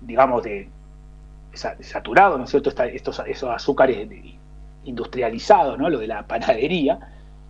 digamos, 0.01 0.43
de, 0.43 0.67
saturados, 1.53 2.37
¿no 2.37 2.43
es 2.43 2.49
cierto? 2.49 2.69
estos, 2.69 3.21
esos 3.25 3.49
azúcares 3.49 4.09
industrializados, 4.83 5.79
¿no? 5.79 5.89
Lo 5.89 5.99
de 5.99 6.07
la 6.07 6.27
panadería, 6.27 6.99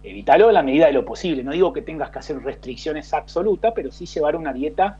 evítalo 0.03 0.49
en 0.49 0.53
la 0.53 0.62
medida 0.62 0.86
de 0.86 0.93
lo 0.93 1.03
posible. 1.03 1.43
No 1.43 1.53
digo 1.53 1.74
que 1.74 1.82
tengas 1.82 2.12
que 2.12 2.20
hacer 2.20 2.39
restricciones 2.43 3.12
absolutas, 3.16 3.74
pero 3.76 3.91
sí 3.91 4.06
llevar 4.06 4.36
una 4.36 4.53
dieta 4.53 4.99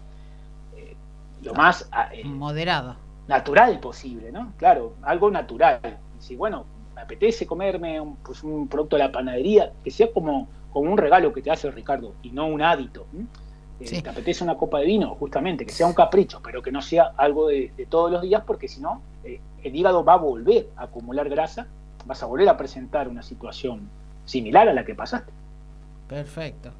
lo 1.44 1.54
más 1.54 1.88
moderada 2.24 2.98
natural 3.28 3.80
posible, 3.80 4.32
¿no? 4.32 4.54
Claro, 4.58 4.94
algo 5.02 5.32
natural. 5.32 5.80
Si, 6.20 6.36
bueno, 6.36 6.66
me 6.96 7.02
apetece 7.02 7.46
comerme 7.46 8.00
un, 8.00 8.16
pues, 8.18 8.44
un 8.44 8.68
producto 8.68 8.96
de 8.96 9.04
la 9.04 9.12
panadería, 9.12 9.72
que 9.84 9.92
sea 9.92 10.12
como, 10.12 10.48
como 10.72 10.92
un 10.92 10.98
regalo 10.98 11.34
que 11.34 11.42
te 11.42 11.52
hace 11.52 11.70
Ricardo 11.70 12.14
y 12.24 12.32
no 12.32 12.48
un 12.48 12.62
hábito. 12.62 13.06
Eh, 13.80 14.02
te 14.02 14.10
apetece 14.10 14.44
una 14.44 14.56
copa 14.56 14.80
de 14.80 14.86
vino, 14.86 15.16
justamente, 15.16 15.66
que 15.66 15.74
sea 15.74 15.86
un 15.86 15.94
capricho, 15.94 16.42
pero 16.42 16.62
que 16.62 16.72
no 16.72 16.82
sea 16.82 17.12
algo 17.18 17.48
de, 17.48 17.72
todos 17.90 18.10
los 18.10 18.22
días, 18.22 18.44
porque 18.48 18.70
si 18.70 18.80
no, 18.80 19.02
eh, 19.26 19.42
el 19.64 19.76
hígado 19.76 20.04
va 20.06 20.14
a 20.14 20.18
volver 20.18 20.70
a 20.78 20.84
acumular 20.84 21.28
grasa, 21.28 21.68
vas 22.06 22.24
a 22.24 22.26
volver 22.26 22.48
a 22.48 22.56
presentar 22.56 23.10
una 23.10 23.22
situación 23.22 23.90
similar 24.24 24.70
a 24.70 24.74
la 24.74 24.86
que 24.86 24.96
pasaste. 24.96 25.32
Perfecto. 26.08 26.72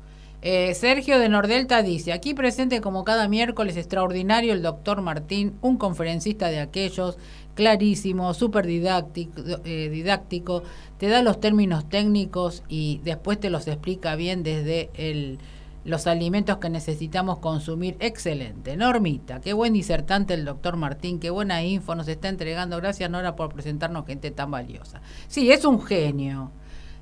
Eh, 0.42 0.76
Sergio 0.76 1.18
de 1.18 1.28
Nordelta 1.28 1.82
dice, 1.82 2.14
aquí 2.14 2.34
presente 2.34 2.80
como 2.80 3.04
cada 3.04 3.28
miércoles 3.28 3.78
extraordinario 3.78 4.54
el 4.54 4.62
doctor 4.62 5.02
Martín, 5.02 5.58
un 5.62 5.78
conferencista 5.78 6.50
de 6.50 6.60
aquellos, 6.60 7.18
clarísimo, 7.56 8.34
súper 8.34 8.68
didáctico, 8.68 9.42
eh, 9.64 9.90
didáctico, 9.90 10.64
te 11.00 11.08
da 11.08 11.24
los 11.24 11.40
términos 11.40 11.90
técnicos 11.90 12.64
y 12.68 13.02
después 13.04 13.40
te 13.40 13.50
los 13.50 13.68
explica 13.68 14.16
bien 14.16 14.44
desde 14.44 14.92
el, 14.94 15.40
los 15.86 16.08
alimentos 16.08 16.58
que 16.58 16.70
necesitamos 16.70 17.40
consumir. 17.40 17.96
Excelente. 18.00 18.76
Normita, 18.76 19.40
qué 19.40 19.54
buen 19.54 19.74
disertante 19.74 20.34
el 20.34 20.46
doctor 20.46 20.76
Martín, 20.76 21.20
qué 21.20 21.30
buena 21.30 21.64
info 21.64 21.96
nos 21.96 22.08
está 22.08 22.28
entregando. 22.28 22.78
Gracias 22.78 23.10
Nora 23.10 23.36
por 23.36 23.54
presentarnos 23.54 24.06
gente 24.06 24.32
tan 24.32 24.52
valiosa. 24.52 25.02
Sí, 25.28 25.52
es 25.52 25.64
un 25.64 25.82
genio. 25.82 26.52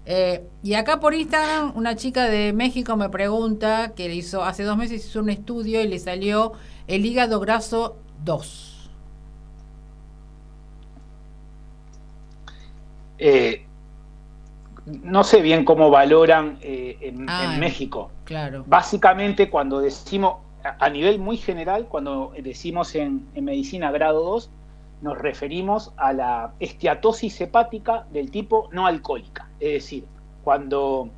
Eh, 0.06 0.46
y 0.62 0.74
acá 0.74 1.00
por 1.00 1.14
Instagram, 1.14 1.74
una 1.78 1.96
chica 1.96 2.26
de 2.26 2.52
México 2.52 2.98
me 2.98 3.10
pregunta 3.10 3.94
que 3.96 4.10
le 4.10 4.16
hizo, 4.16 4.44
hace 4.44 4.64
dos 4.64 4.78
meses 4.78 5.06
hizo 5.06 5.22
un 5.22 5.30
estudio 5.30 5.82
y 5.82 5.88
le 5.88 5.98
salió 5.98 6.52
el 6.88 7.06
hígado 7.06 7.40
graso 7.40 7.98
2. 8.26 8.73
Eh, 13.18 13.66
no 14.86 15.24
sé 15.24 15.42
bien 15.42 15.64
cómo 15.64 15.90
valoran 15.90 16.58
eh, 16.62 16.98
en, 17.02 17.26
ah, 17.30 17.56
México. 17.60 18.12
Claro. 18.26 18.64
Básicamente, 18.68 19.50
cuando 19.50 19.80
decimos, 19.80 20.38
a, 20.64 20.90
nivel 20.90 21.20
muy 21.20 21.38
general, 21.38 21.88
cuando 21.88 22.34
decimos 22.42 22.96
en, 22.96 23.28
en 23.34 23.46
medicina 23.46 23.92
grado 23.92 24.24
2, 24.24 24.50
nos 25.02 25.18
referimos 25.18 25.94
a 25.98 26.14
la 26.14 26.54
esteatosis 26.60 27.42
hepática 27.42 28.06
del 28.12 28.32
tipo 28.32 28.70
no 28.72 28.88
alcohólica, 28.88 29.50
es 29.60 29.74
decir, 29.74 30.06
cuando 30.44 31.10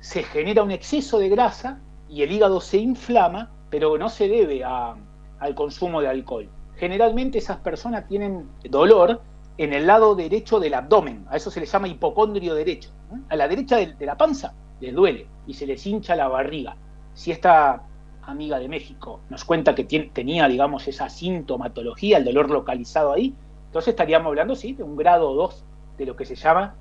se 0.00 0.22
genera 0.22 0.62
un 0.62 0.70
exceso 0.70 1.18
de 1.18 1.30
grasa 1.30 1.80
y 2.08 2.22
el 2.22 2.32
hígado 2.32 2.60
se 2.60 2.76
inflama, 2.76 3.50
pero 3.70 3.96
no 3.98 4.08
se 4.08 4.28
debe 4.28 4.62
al 4.64 5.54
consumo 5.54 6.00
de 6.00 6.08
alcohol. 6.08 6.48
Generalmente 6.76 7.38
esas 7.38 7.56
personas 7.58 8.06
tienen 8.06 8.48
dolor 8.68 9.22
en 9.58 9.72
el 9.72 9.86
lado 9.86 10.14
derecho 10.14 10.60
del 10.60 10.74
abdomen, 10.74 11.26
a 11.30 11.36
eso 11.36 11.50
se 11.50 11.60
le 11.60 11.66
llama 11.66 11.88
hipocondrio 11.88 12.54
derecho. 12.54 12.90
A 13.28 13.36
la 13.36 13.48
derecha 13.48 13.76
de, 13.76 14.06
la 14.06 14.16
panza 14.16 14.54
les 14.80 14.94
duele 14.94 15.26
y 15.46 15.54
se 15.54 15.66
les 15.66 15.86
hincha 15.86 16.14
la 16.16 16.28
barriga. 16.28 16.76
Si 17.14 17.30
esta 17.30 17.82
amiga 18.22 18.58
de 18.58 18.68
México, 18.68 19.20
nos 19.30 19.44
cuenta 19.44 19.74
que 19.74 19.84
tenía, 19.84 20.48
digamos, 20.48 20.86
esa 20.88 21.08
sintomatología, 21.08 22.18
el 22.18 22.24
dolor 22.24 22.50
localizado 22.50 23.12
ahí, 23.12 23.34
entonces 23.66 23.92
estaríamos 23.92 24.28
hablando, 24.28 24.56
sí, 24.56 24.72
de 24.72 24.82
un 24.82 24.96
grado 24.96 25.34
2 25.34 25.64
de 25.98 26.06
lo 26.06 26.16
que 26.16 26.24
se 26.24 26.34
llama 26.34 26.74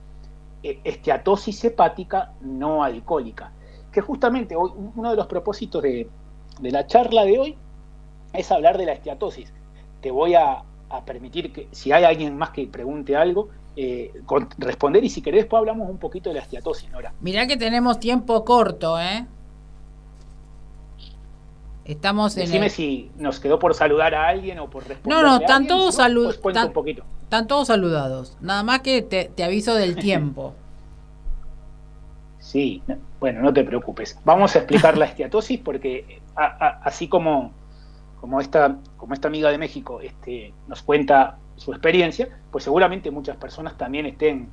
eh, 0.64 0.80
esteatosis 0.84 1.64
hepática 1.66 2.34
no 2.42 2.84
alcohólica. 2.84 3.52
Que 3.92 4.02
justamente 4.02 4.56
hoy, 4.56 4.72
uno 4.96 5.12
de 5.12 5.16
los 5.16 5.28
propósitos 5.28 5.82
de, 5.82 6.10
la 6.62 6.88
charla 6.88 7.24
de 7.24 7.38
hoy 7.38 7.58
es 8.34 8.52
hablar 8.52 8.78
de 8.78 8.88
la 8.88 8.94
esteatosis. 8.94 9.54
Te 10.02 10.12
voy 10.12 10.34
a, 10.34 10.64
permitir 11.04 11.52
que, 11.52 11.68
si 11.72 11.92
hay 11.92 12.04
alguien 12.04 12.38
más 12.38 12.52
que 12.52 12.68
pregunte 12.68 13.16
algo, 13.16 13.50
eh, 13.76 14.14
responder 14.58 15.04
y 15.04 15.10
si 15.10 15.22
querés 15.22 15.44
después 15.44 15.60
hablamos 15.60 15.90
un 15.90 15.98
poquito 15.98 16.30
de 16.30 16.36
la 16.36 16.42
esteatosis, 16.42 16.90
Nora. 16.92 17.14
Mirá 17.20 17.48
que 17.48 17.58
tenemos 17.58 18.00
tiempo 18.00 18.46
corto, 18.46 19.00
¿eh? 19.00 19.26
Estamos 21.86 22.34
Decime 22.34 22.70
si 22.70 23.12
nos 23.16 23.40
quedó 23.40 23.60
por 23.60 23.76
saludar 23.76 24.16
a 24.16 24.28
alguien 24.28 24.58
o 24.58 24.70
por 24.70 24.88
responder. 24.88 25.24
No, 25.24 25.30
no, 25.30 25.38
están 25.38 25.68
todos 25.68 25.96
saludados. 25.96 26.40
Están 27.24 27.48
todos 27.48 27.68
saludados. 27.68 28.38
Nada 28.42 28.64
más 28.64 28.80
que 28.80 29.04
te, 29.04 29.44
aviso 29.44 29.76
del 29.76 29.96
tiempo. 30.02 30.54
sí, 32.40 32.82
bueno, 33.20 33.42
no 33.42 33.54
te 33.54 33.64
preocupes. 33.64 34.20
Vamos 34.26 34.56
a 34.56 34.60
explicar 34.60 34.98
la 34.98 35.06
esteatosis 35.08 35.60
porque 35.60 36.22
así 36.36 37.08
como, 37.08 37.52
como, 38.26 38.42
esta, 38.42 38.80
como 38.98 39.14
esta 39.14 39.28
amiga 39.28 39.52
de 39.52 39.60
México 39.60 40.02
este, 40.02 40.52
nos 40.68 40.82
cuenta 40.82 41.38
su 41.58 41.72
experiencia, 41.72 42.28
pues 42.50 42.64
seguramente 42.64 43.12
muchas 43.12 43.38
personas 43.38 43.78
también 43.78 44.08
estén 44.08 44.50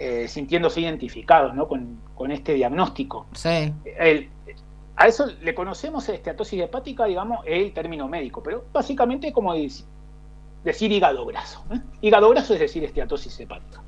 eh, 0.00 0.26
sintiéndose 0.26 0.80
identificados 0.80 1.54
¿no? 1.54 1.68
con, 1.68 2.00
con, 2.16 2.32
este 2.32 2.54
diagnóstico. 2.54 3.26
Sí. 3.32 3.72
El, 3.96 4.28
a 4.96 5.06
eso 5.06 5.26
le 5.40 5.54
conocemos 5.54 6.08
esteatosis 6.08 6.62
hepática, 6.62 7.04
digamos, 7.04 7.44
el 7.46 7.72
término 7.72 8.08
médico, 8.08 8.42
pero 8.42 8.64
básicamente 8.72 9.28
es 9.28 9.32
como 9.32 9.54
decir, 9.54 10.90
hígado 10.90 11.26
graso. 11.26 11.64
¿eh? 11.70 11.80
Hígado 12.00 12.28
graso 12.30 12.54
es 12.54 12.58
decir 12.58 12.82
esteatosis 12.82 13.38
hepática. 13.38 13.82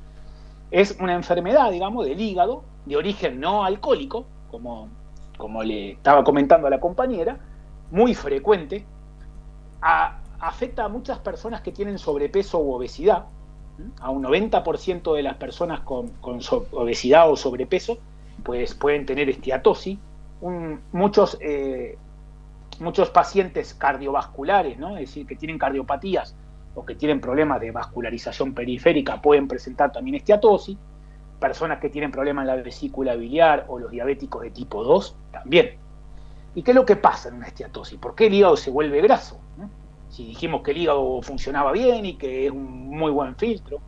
Es 0.71 0.95
una 0.97 1.13
enfermedad, 1.13 1.69
digamos, 1.71 2.05
del 2.05 2.21
hígado, 2.21 2.63
de 2.85 2.95
origen 2.95 3.41
no 3.41 3.65
alcohólico, 3.65 4.25
como, 4.49 4.87
como 5.37 5.61
le 5.61 5.91
estaba 5.91 6.23
comentando 6.23 6.67
a 6.67 6.69
la 6.69 6.79
compañera, 6.79 7.37
muy 7.91 8.13
frecuente, 8.13 8.85
afecta 9.81 10.85
a 10.85 10.89
muchas 10.89 11.19
personas 11.19 11.61
que 11.61 11.71
tienen 11.71 11.97
sobrepeso 11.97 12.59
u 12.59 12.73
obesidad, 12.73 13.25
a 14.01 14.09
un 14.09 14.23
90% 14.23 15.15
de 15.15 15.23
las 15.23 15.35
personas 15.35 15.81
con, 15.81 16.11
obesidad 16.71 17.31
o 17.31 17.37
sobrepeso 17.37 17.97
pues 18.43 18.73
pueden 18.73 19.05
tener 19.05 19.29
esteatosis, 19.29 19.97
muchos, 20.91 21.37
eh, 21.41 21.97
muchos 22.79 23.09
pacientes 23.09 23.73
cardiovasculares, 23.73 24.77
es 24.79 24.95
decir, 24.95 25.27
que 25.27 25.35
tienen 25.35 25.57
cardiopatías, 25.57 26.35
o 26.75 26.85
que 26.85 26.95
tienen 26.95 27.19
problemas 27.19 27.59
de 27.59 27.71
vascularización 27.71 28.53
periférica 28.53 29.21
pueden 29.21 29.47
presentar 29.47 29.91
también 29.91 30.15
esteatosis. 30.15 30.77
Personas 31.39 31.79
que 31.79 31.89
tienen 31.89 32.11
problemas 32.11 32.43
en 32.43 32.47
la 32.47 32.55
vesícula 32.55 33.15
biliar 33.15 33.65
o 33.67 33.79
los 33.79 33.91
diabéticos 33.91 34.41
de 34.41 34.51
tipo 34.51 34.83
2 34.83 35.15
también. 35.31 35.77
¿Y 36.55 36.63
qué 36.63 36.71
es 36.71 36.75
lo 36.75 36.85
que 36.85 36.95
pasa 36.95 37.29
en 37.29 37.35
una 37.35 37.47
esteatosis? 37.47 37.97
¿Por 37.97 38.15
qué 38.15 38.27
el 38.27 38.33
hígado 38.33 38.57
se 38.57 38.71
vuelve 38.71 39.01
graso? 39.01 39.39
Si 40.09 40.25
dijimos 40.25 40.61
que 40.61 40.71
el 40.71 40.77
hígado 40.77 41.21
funcionaba 41.21 41.71
bien 41.71 42.05
y 42.05 42.17
que 42.17 42.47
es 42.47 42.51
un 42.51 42.89
muy 42.89 43.11
buen 43.11 43.35
filtro. 43.35 43.79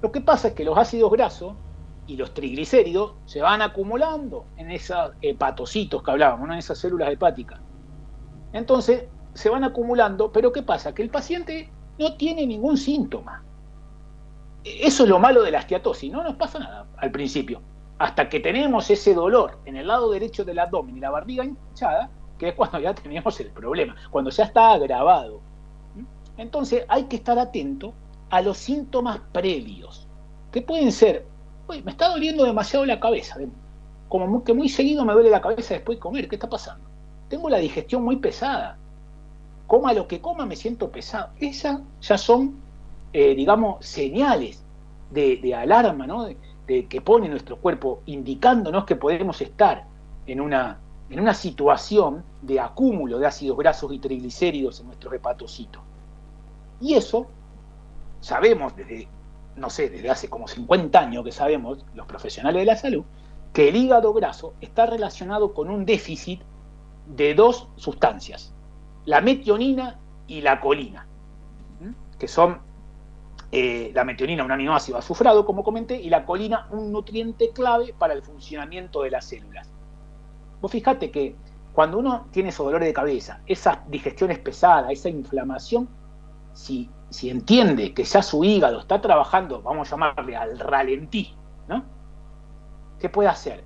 Lo 0.00 0.10
que 0.10 0.20
pasa 0.20 0.48
es 0.48 0.54
que 0.54 0.64
los 0.64 0.78
ácidos 0.78 1.10
grasos 1.12 1.54
y 2.06 2.16
los 2.16 2.34
triglicéridos 2.34 3.14
se 3.26 3.40
van 3.40 3.62
acumulando 3.62 4.46
en 4.56 4.70
esos 4.70 5.12
hepatocitos 5.20 6.02
que 6.02 6.10
hablábamos, 6.10 6.48
en 6.48 6.56
esas 6.56 6.78
células 6.78 7.12
hepáticas. 7.12 7.60
Entonces, 8.52 9.04
se 9.34 9.48
van 9.48 9.64
acumulando, 9.64 10.32
pero 10.32 10.52
¿qué 10.52 10.62
pasa? 10.62 10.94
Que 10.94 11.02
el 11.02 11.10
paciente 11.10 11.70
no 11.98 12.16
tiene 12.16 12.46
ningún 12.46 12.76
síntoma. 12.76 13.44
Eso 14.64 15.04
es 15.04 15.08
lo 15.08 15.18
malo 15.18 15.42
de 15.42 15.50
la 15.50 15.58
esteatosis, 15.58 16.12
no 16.12 16.22
nos 16.22 16.36
pasa 16.36 16.58
nada 16.58 16.86
al 16.96 17.10
principio, 17.10 17.62
hasta 17.98 18.28
que 18.28 18.40
tenemos 18.40 18.90
ese 18.90 19.14
dolor 19.14 19.58
en 19.64 19.76
el 19.76 19.88
lado 19.88 20.10
derecho 20.10 20.44
del 20.44 20.60
abdomen 20.60 20.96
y 20.96 21.00
la 21.00 21.10
barriga 21.10 21.44
hinchada, 21.44 22.10
que 22.42 22.48
es 22.48 22.54
cuando 22.56 22.80
ya 22.80 22.92
tenemos 23.02 23.38
el 23.38 23.50
problema, 23.50 23.94
cuando 24.10 24.30
ya 24.30 24.44
está 24.44 24.72
agravado. 24.72 25.40
Entonces 26.36 26.84
hay 26.88 27.04
que 27.04 27.16
estar 27.16 27.38
atento 27.38 27.94
a 28.30 28.42
los 28.42 28.58
síntomas 28.58 29.20
previos, 29.30 30.08
que 30.50 30.60
pueden 30.60 30.90
ser, 30.90 31.24
me 31.68 31.92
está 31.92 32.08
doliendo 32.08 32.44
demasiado 32.44 32.84
la 32.84 32.98
cabeza, 32.98 33.36
como 34.08 34.42
que 34.42 34.54
muy 34.54 34.68
seguido 34.68 35.04
me 35.04 35.12
duele 35.12 35.30
la 35.30 35.40
cabeza 35.40 35.74
después 35.74 35.98
de 35.98 36.00
comer, 36.00 36.28
¿qué 36.28 36.34
está 36.34 36.48
pasando? 36.48 36.84
Tengo 37.28 37.48
la 37.48 37.58
digestión 37.58 38.02
muy 38.02 38.16
pesada, 38.16 38.76
coma 39.68 39.92
lo 39.92 40.08
que 40.08 40.20
coma 40.20 40.44
me 40.44 40.56
siento 40.56 40.90
pesado. 40.90 41.30
Esas 41.38 41.80
ya 42.00 42.18
son, 42.18 42.56
eh, 43.12 43.34
digamos, 43.34 43.86
señales 43.86 44.64
de, 45.10 45.54
alarma, 45.54 46.06
¿no? 46.06 46.24
De, 46.24 46.36
que 46.88 47.00
pone 47.02 47.28
nuestro 47.28 47.58
cuerpo 47.58 48.00
indicándonos 48.06 48.86
que 48.86 48.96
podemos 48.96 49.40
estar 49.42 49.84
en 50.26 50.40
una, 50.40 50.80
en 51.12 51.20
una 51.20 51.34
situación 51.34 52.24
de 52.40 52.58
acúmulo 52.58 53.18
de 53.18 53.26
ácidos 53.26 53.58
grasos 53.58 53.92
y 53.92 53.98
triglicéridos 53.98 54.80
en 54.80 54.86
nuestros 54.86 55.12
hepatocitos. 55.12 55.82
Y 56.80 56.94
eso 56.94 57.26
sabemos 58.20 58.74
desde, 58.74 59.08
no 59.56 59.68
sé, 59.68 59.90
desde 59.90 60.08
hace 60.08 60.30
como 60.30 60.48
50 60.48 60.98
años 60.98 61.22
que 61.22 61.30
sabemos, 61.30 61.84
los 61.94 62.06
profesionales 62.06 62.62
de 62.62 62.64
la 62.64 62.76
salud, 62.76 63.04
que 63.52 63.68
el 63.68 63.76
hígado 63.76 64.14
graso 64.14 64.54
está 64.62 64.86
relacionado 64.86 65.52
con 65.52 65.68
un 65.68 65.84
déficit 65.84 66.40
de 67.06 67.34
dos 67.34 67.68
sustancias, 67.76 68.54
la 69.04 69.20
metionina 69.20 70.00
y 70.26 70.40
la 70.40 70.60
colina, 70.60 71.06
que 72.18 72.26
son 72.26 72.58
eh, 73.50 73.90
la 73.94 74.04
metionina 74.04 74.44
un 74.44 74.50
aminoácido 74.50 74.96
azufrado, 74.96 75.44
como 75.44 75.62
comenté, 75.62 76.00
y 76.00 76.08
la 76.08 76.24
colina 76.24 76.68
un 76.70 76.90
nutriente 76.90 77.50
clave 77.50 77.94
para 77.98 78.14
el 78.14 78.22
funcionamiento 78.22 79.02
de 79.02 79.10
las 79.10 79.26
células. 79.26 79.71
Vos 80.62 80.72
fijate 80.72 81.10
que 81.10 81.36
cuando 81.74 81.98
uno 81.98 82.28
tiene 82.30 82.48
esos 82.48 82.64
dolores 82.64 82.88
de 82.88 82.94
cabeza, 82.94 83.40
esas 83.46 83.78
digestiones 83.90 84.38
pesadas, 84.38 84.90
esa 84.90 85.10
inflamación, 85.10 85.88
si, 86.54 86.88
si 87.10 87.28
entiende 87.28 87.92
que 87.92 88.04
ya 88.04 88.22
su 88.22 88.42
hígado 88.44 88.80
está 88.80 89.00
trabajando, 89.00 89.60
vamos 89.60 89.88
a 89.88 89.90
llamarle 89.90 90.36
al 90.36 90.58
ralentí, 90.58 91.34
¿no? 91.68 91.84
¿Qué 92.98 93.10
puede 93.10 93.28
hacer? 93.28 93.64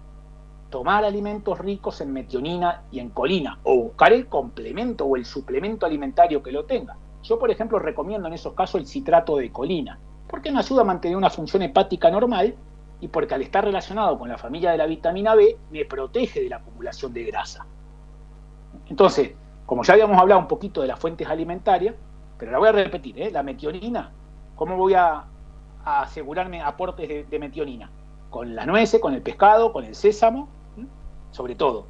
tomar 0.71 1.05
alimentos 1.05 1.59
ricos 1.59 2.01
en 2.01 2.13
metionina 2.13 2.83
y 2.91 2.99
en 2.99 3.11
colina, 3.11 3.59
o 3.63 3.85
buscar 3.85 4.13
el 4.13 4.27
complemento 4.27 5.05
o 5.05 5.17
el 5.17 5.25
suplemento 5.25 5.87
alimentario 5.87 6.43
que 6.43 6.53
lo 6.53 6.65
tenga. 6.65 6.97
Yo, 7.23 7.39
por 7.39 7.51
ejemplo, 7.51 7.79
recomiendo 7.79 8.29
en 8.29 8.35
esos 8.35 8.55
casos 8.55 8.81
el 8.81 8.87
citrato 8.87 9.37
de 9.37 9.51
colina, 9.51 9.99
porque 10.29 10.51
me 10.51 10.59
ayuda 10.59 10.83
a 10.83 10.85
mantener 10.85 11.17
una 11.17 11.31
función 11.31 11.63
hepática 11.63 12.11
normal 12.11 12.55
y 13.01 13.09
porque 13.09 13.35
al 13.35 13.43
estar 13.43 13.65
relacionado 13.65 14.19
con 14.19 14.29
la 14.29 14.39
familia 14.39 14.71
de 14.71 14.79
la 14.79 14.87
vitamina 14.87 15.35
B, 15.35 15.57
me 15.71 15.85
protege 15.85 16.43
de 16.43 16.49
la 16.49 16.57
acumulación 16.57 17.13
de 17.13 17.25
grasa. 17.25 17.67
Entonces, 18.89 19.33
como 19.67 19.83
ya 19.83 19.95
habíamos 19.95 20.19
hablado 20.19 20.41
un 20.41 20.49
poquito 20.49 20.81
de 20.81 20.89
las 20.89 20.99
fuentes 20.99 21.29
alimentarias, 21.29 21.95
pero 22.39 22.53
la 22.53 22.59
voy 22.59 22.69
a 22.69 22.73
repetir, 22.73 23.21
¿eh? 23.21 23.31
la 23.31 23.43
metionina, 23.43 24.13
¿cómo 24.55 24.77
voy 24.77 24.95
a, 24.95 25.25
asegurarme 25.85 26.61
aportes 26.63 27.09
de, 27.09 27.25
de 27.25 27.39
metionina? 27.39 27.91
Con 28.31 28.55
la 28.55 28.67
nueces, 28.67 29.01
con 29.01 29.15
el 29.15 29.23
pescado, 29.23 29.73
con 29.73 29.85
el 29.85 29.95
sésamo 29.95 30.49
sobre 31.37 31.55
todo. 31.55 31.87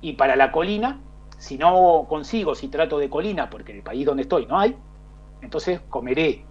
Y 0.00 0.14
para 0.14 0.36
la 0.36 0.50
colina, 0.50 1.00
si 1.36 1.58
no 1.58 2.06
consigo 2.08 2.54
citrato 2.54 2.98
de 2.98 3.10
colina, 3.10 3.50
porque 3.50 3.72
en 3.72 3.78
el 3.78 3.84
país 3.84 4.06
donde 4.06 4.22
estoy 4.22 4.46
no 4.46 4.58
hay, 4.58 4.74
entonces 5.42 5.80
comeré 5.90 6.44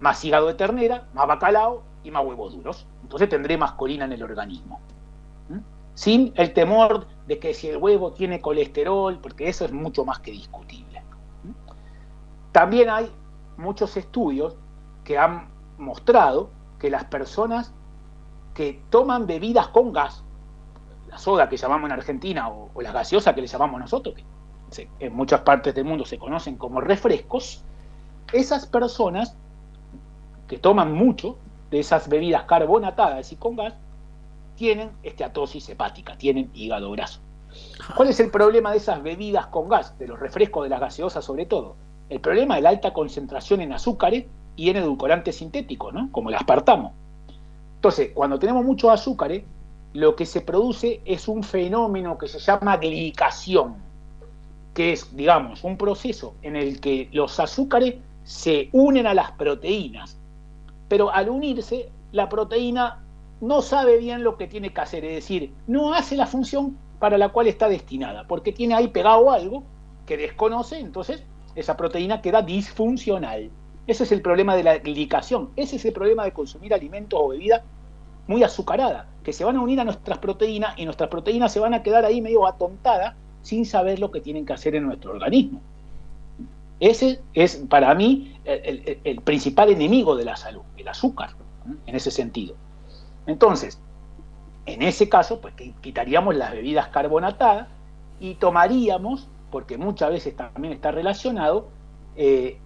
más 0.00 0.22
hígado 0.22 0.48
de 0.48 0.54
ternera, 0.54 1.08
más 1.14 1.26
bacalao 1.26 1.82
y 2.04 2.10
más 2.10 2.24
huevos 2.24 2.52
duros. 2.52 2.86
Entonces 3.08 3.30
tendré 3.30 3.56
más 3.56 3.72
colina 3.72 4.04
en 4.04 4.12
el 4.12 4.22
organismo. 4.22 4.80
Sin 5.94 6.30
el 6.36 6.52
temor 6.52 7.06
de 7.26 7.38
que 7.38 7.54
si 7.54 7.68
el 7.68 7.78
huevo 7.78 8.12
tiene 8.12 8.38
colesterol, 8.38 9.18
porque 9.18 9.48
eso 9.48 9.64
es 9.64 9.72
mucho 9.72 10.04
más 10.04 10.18
que 10.18 10.30
discutible. 10.30 11.02
También 12.52 12.90
hay 12.90 13.10
muchos 13.56 13.96
estudios 13.96 14.56
que 15.04 15.16
han 15.16 15.48
mostrado 15.78 16.50
que 16.78 16.90
las 16.90 17.06
personas 17.06 17.72
que 18.52 18.82
toman 18.90 19.26
bebidas 19.26 19.68
con 19.68 19.90
gas, 19.90 20.22
la 21.08 21.16
soda 21.16 21.48
que 21.48 21.56
llamamos 21.56 21.88
en 21.88 21.92
Argentina 21.92 22.50
o, 22.50 22.70
la 22.82 22.92
gaseosa 22.92 23.34
que 23.34 23.40
le 23.40 23.46
llamamos 23.46 23.80
nosotros, 23.80 24.16
que 24.16 24.90
en 25.00 25.16
muchas 25.16 25.40
partes 25.40 25.74
del 25.74 25.86
mundo 25.86 26.04
se 26.04 26.18
conocen 26.18 26.56
como 26.56 26.82
refrescos, 26.82 27.64
esas 28.34 28.66
personas 28.66 29.34
que 30.46 30.58
toman 30.58 30.92
mucho 30.92 31.38
de 31.70 31.80
esas 31.80 32.08
bebidas 32.08 32.44
carbonatadas 32.44 33.32
y 33.32 33.36
con 33.36 33.56
gas, 33.56 33.74
tienen 34.56 34.90
esteatosis 35.02 35.68
hepática, 35.68 36.16
tienen 36.16 36.50
hígado 36.54 36.90
graso. 36.90 37.20
¿Cuál 37.96 38.08
es 38.08 38.20
el 38.20 38.30
problema 38.30 38.72
de 38.72 38.78
esas 38.78 39.02
bebidas 39.02 39.46
con 39.46 39.68
gas, 39.68 39.98
de 39.98 40.08
los 40.08 40.18
refrescos 40.18 40.64
de 40.64 40.70
las 40.70 40.80
gaseosas 40.80 41.24
sobre 41.24 41.46
todo? 41.46 41.76
El 42.08 42.20
problema 42.20 42.56
es 42.56 42.62
la 42.62 42.70
alta 42.70 42.92
concentración 42.92 43.60
en 43.60 43.72
azúcares 43.72 44.26
y 44.56 44.70
en 44.70 44.76
edulcorantes 44.76 45.36
sintéticos, 45.36 45.94
¿no? 45.94 46.10
como 46.10 46.30
el 46.30 46.34
aspartamo. 46.34 46.92
Entonces, 47.76 48.10
cuando 48.12 48.38
tenemos 48.38 48.64
muchos 48.64 48.90
azúcares, 48.90 49.44
lo 49.92 50.16
que 50.16 50.26
se 50.26 50.40
produce 50.40 51.00
es 51.04 51.28
un 51.28 51.42
fenómeno 51.42 52.18
que 52.18 52.28
se 52.28 52.38
llama 52.38 52.76
glicación, 52.76 53.76
que 54.74 54.92
es, 54.92 55.14
digamos, 55.16 55.64
un 55.64 55.76
proceso 55.76 56.34
en 56.42 56.56
el 56.56 56.80
que 56.80 57.08
los 57.12 57.38
azúcares 57.40 57.94
se 58.24 58.68
unen 58.72 59.06
a 59.06 59.14
las 59.14 59.30
proteínas, 59.32 60.17
pero 60.88 61.12
al 61.12 61.28
unirse, 61.28 61.90
la 62.12 62.28
proteína 62.28 63.04
no 63.40 63.62
sabe 63.62 63.98
bien 63.98 64.24
lo 64.24 64.36
que 64.36 64.48
tiene 64.48 64.72
que 64.72 64.80
hacer, 64.80 65.04
es 65.04 65.14
decir, 65.14 65.52
no 65.66 65.94
hace 65.94 66.16
la 66.16 66.26
función 66.26 66.76
para 66.98 67.18
la 67.18 67.28
cual 67.28 67.46
está 67.46 67.68
destinada, 67.68 68.26
porque 68.26 68.52
tiene 68.52 68.74
ahí 68.74 68.88
pegado 68.88 69.30
algo 69.30 69.62
que 70.06 70.16
desconoce, 70.16 70.80
entonces 70.80 71.22
esa 71.54 71.76
proteína 71.76 72.20
queda 72.20 72.42
disfuncional. 72.42 73.50
Ese 73.86 74.04
es 74.04 74.12
el 74.12 74.22
problema 74.22 74.56
de 74.56 74.64
la 74.64 74.78
glicación, 74.78 75.50
ese 75.56 75.76
es 75.76 75.84
el 75.84 75.92
problema 75.92 76.24
de 76.24 76.32
consumir 76.32 76.74
alimentos 76.74 77.18
o 77.22 77.28
bebidas 77.28 77.62
muy 78.26 78.42
azucarada, 78.42 79.08
que 79.22 79.32
se 79.32 79.44
van 79.44 79.56
a 79.56 79.60
unir 79.60 79.80
a 79.80 79.84
nuestras 79.84 80.18
proteínas 80.18 80.74
y 80.76 80.84
nuestras 80.84 81.08
proteínas 81.08 81.52
se 81.52 81.60
van 81.60 81.74
a 81.74 81.82
quedar 81.82 82.04
ahí 82.04 82.20
medio 82.20 82.46
atontadas 82.46 83.14
sin 83.42 83.64
saber 83.64 83.98
lo 83.98 84.10
que 84.10 84.20
tienen 84.20 84.44
que 84.44 84.52
hacer 84.52 84.74
en 84.74 84.84
nuestro 84.84 85.12
organismo. 85.12 85.62
Ese 86.80 87.20
es 87.34 87.56
para 87.56 87.94
mí 87.94 88.40
el, 88.44 89.20
principal 89.22 89.70
enemigo 89.70 90.14
de 90.16 90.24
la 90.24 90.36
salud, 90.36 90.62
el 90.76 90.88
azúcar, 90.88 91.30
en 91.86 91.94
ese 91.94 92.10
sentido. 92.10 92.54
Entonces, 93.26 93.80
en 94.66 94.82
ese 94.82 95.08
caso, 95.08 95.40
pues 95.40 95.54
quitaríamos 95.80 96.36
las 96.36 96.52
bebidas 96.52 96.88
carbonatadas 96.88 97.68
y 98.20 98.34
tomaríamos, 98.34 99.28
porque 99.50 99.76
muchas 99.76 100.10
veces 100.10 100.36
también 100.36 100.72
está 100.72 100.90
relacionado, 100.92 101.68
eh, 102.16 102.58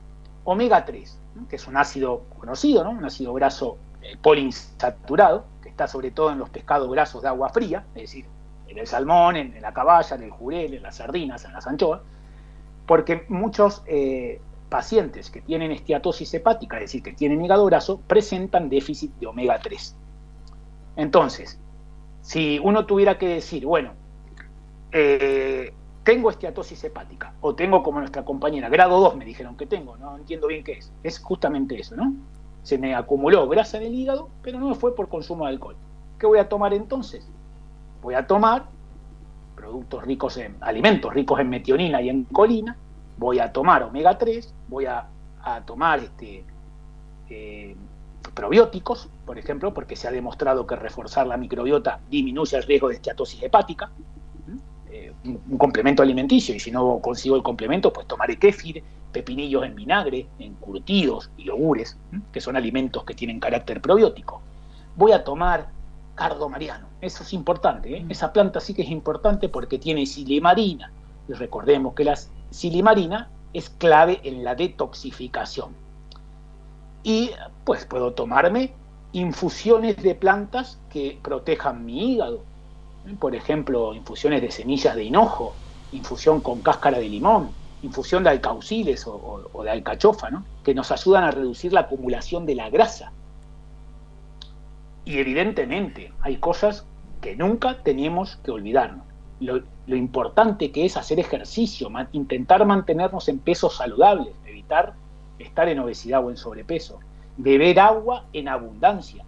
omega 0.45 0.85
3, 0.85 1.19
que 1.49 1.57
es 1.57 1.67
un 1.67 1.77
ácido 1.77 2.25
conocido, 2.39 2.85
¿no? 2.85 2.91
un 2.91 3.05
ácido 3.05 3.33
graso 3.33 3.79
eh, 4.03 4.17
poliinsaturado, 4.21 5.47
está 5.73 5.89
sobre 5.89 6.11
todo 6.11 6.31
en 6.31 6.39
los 6.39 6.51
pescados 6.51 6.91
grasos 6.91 7.23
de 7.23 7.29
agua 7.29 7.49
fría, 7.49 7.85
es 7.95 8.03
decir, 8.03 8.27
en 8.69 8.79
el 8.79 8.87
salmón, 8.87 9.37
en, 9.37 9.61
la 9.61 9.73
caballa, 9.73 10.17
en 10.17 10.23
el 10.23 10.31
jurel, 10.31 10.75
en 10.75 10.83
las 10.83 10.97
sardinas, 10.97 11.45
en 11.45 11.53
las 11.53 11.67
anchoas, 11.67 12.03
porque 12.87 13.24
muchos 13.28 13.83
eh, 13.87 14.41
pacientes 14.68 15.30
que 15.30 15.41
tienen 15.41 15.72
esteatosis 15.72 16.33
hepática, 16.35 16.76
es 16.76 16.85
decir, 16.85 17.03
que 17.03 17.12
tienen 17.12 17.45
hígado 17.45 17.66
graso, 17.66 18.01
presentan 18.07 18.68
déficit 18.68 19.12
de 19.16 19.26
omega 19.26 19.59
3. 19.61 19.97
Entonces, 20.97 21.59
si 22.20 22.59
uno 22.59 22.87
tuviera 22.87 23.18
que 23.18 23.28
decir, 23.28 23.66
bueno, 23.66 23.93
eh, 24.93 25.72
tengo 26.05 26.30
esteatosis 26.30 26.85
hepática, 26.85 27.35
o 27.41 27.55
tengo 27.55 27.83
como 27.83 28.01
nuestra 28.01 28.24
compañera, 28.24 28.68
grado 28.68 29.01
2 29.01 29.16
me 29.16 29.24
dijeron 29.24 29.57
que 29.57 29.66
tengo, 29.66 29.97
no 29.97 30.16
entiendo 30.16 30.49
bien 30.49 30.64
qué 30.64 30.72
es, 30.72 30.93
es 31.03 31.18
justamente 31.18 31.78
eso, 31.78 31.97
¿no? 31.97 32.12
se 32.62 32.78
me 32.78 32.95
acumuló 32.95 33.49
grasa 33.49 33.78
en 33.78 33.85
el 33.85 33.95
hígado, 33.95 34.28
pero 34.43 34.59
no 34.61 34.74
fue 34.74 34.95
por 34.95 35.09
consumo 35.09 35.45
de 35.45 35.51
alcohol. 35.51 35.76
¿Qué 36.18 36.26
voy 36.26 36.39
a 36.39 36.49
tomar 36.49 36.72
entonces? 36.72 37.28
Voy 38.01 38.14
a 38.14 38.26
tomar 38.26 38.66
productos 39.73 40.05
ricos 40.05 40.37
en 40.37 40.57
alimentos 40.61 41.14
ricos 41.14 41.41
en 41.41 41.49
metionina 41.49 42.03
y 42.03 42.11
en 42.11 42.25
colina, 42.25 42.77
voy 43.16 43.39
a 43.39 43.51
tomar 43.51 43.83
omega 43.83 44.18
3, 44.18 44.53
voy 44.68 44.85
a 44.85 45.09
tomar 45.64 46.01
este, 46.01 46.45
eh, 47.31 47.75
probióticos, 48.35 49.09
por 49.25 49.39
ejemplo, 49.39 49.73
porque 49.73 49.97
se 49.97 50.07
ha 50.07 50.11
demostrado 50.11 50.66
que 50.66 50.77
reforzar 50.77 51.27
la 51.27 51.39
microbiota 51.39 52.01
disminuye 52.11 52.57
el 52.57 52.62
riesgo 52.62 52.89
de 52.89 52.97
esteatosis 52.97 53.43
hepática, 53.43 53.91
eh, 54.91 55.12
un, 55.25 55.57
complemento 55.57 56.03
alimenticio, 56.03 56.55
y 56.55 56.61
si 56.61 56.70
no 56.70 56.99
consigo 57.01 57.35
el 57.35 57.43
complemento, 57.43 57.91
pues 57.91 58.07
tomaré 58.07 58.37
kéfir, 58.37 58.85
pepinillos 59.11 59.64
en 59.64 59.75
vinagre, 59.75 60.27
encurtidos 60.39 61.31
y 61.39 61.45
yogures, 61.45 61.97
que 62.33 62.41
son 62.41 62.57
alimentos 62.57 63.05
que 63.05 63.14
tienen 63.14 63.41
carácter 63.41 63.81
probiótico. 63.81 64.43
Voy 64.97 65.12
a 65.12 65.25
tomar 65.25 65.68
cardo 66.23 66.49
mariano, 66.49 66.87
eso 67.01 67.25
es 67.25 67.33
importante, 67.33 67.97
¿eh? 67.97 68.07
esa 68.09 68.33
planta 68.33 68.61
sí 68.61 68.75
que 68.75 68.83
es 68.83 68.91
importante 68.91 69.49
porque 69.49 69.79
tiene 69.79 70.07
silimarina, 70.07 70.93
y 71.29 71.33
recordemos 71.33 71.95
que 71.95 72.05
la 72.05 72.16
silimarina 72.51 73.29
es 73.53 73.70
clave 73.70 74.20
en 74.23 74.45
la 74.45 74.55
detoxificación 74.55 75.75
y 77.03 77.31
pues 77.64 77.85
puedo 77.87 78.12
tomarme 78.12 78.73
infusiones 79.12 79.97
de 80.03 80.14
plantas 80.14 80.79
que 80.91 81.18
protejan 81.23 81.85
mi 81.85 82.12
hígado. 82.12 82.45
Por 83.18 83.35
ejemplo, 83.35 83.93
infusiones 83.93 84.41
de 84.43 84.51
semillas 84.51 84.95
de 84.95 85.05
hinojo, 85.05 85.55
infusión 85.91 86.41
con 86.41 86.61
cáscara 86.61 86.99
de 86.99 87.09
limón, 87.09 87.51
infusión 87.83 88.23
de 88.23 88.31
alcauciles 88.31 89.07
o, 89.07 89.62
de 89.64 89.70
alcachofa, 89.70 90.31
¿no? 90.31 90.45
que 90.62 90.73
nos 90.73 90.93
ayudan 90.93 91.25
a 91.25 91.33
reducir 91.33 91.73
la 91.73 91.81
acumulación 91.81 92.47
de 92.47 92.55
la 92.55 92.70
grasa. 92.70 93.12
Y 95.05 95.19
evidentemente 95.19 96.13
hay 96.21 96.37
cosas 96.37 96.87
que 97.21 97.37
nunca 97.37 97.83
tenemos 97.83 98.37
que 98.37 98.51
olvidarnos. 98.51 99.07
Lo, 99.41 99.63
importante 99.97 100.71
que 100.71 100.85
es 100.85 100.97
hacer 100.97 101.19
ejercicio, 101.19 101.91
intentar 102.13 102.65
mantenernos 102.65 103.29
en 103.29 103.41
pesos 103.41 103.77
saludables, 103.77 104.33
evitar 104.47 104.95
estar 105.39 105.69
en 105.69 105.81
obesidad 105.81 106.25
o 106.25 106.31
en 106.31 106.37
sobrepeso. 106.37 107.01
Beber 107.37 107.81
agua 107.81 108.27
en 108.33 108.49
abundancia. 108.49 109.25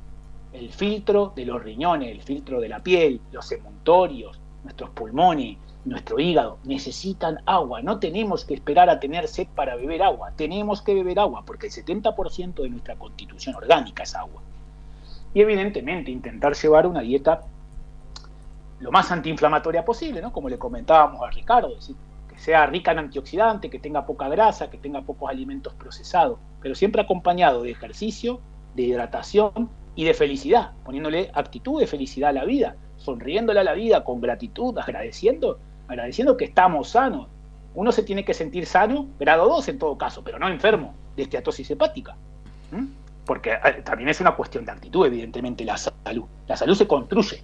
El 0.52 0.70
filtro 0.70 1.32
de 1.34 1.44
los 1.44 1.62
riñones, 1.62 2.12
el 2.12 2.22
filtro 2.22 2.60
de 2.60 2.68
la 2.68 2.78
piel, 2.78 3.20
los 3.32 3.50
emuntorios, 3.50 4.38
nuestros 4.62 4.90
pulmones, 4.90 5.58
nuestro 5.84 6.18
hígado 6.18 6.58
necesitan 6.64 7.38
agua. 7.44 7.82
No 7.82 7.98
tenemos 7.98 8.44
que 8.44 8.54
esperar 8.54 8.88
a 8.88 9.00
tener 9.00 9.26
sed 9.28 9.48
para 9.54 9.76
beber 9.76 10.02
agua. 10.02 10.32
Tenemos 10.36 10.80
que 10.80 10.94
beber 10.94 11.18
agua 11.18 11.42
porque 11.44 11.66
el 11.66 11.72
70% 11.72 12.62
de 12.62 12.70
nuestra 12.70 12.96
constitución 12.96 13.56
orgánica 13.56 14.04
es 14.04 14.14
agua. 14.14 14.40
Y 15.34 15.40
evidentemente 15.40 16.10
intentar 16.10 16.54
llevar 16.54 16.86
una 16.86 17.00
dieta 17.00 17.42
lo 18.80 18.90
más 18.90 19.10
antiinflamatoria 19.10 19.84
posible, 19.84 20.22
¿no? 20.22 20.32
Como 20.32 20.48
le 20.48 20.58
comentábamos 20.58 21.22
a 21.22 21.30
Ricardo, 21.30 21.74
que 22.28 22.38
sea 22.38 22.66
rica 22.66 22.92
en 22.92 22.98
antioxidantes, 22.98 23.70
que 23.70 23.78
tenga 23.78 24.06
poca 24.06 24.28
grasa, 24.28 24.70
que 24.70 24.78
tenga 24.78 25.02
pocos 25.02 25.30
alimentos 25.30 25.74
procesados, 25.74 26.38
pero 26.60 26.74
siempre 26.74 27.02
acompañado 27.02 27.62
de 27.62 27.70
ejercicio, 27.70 28.40
de 28.74 28.82
hidratación 28.82 29.70
y 29.94 30.04
de 30.04 30.14
felicidad, 30.14 30.72
poniéndole 30.84 31.30
actitud 31.34 31.80
de 31.80 31.86
felicidad 31.86 32.30
a 32.30 32.32
la 32.32 32.44
vida, 32.44 32.76
sonriéndole 32.96 33.60
a 33.60 33.64
la 33.64 33.74
vida 33.74 34.04
con 34.04 34.20
gratitud, 34.20 34.76
agradeciendo, 34.78 35.58
agradeciendo 35.88 36.36
que 36.36 36.44
estamos 36.44 36.90
sanos. 36.90 37.28
Uno 37.74 37.90
se 37.92 38.02
tiene 38.02 38.24
que 38.24 38.34
sentir 38.34 38.66
sano, 38.66 39.08
grado 39.18 39.48
2 39.48 39.68
en 39.68 39.78
todo 39.78 39.98
caso, 39.98 40.22
pero 40.22 40.38
no 40.38 40.48
enfermo 40.48 40.94
de 41.16 41.22
esteatosis 41.24 41.70
hepática. 41.70 42.16
Porque 43.24 43.52
también 43.84 44.08
es 44.10 44.20
una 44.20 44.32
cuestión 44.32 44.64
de 44.64 44.72
actitud, 44.72 45.06
evidentemente, 45.06 45.64
la 45.64 45.76
salud. 45.76 46.24
La 46.46 46.56
salud 46.56 46.74
se 46.74 46.86
construye. 46.86 47.42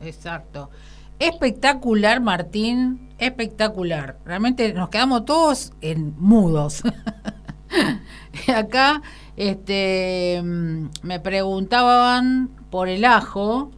Exacto. 0.00 0.70
Espectacular, 1.18 2.20
Martín, 2.20 3.08
espectacular. 3.18 4.18
Realmente 4.24 4.72
nos 4.72 4.88
quedamos 4.88 5.24
todos 5.24 5.72
en 5.80 6.14
mudos. 6.18 6.82
Acá 8.54 9.02
este, 9.36 10.40
mm, 10.42 10.88
me 11.02 11.20
preguntaban 11.20 12.50
por 12.70 12.88
el 12.88 13.04
ajo. 13.04 13.70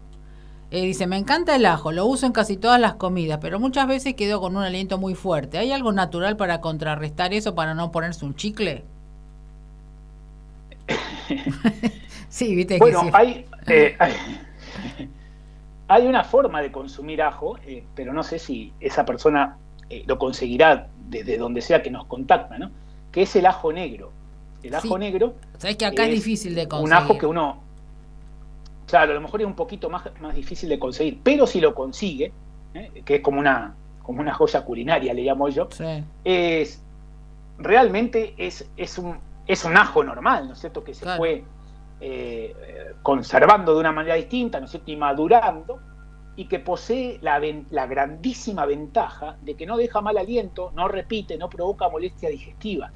Eh, 0.70 0.82
dice, 0.82 1.06
me 1.06 1.16
encanta 1.16 1.54
el 1.54 1.64
ajo, 1.64 1.92
lo 1.92 2.06
uso 2.06 2.26
en 2.26 2.32
casi 2.32 2.56
todas 2.56 2.80
las 2.80 2.94
comidas, 2.94 3.38
pero 3.40 3.60
muchas 3.60 3.86
veces 3.86 4.14
quedo 4.14 4.40
con 4.40 4.56
un 4.56 4.62
aliento 4.62 4.98
muy 4.98 5.14
fuerte. 5.14 5.58
¿Hay 5.58 5.70
algo 5.70 5.92
natural 5.92 6.36
para 6.36 6.60
contrarrestar 6.60 7.32
eso, 7.32 7.54
para 7.54 7.74
no 7.74 7.92
ponerse 7.92 8.24
un 8.24 8.34
chicle? 8.34 8.84
sí, 12.28 12.54
viste 12.54 12.78
bueno, 12.78 13.02
que 13.02 13.10
hay, 13.12 13.46
eh, 13.66 13.96
hay, 13.98 14.12
hay 15.88 16.06
una 16.06 16.24
forma 16.24 16.62
de 16.62 16.70
consumir 16.70 17.22
ajo, 17.22 17.58
eh, 17.66 17.84
pero 17.94 18.12
no 18.12 18.22
sé 18.22 18.38
si 18.38 18.72
esa 18.80 19.04
persona 19.04 19.58
eh, 19.90 20.04
lo 20.06 20.18
conseguirá 20.18 20.88
desde 21.08 21.38
donde 21.38 21.60
sea 21.60 21.82
que 21.82 21.90
nos 21.90 22.06
contacta, 22.06 22.58
¿no? 22.58 22.70
Que 23.12 23.22
es 23.22 23.36
el 23.36 23.46
ajo 23.46 23.72
negro. 23.72 24.12
El 24.62 24.74
ajo 24.74 24.98
negro. 24.98 25.34
Sabes 25.58 25.76
que 25.76 25.86
acá 25.86 26.04
es, 26.04 26.10
difícil 26.10 26.54
de 26.54 26.66
conseguir. 26.66 26.96
Un 26.96 27.04
ajo 27.04 27.18
que 27.18 27.26
uno. 27.26 27.62
Claro, 28.86 29.12
a 29.12 29.14
lo 29.14 29.20
mejor 29.20 29.40
es 29.40 29.46
un 29.46 29.54
poquito 29.54 29.90
más, 29.90 30.04
más 30.20 30.34
difícil 30.34 30.68
de 30.68 30.78
conseguir, 30.78 31.18
pero 31.22 31.46
si 31.46 31.60
lo 31.60 31.74
consigue, 31.74 32.32
que 33.04 33.16
es 33.16 33.20
como 33.20 33.40
una, 33.40 33.74
como 34.02 34.20
una 34.20 34.32
joya 34.32 34.64
culinaria, 34.64 35.12
le 35.12 35.22
llamo 35.22 35.48
yo, 35.48 35.68
es 36.24 36.80
realmente 37.58 38.34
es, 38.36 38.68
es, 38.76 38.98
un, 38.98 39.18
es 39.46 39.64
un 39.64 39.76
ajo 39.76 40.02
normal, 40.02 40.48
¿no 40.48 40.52
es 40.54 40.60
cierto? 40.60 40.82
Que 40.82 40.94
se 40.94 41.06
fue 41.16 41.44
eh, 42.00 42.54
conservando 43.02 43.74
de 43.74 43.80
una 43.80 43.92
manera 43.92 44.14
distinta, 44.16 44.58
¿no 44.58 44.66
es 44.66 44.70
cierto? 44.72 44.90
Y 44.90 44.96
madurando, 44.96 45.80
y 46.36 46.46
que 46.46 46.58
posee 46.58 47.18
la, 47.22 47.40
la, 47.70 47.86
grandísima 47.86 48.66
ventaja 48.66 49.36
de 49.40 49.54
que 49.54 49.64
no 49.64 49.76
deja 49.78 50.02
mal 50.02 50.18
aliento, 50.18 50.70
no 50.74 50.86
repite, 50.86 51.38
no 51.38 51.48
provoca 51.48 51.88
molestia 51.88 52.28
digestiva. 52.28 52.92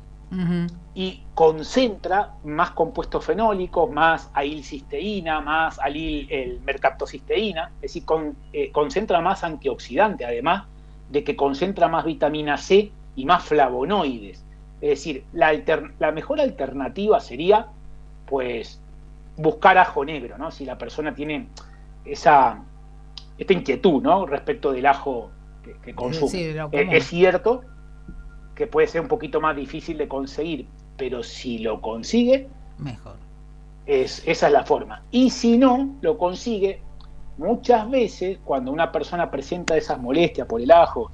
Y 0.94 1.24
concentra 1.34 2.34
más 2.44 2.70
compuestos 2.70 3.24
fenólicos, 3.24 3.90
más 3.90 4.30
ailcisteína, 4.32 5.40
más 5.40 5.80
alil, 5.80 6.28
el 6.30 6.60
mercaptocisteína, 6.60 7.72
es 7.76 7.92
decir, 7.92 8.04
eh, 8.52 8.70
concentra 8.70 9.20
más 9.20 9.42
antioxidante, 9.42 10.24
además 10.24 10.66
de 11.08 11.24
que 11.24 11.34
concentra 11.34 11.88
más 11.88 12.04
vitamina 12.04 12.58
C 12.58 12.92
y 13.16 13.24
más 13.24 13.42
flavonoides. 13.42 14.44
Es 14.80 14.90
decir, 14.90 15.24
la, 15.32 15.52
la 15.98 16.12
mejor 16.12 16.40
alternativa 16.40 17.20
sería, 17.20 17.68
pues, 18.26 18.80
buscar 19.36 19.78
ajo 19.78 20.04
negro, 20.04 20.38
¿no? 20.38 20.50
Si 20.50 20.64
la 20.64 20.78
persona 20.78 21.14
tiene 21.14 21.48
esa, 22.04 22.62
esta 23.38 23.52
inquietud, 23.52 24.02
¿no? 24.02 24.26
Respecto 24.26 24.72
del 24.72 24.86
ajo 24.86 25.30
que, 25.82 25.94
consume. 25.94 26.50
Eh, 26.72 26.88
es 26.92 27.06
cierto 27.06 27.62
que 28.54 28.66
puede 28.66 28.86
ser 28.86 29.00
un 29.00 29.08
poquito 29.08 29.40
más 29.40 29.56
difícil 29.56 29.98
de 29.98 30.08
conseguir, 30.08 30.66
pero 30.96 31.22
si 31.22 31.58
lo 31.58 31.80
consigue, 31.80 32.48
mejor. 32.78 33.16
Es, 33.86 34.22
esa 34.26 34.46
es 34.46 34.52
la 34.52 34.64
forma. 34.64 35.02
Y 35.10 35.30
si 35.30 35.56
no 35.56 35.96
lo 36.02 36.18
consigue, 36.18 36.82
muchas 37.38 37.90
veces 37.90 38.38
cuando 38.44 38.70
una 38.70 38.92
persona 38.92 39.30
presenta 39.30 39.76
esas 39.76 39.98
molestias 39.98 40.46
por 40.46 40.60
el 40.60 40.70
ajo, 40.70 41.10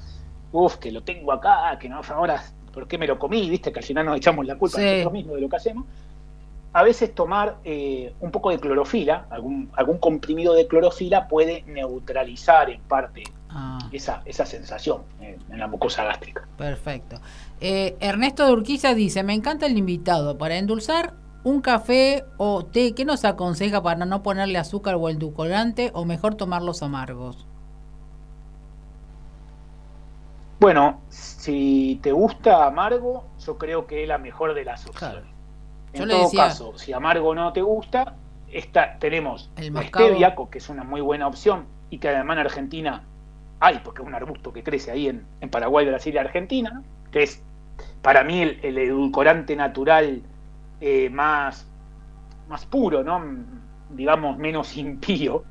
uff, 0.53 0.77
que 0.77 0.91
lo 0.91 1.03
tengo 1.03 1.33
acá, 1.33 1.79
que 1.79 1.89
no, 1.89 2.01
ahora, 2.09 2.43
¿por 2.77 2.87
qué 2.87 2.99
me 2.99 3.07
lo 3.07 3.19
comí? 3.19 3.49
Viste 3.49 3.73
que 3.73 3.79
al 3.79 3.85
final 3.87 4.05
nos 4.05 4.19
echamos 4.19 4.45
la 4.45 4.59
culpa 4.59 4.79
nosotros 4.79 5.13
mismos 5.15 5.37
de 5.37 5.41
lo 5.41 5.49
que 5.49 5.57
hacemos 5.57 5.87
a 6.77 6.83
veces 6.83 7.15
tomar 7.15 7.57
eh, 7.65 8.13
un 8.21 8.31
poco 8.31 8.51
de 8.51 8.59
clorofila, 8.59 9.25
algún, 9.31 9.71
algún 9.77 9.97
comprimido 9.97 10.53
de 10.53 10.67
clorofila 10.67 11.27
puede 11.27 11.63
neutralizar 11.63 12.69
en 12.69 12.83
parte 12.83 13.23
ah. 13.49 13.79
esa, 13.93 14.21
esa 14.27 14.45
sensación 14.45 15.01
en 15.23 15.59
la 15.59 15.69
mucosa 15.69 16.05
gástrica. 16.05 16.47
Perfecto. 16.59 17.19
Eh, 17.63 17.97
Ernesto 17.99 18.45
de 18.45 18.53
Urquiza 18.53 18.93
dice, 18.93 19.23
me 19.23 19.33
encanta 19.33 19.65
el 19.65 19.79
invitado, 19.79 20.37
para 20.37 20.59
endulzar 20.59 21.15
un 21.45 21.63
café 21.63 22.27
o 22.37 22.67
té, 22.67 22.93
¿qué 22.93 23.07
nos 23.07 23.25
aconseja 23.25 23.83
para 23.83 24.05
no 24.05 24.23
ponerle 24.23 24.59
azúcar 24.59 24.97
o 24.97 25.09
edulcorante 25.09 25.93
o 25.95 26.05
mejor 26.05 26.35
tomarlos 26.35 26.83
amargos? 26.83 27.47
Bueno, 30.59 31.03
si 31.09 32.01
te 32.03 32.13
gusta 32.13 32.67
amargo, 32.67 33.27
yo 33.45 33.59
creo 33.59 33.87
que 33.87 34.03
es 34.03 34.09
la 34.09 34.19
mejor 34.19 34.55
de 34.55 34.65
las 34.65 34.87
opciones. 34.87 35.25
En 35.93 36.09
todo 36.09 36.31
caso, 36.31 36.77
si 36.79 36.93
amargo 36.93 37.35
no 37.35 37.53
te 37.53 37.63
gusta, 37.63 38.15
esta, 38.51 38.99
tenemos 38.99 39.51
el 39.57 39.75
la 39.75 39.83
stevia, 39.83 40.35
que 40.51 40.59
es 40.59 40.69
una 40.69 40.85
muy 40.85 41.01
buena 41.01 41.27
opción 41.27 41.67
y 41.91 41.99
que 41.99 42.09
además 42.09 42.37
en 42.37 42.41
Argentina 42.41 43.05
hay, 43.61 43.81
porque 43.85 44.03
es 44.03 44.09
un 44.09 44.15
arbusto 44.15 44.53
que 44.53 44.63
crece 44.63 44.91
ahí 44.91 45.09
en, 45.09 45.51
Paraguay, 45.51 45.87
Brasil 45.87 46.15
y 46.15 46.19
Argentina, 46.19 46.83
que 47.11 47.23
es 47.23 47.43
para 48.03 48.25
mí 48.25 48.43
el, 48.43 48.79
edulcorante 48.79 49.57
natural 49.57 50.23
eh, 50.81 51.11
más, 51.11 51.67
más 52.49 52.67
puro, 52.67 53.03
¿no? 53.03 53.23
digamos 53.91 54.37
menos 54.37 54.77
impío, 54.77 55.45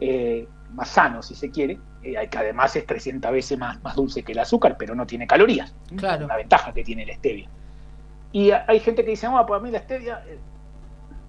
eh, 0.00 0.46
más 0.72 0.88
sano 0.88 1.22
si 1.22 1.34
se 1.34 1.50
quiere, 1.50 1.78
eh, 2.02 2.28
que 2.30 2.38
además 2.38 2.74
es 2.76 2.86
300 2.86 3.30
veces 3.30 3.58
más, 3.58 3.82
más 3.82 3.94
dulce 3.94 4.22
que 4.22 4.32
el 4.32 4.38
azúcar, 4.38 4.76
pero 4.78 4.94
no 4.94 5.06
tiene 5.06 5.26
calorías. 5.26 5.74
Claro. 5.96 6.24
Una 6.24 6.36
ventaja 6.36 6.72
que 6.72 6.82
tiene 6.82 7.04
la 7.04 7.14
stevia. 7.14 7.48
Y 8.32 8.50
hay 8.50 8.80
gente 8.80 9.04
que 9.04 9.10
dice, 9.10 9.28
no, 9.28 9.44
pues 9.44 9.60
a 9.60 9.62
mí 9.62 9.70
la 9.70 9.80
stevia 9.80 10.22
eh, 10.26 10.38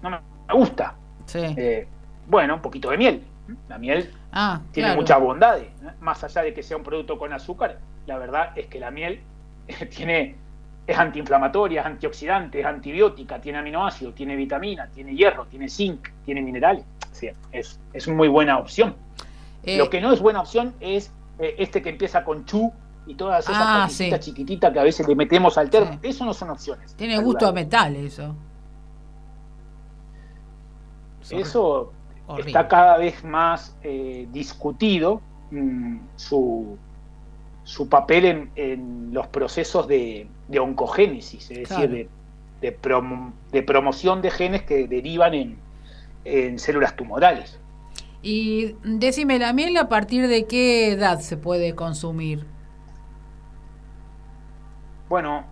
no 0.01 0.09
me 0.11 0.19
gusta. 0.53 0.95
Eh, 1.33 1.87
bueno, 2.27 2.55
un 2.55 2.61
poquito 2.61 2.89
de 2.89 2.97
miel. 2.97 3.23
La 3.67 3.77
miel 3.77 4.13
ah, 4.31 4.61
tiene 4.71 4.95
muchas 4.95 5.19
bondades. 5.19 5.67
Más 5.99 6.23
allá 6.23 6.43
de 6.43 6.53
que 6.53 6.63
sea 6.63 6.77
un 6.77 6.83
producto 6.83 7.17
con 7.17 7.33
azúcar, 7.33 7.79
la 8.05 8.17
verdad 8.17 8.51
es 8.55 8.67
que 8.67 8.79
la 8.79 8.91
miel 8.91 9.21
tiene 9.95 10.35
es 10.87 10.97
antiinflamatoria, 10.97 11.81
es 11.81 11.87
antioxidante, 11.87 12.59
es 12.59 12.65
antibiótica, 12.65 13.39
tiene 13.39 13.59
aminoácidos, 13.59 14.15
tiene 14.15 14.35
vitamina, 14.35 14.87
tiene 14.87 15.15
hierro, 15.15 15.45
tiene 15.45 15.69
zinc, 15.69 16.09
tiene 16.25 16.41
minerales. 16.41 16.85
es, 17.51 17.79
es 17.93 18.07
muy 18.07 18.27
buena 18.27 18.57
opción. 18.57 18.95
Eh, 19.63 19.77
Lo 19.77 19.89
que 19.89 20.01
no 20.01 20.11
es 20.11 20.19
buena 20.19 20.41
opción 20.41 20.73
es 20.79 21.11
eh, 21.39 21.55
este 21.57 21.81
que 21.81 21.89
empieza 21.89 22.23
con 22.23 22.45
chu 22.45 22.71
y 23.05 23.15
todas 23.15 23.45
esas 23.45 23.57
ah, 23.59 24.19
chiquititas 24.19 24.71
que 24.71 24.79
a 24.79 24.83
veces 24.83 25.07
le 25.07 25.15
metemos 25.15 25.57
al 25.57 25.69
termo. 25.69 25.99
Eso 26.01 26.23
no 26.25 26.33
son 26.33 26.51
opciones. 26.51 26.95
Tiene 26.95 27.17
gusto 27.19 27.47
a 27.47 27.51
metal 27.51 27.95
eso. 27.95 28.35
Eso 31.29 31.93
está 32.37 32.67
cada 32.67 32.97
vez 32.97 33.23
más 33.23 33.75
eh, 33.83 34.27
discutido 34.31 35.21
mm, 35.51 35.97
su, 36.15 36.77
su 37.63 37.89
papel 37.89 38.49
en, 38.55 39.13
los 39.13 39.27
procesos 39.27 39.87
de, 39.87 40.27
oncogénesis, 40.59 41.51
es 41.51 41.69
decir, 41.69 41.89
de, 41.89 42.09
de, 43.51 43.63
promoción 43.63 44.21
de 44.21 44.31
genes 44.31 44.63
que 44.63 44.87
derivan 44.87 45.33
en, 45.33 45.57
en 46.25 46.59
células 46.59 46.95
tumorales. 46.95 47.59
Y 48.23 48.75
decime, 48.83 49.39
¿la 49.39 49.51
miel 49.53 49.75
a 49.77 49.89
partir 49.89 50.27
de 50.27 50.45
qué 50.45 50.91
edad 50.91 51.19
se 51.19 51.37
puede 51.37 51.73
consumir? 51.73 52.45
Bueno, 55.09 55.45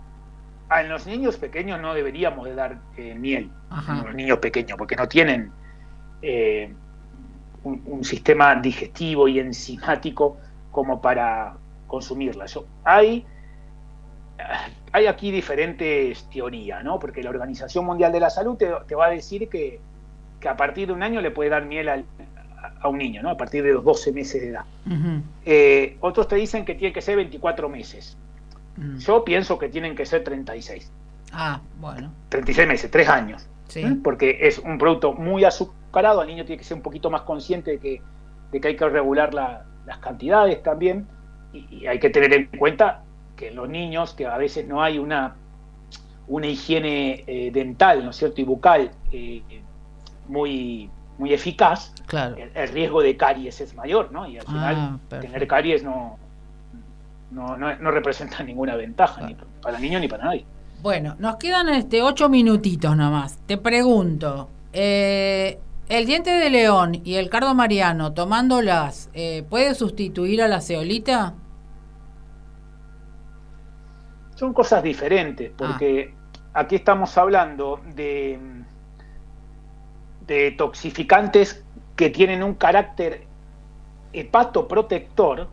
a 0.69 0.83
los 0.83 1.07
niños 1.07 1.37
pequeños 1.37 1.81
no 1.81 1.93
deberíamos 1.93 2.45
de 2.45 2.55
dar 2.55 2.79
eh, 2.95 3.15
miel, 3.15 3.51
a 3.71 4.03
los 4.05 4.15
niños 4.15 4.37
pequeños, 4.37 4.77
porque 4.77 4.95
no 4.95 5.07
tienen 5.07 5.51
eh, 6.21 6.71
un, 7.63 8.03
sistema 8.03 8.55
digestivo 8.55 9.27
y 9.27 9.39
enzimático 9.39 10.37
como 10.71 11.01
para 11.01 11.55
consumirla. 11.87 12.45
hay, 12.83 13.25
hay 14.91 15.07
aquí 15.07 15.31
diferentes 15.31 16.23
teorías, 16.29 16.83
¿no? 16.83 16.99
Porque 16.99 17.23
la 17.23 17.31
Organización 17.31 17.85
Mundial 17.85 18.11
de 18.11 18.19
la 18.19 18.29
Salud 18.29 18.55
te, 18.57 18.95
va 18.95 19.07
a 19.07 19.09
decir 19.09 19.49
que, 19.49 19.81
a 20.47 20.55
partir 20.55 20.87
de 20.87 20.93
un 20.93 21.03
año 21.03 21.19
le 21.19 21.31
puede 21.31 21.49
dar 21.49 21.65
miel 21.65 22.05
a, 22.79 22.87
un 22.87 22.97
niño, 22.97 23.21
¿no? 23.21 23.29
A 23.29 23.37
partir 23.37 23.63
de 23.63 23.73
los 23.73 23.83
12 23.83 24.11
meses 24.11 24.41
de 24.41 24.49
edad. 24.49 24.65
Eh, 25.45 25.97
otros 26.01 26.27
te 26.27 26.35
dicen 26.35 26.65
que 26.65 26.75
tiene 26.75 26.93
que 26.93 27.01
ser 27.01 27.15
24 27.15 27.69
meses. 27.69 28.17
Yo 28.99 29.25
pienso 29.25 29.59
que 29.59 29.67
tienen 29.67 29.95
que 29.95 30.05
ser 30.05 30.23
36. 30.23 30.89
Ah, 31.33 31.61
bueno. 31.79 32.11
36 32.29 32.67
meses, 32.67 32.89
3 32.89 33.09
años. 33.09 33.47
Sí. 33.67 33.83
Porque 34.03 34.39
es 34.41 34.57
un 34.59 34.77
producto 34.77 35.13
muy 35.13 35.43
azucarado, 35.43 36.21
el 36.21 36.27
niño 36.27 36.45
tiene 36.45 36.57
que 36.59 36.63
ser 36.63 36.77
un 36.77 36.83
poquito 36.83 37.09
más 37.09 37.21
consciente 37.21 37.71
de 37.71 37.79
que, 37.79 38.01
de 38.51 38.61
que 38.61 38.67
hay 38.69 38.75
que 38.75 38.87
regular 38.87 39.33
las 39.33 39.97
cantidades 39.99 40.63
también 40.63 41.07
y, 41.53 41.85
hay 41.87 41.99
que 41.99 42.09
tener 42.09 42.33
en 42.33 42.45
cuenta 42.57 43.03
que 43.35 43.51
los 43.51 43.69
niños, 43.69 44.13
que 44.13 44.25
a 44.25 44.37
veces 44.37 44.67
no 44.67 44.83
hay 44.83 44.99
una, 44.99 45.35
una 46.27 46.47
higiene 46.47 47.23
eh, 47.27 47.51
dental, 47.51 48.03
¿no 48.03 48.11
es 48.11 48.17
cierto?, 48.17 48.41
y 48.41 48.43
bucal 48.43 48.91
eh, 49.11 49.41
muy, 50.27 50.89
muy 51.19 51.33
eficaz, 51.33 51.93
claro. 52.07 52.37
el, 52.37 52.69
riesgo 52.69 53.01
de 53.01 53.17
caries 53.17 53.59
es 53.59 53.75
mayor, 53.75 54.11
¿no? 54.11 54.25
Y 54.25 54.37
al 54.37 54.45
final 54.45 54.75
ah, 54.75 55.19
tener 55.19 55.47
caries 55.47 55.83
no, 55.83 56.17
no, 57.29 57.57
no, 57.57 57.91
representa 57.91 58.41
ninguna 58.43 58.75
ventaja, 58.75 59.27
ni 59.27 59.35
para 59.61 59.75
el 59.75 59.83
niño 59.83 59.99
ni 59.99 60.07
para 60.07 60.25
nadie. 60.25 60.45
Bueno, 60.81 61.17
nos 61.19 61.35
quedan 61.35 61.67
este 61.69 62.01
ocho 62.01 62.29
minutitos 62.29 62.95
nomás. 62.95 63.37
Te 63.45 63.57
pregunto, 63.57 64.49
eh, 64.71 65.59
¿el 65.89 66.05
diente 66.05 66.31
de 66.31 66.49
león 66.49 67.01
y 67.03 67.15
el 67.15 67.29
cardo 67.29 67.53
mariano 67.53 68.13
tomándolas 68.13 69.09
eh, 69.13 69.43
puede 69.49 69.75
sustituir 69.75 70.41
a 70.41 70.47
la 70.47 70.61
ceolita? 70.61 71.33
Son 74.35 74.53
cosas 74.53 74.81
diferentes, 74.81 75.51
porque 75.57 76.13
ah. 76.53 76.61
aquí 76.61 76.77
estamos 76.77 77.17
hablando 77.17 77.81
de, 77.93 78.39
de 80.33 80.51
toxificantes 80.51 81.63
que 81.95 82.09
tienen 82.09 82.43
un 82.43 82.53
carácter 82.53 83.23
hepatoprotector, 84.13 85.47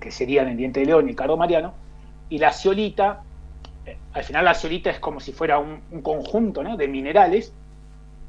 que 0.00 0.10
serían 0.10 0.48
el 0.48 0.56
diente 0.56 0.80
de 0.80 0.86
león 0.86 1.06
y 1.06 1.10
el 1.10 1.16
cardo 1.16 1.36
mariano, 1.36 1.74
y 2.28 2.38
la 2.38 2.52
ceolita 2.52 3.22
al 4.12 4.24
final 4.24 4.44
la 4.44 4.54
ceolita 4.54 4.90
es 4.90 4.98
como 4.98 5.20
si 5.20 5.32
fuera 5.32 5.58
un, 5.58 5.80
conjunto 6.02 6.62
de 6.62 6.88
minerales 6.88 7.52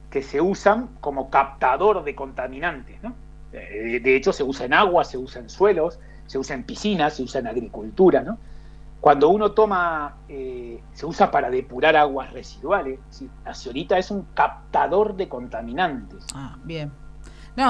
que 0.10 0.22
se 0.22 0.42
usan 0.42 0.90
como 1.02 1.30
captador 1.30 2.04
de 2.04 2.16
contaminantes. 2.16 2.98
De, 3.52 4.16
hecho, 4.16 4.34
se 4.34 4.44
usa 4.44 4.66
en 4.66 4.74
agua, 4.74 5.06
se 5.06 5.18
usa 5.18 5.42
en 5.42 5.50
suelos, 5.50 6.00
se 6.28 6.38
usa 6.38 6.56
en 6.56 6.64
piscinas, 6.64 7.16
se 7.16 7.24
usa 7.24 7.40
en 7.40 7.48
agricultura. 7.48 8.36
Cuando 9.06 9.30
uno 9.30 9.52
toma, 9.52 10.16
eh, 10.28 10.82
se 10.94 11.06
usa 11.06 11.30
para 11.30 11.52
depurar 11.52 11.96
aguas 11.96 12.34
residuales, 12.34 12.98
la 13.46 13.54
ceolita 13.54 14.00
es 14.00 14.10
un 14.10 14.24
captador 14.34 15.16
de 15.16 15.30
contaminantes. 15.30 16.26
Ah, 16.34 16.58
bien. 16.64 16.92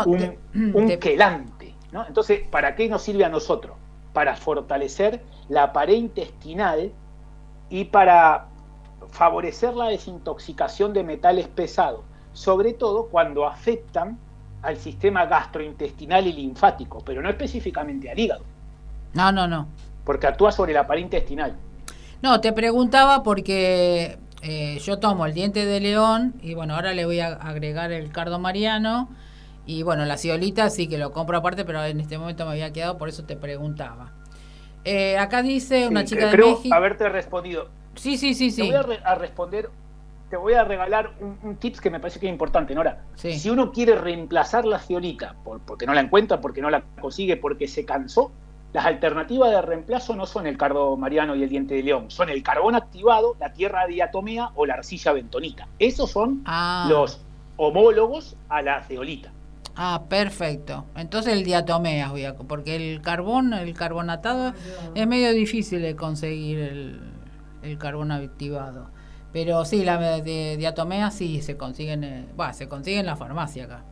un, 0.05 0.97
quelante. 1.01 1.75
Entonces, 2.07 2.47
¿para 2.49 2.73
qué 2.73 2.87
nos 2.87 3.01
sirve 3.01 3.25
a 3.25 3.29
nosotros? 3.29 3.75
Para 4.13 4.37
fortalecer 4.37 5.25
la 5.49 5.73
pared 5.73 5.95
intestinal 5.95 6.93
y 7.69 7.83
para 7.83 8.45
favorecer 9.09 9.73
la 9.73 9.87
desintoxicación 9.87 10.93
de 10.93 11.03
metales 11.03 11.49
pesados, 11.49 12.05
sobre 12.31 12.71
todo 12.71 13.07
cuando 13.07 13.45
afectan 13.45 14.17
al 14.61 14.77
sistema 14.77 15.25
gastrointestinal 15.25 16.27
y 16.27 16.31
linfático, 16.31 16.99
pero 17.05 17.21
no 17.21 17.27
específicamente 17.27 18.09
al 18.09 18.17
hígado. 18.17 18.45
No, 19.13 19.33
no, 19.33 19.49
no. 19.49 19.67
Porque 20.05 20.27
actúa 20.27 20.51
sobre 20.51 20.73
la 20.73 20.87
pared 20.87 21.01
intestinal. 21.01 21.55
No, 22.21 22.39
te 22.39 22.53
preguntaba 22.53 23.23
porque 23.23 24.17
eh, 24.41 24.79
yo 24.79 24.99
tomo 24.99 25.25
el 25.25 25.33
diente 25.33 25.65
de 25.65 25.79
león 25.79 26.35
y 26.41 26.53
bueno, 26.53 26.75
ahora 26.75 26.93
le 26.93 27.05
voy 27.05 27.19
a 27.19 27.33
agregar 27.33 27.91
el 27.91 28.11
cardo 28.11 28.39
mariano 28.39 29.09
y 29.65 29.83
bueno, 29.83 30.05
la 30.05 30.17
ciolita 30.17 30.69
sí 30.69 30.87
que 30.87 30.97
lo 30.97 31.11
compro 31.11 31.37
aparte, 31.37 31.65
pero 31.65 31.83
en 31.83 31.99
este 31.99 32.17
momento 32.17 32.45
me 32.45 32.51
había 32.51 32.71
quedado, 32.71 32.97
por 32.97 33.09
eso 33.09 33.25
te 33.25 33.35
preguntaba. 33.35 34.13
Eh, 34.83 35.17
acá 35.17 35.41
dice 35.41 35.87
una 35.87 36.05
chica 36.05 36.27
de 36.27 36.31
creo 36.31 36.57
México. 36.57 36.75
haberte 36.75 37.09
respondido. 37.09 37.69
Sí, 37.95 38.17
sí, 38.17 38.35
sí, 38.35 38.51
sí. 38.51 38.61
Te 38.61 38.83
voy 38.83 38.97
a, 39.03 39.15
responder, 39.15 39.69
te 40.29 40.37
voy 40.37 40.53
a 40.53 40.63
regalar 40.63 41.13
un, 41.19 41.55
tips 41.55 41.81
que 41.81 41.89
me 41.89 41.99
parece 41.99 42.19
que 42.19 42.27
es 42.27 42.31
importante, 42.31 42.75
Nora. 42.75 43.03
Si 43.15 43.49
uno 43.49 43.71
quiere 43.71 43.95
reemplazar 43.95 44.65
la 44.65 44.79
ciolita, 44.79 45.35
porque 45.43 45.87
no 45.87 45.93
la 45.93 46.01
encuentra, 46.01 46.39
porque 46.39 46.61
no 46.61 46.69
la 46.69 46.83
consigue, 47.01 47.37
porque 47.37 47.67
se 47.67 47.83
cansó, 47.83 48.31
las 48.75 48.87
alternativas 48.87 49.51
de 49.51 49.61
reemplazo 49.61 50.17
no 50.17 50.25
son 50.25 50.47
el 50.47 50.57
cardo 50.57 50.97
mariano 50.97 51.33
y 51.33 51.43
el 51.43 51.47
diente 51.47 51.75
de 51.75 51.81
león, 51.81 52.11
son 52.11 52.27
el 52.27 52.43
carbón 52.43 52.75
activado, 52.75 53.37
la 53.39 53.53
tierra 53.53 53.87
diatomea 53.87 54.49
o 54.53 54.65
la 54.65 54.73
arcilla 54.73 55.13
bentonita. 55.13 55.69
Esos 55.79 56.11
son 56.11 56.43
ah. 56.45 56.85
los 56.89 57.21
homólogos 57.55 58.35
a 58.49 58.61
la 58.61 58.83
ceolita. 58.83 59.31
Ah, 59.77 60.03
perfecto. 60.09 60.83
Entonces 60.97 61.31
el 61.31 61.45
diatomea, 61.45 62.11
porque 62.49 62.75
el 62.75 63.01
carbón, 63.01 63.53
el 63.53 63.73
carbonatado, 63.73 64.53
es 64.93 65.07
medio 65.07 65.31
difícil 65.31 65.81
de 65.81 65.95
conseguir 65.95 66.59
el, 66.59 66.99
el 67.63 67.77
carbón 67.77 68.11
activado. 68.11 68.89
Pero 69.31 69.63
sí, 69.63 69.85
la 69.85 70.19
de 70.19 70.57
diatomea 70.57 71.11
sí 71.11 71.41
se 71.41 71.55
consiguen, 71.55 72.03
eh, 72.03 72.27
se 72.51 72.67
consigue 72.67 72.99
en 72.99 73.05
la 73.05 73.15
farmacia 73.15 73.63
acá. 73.63 73.85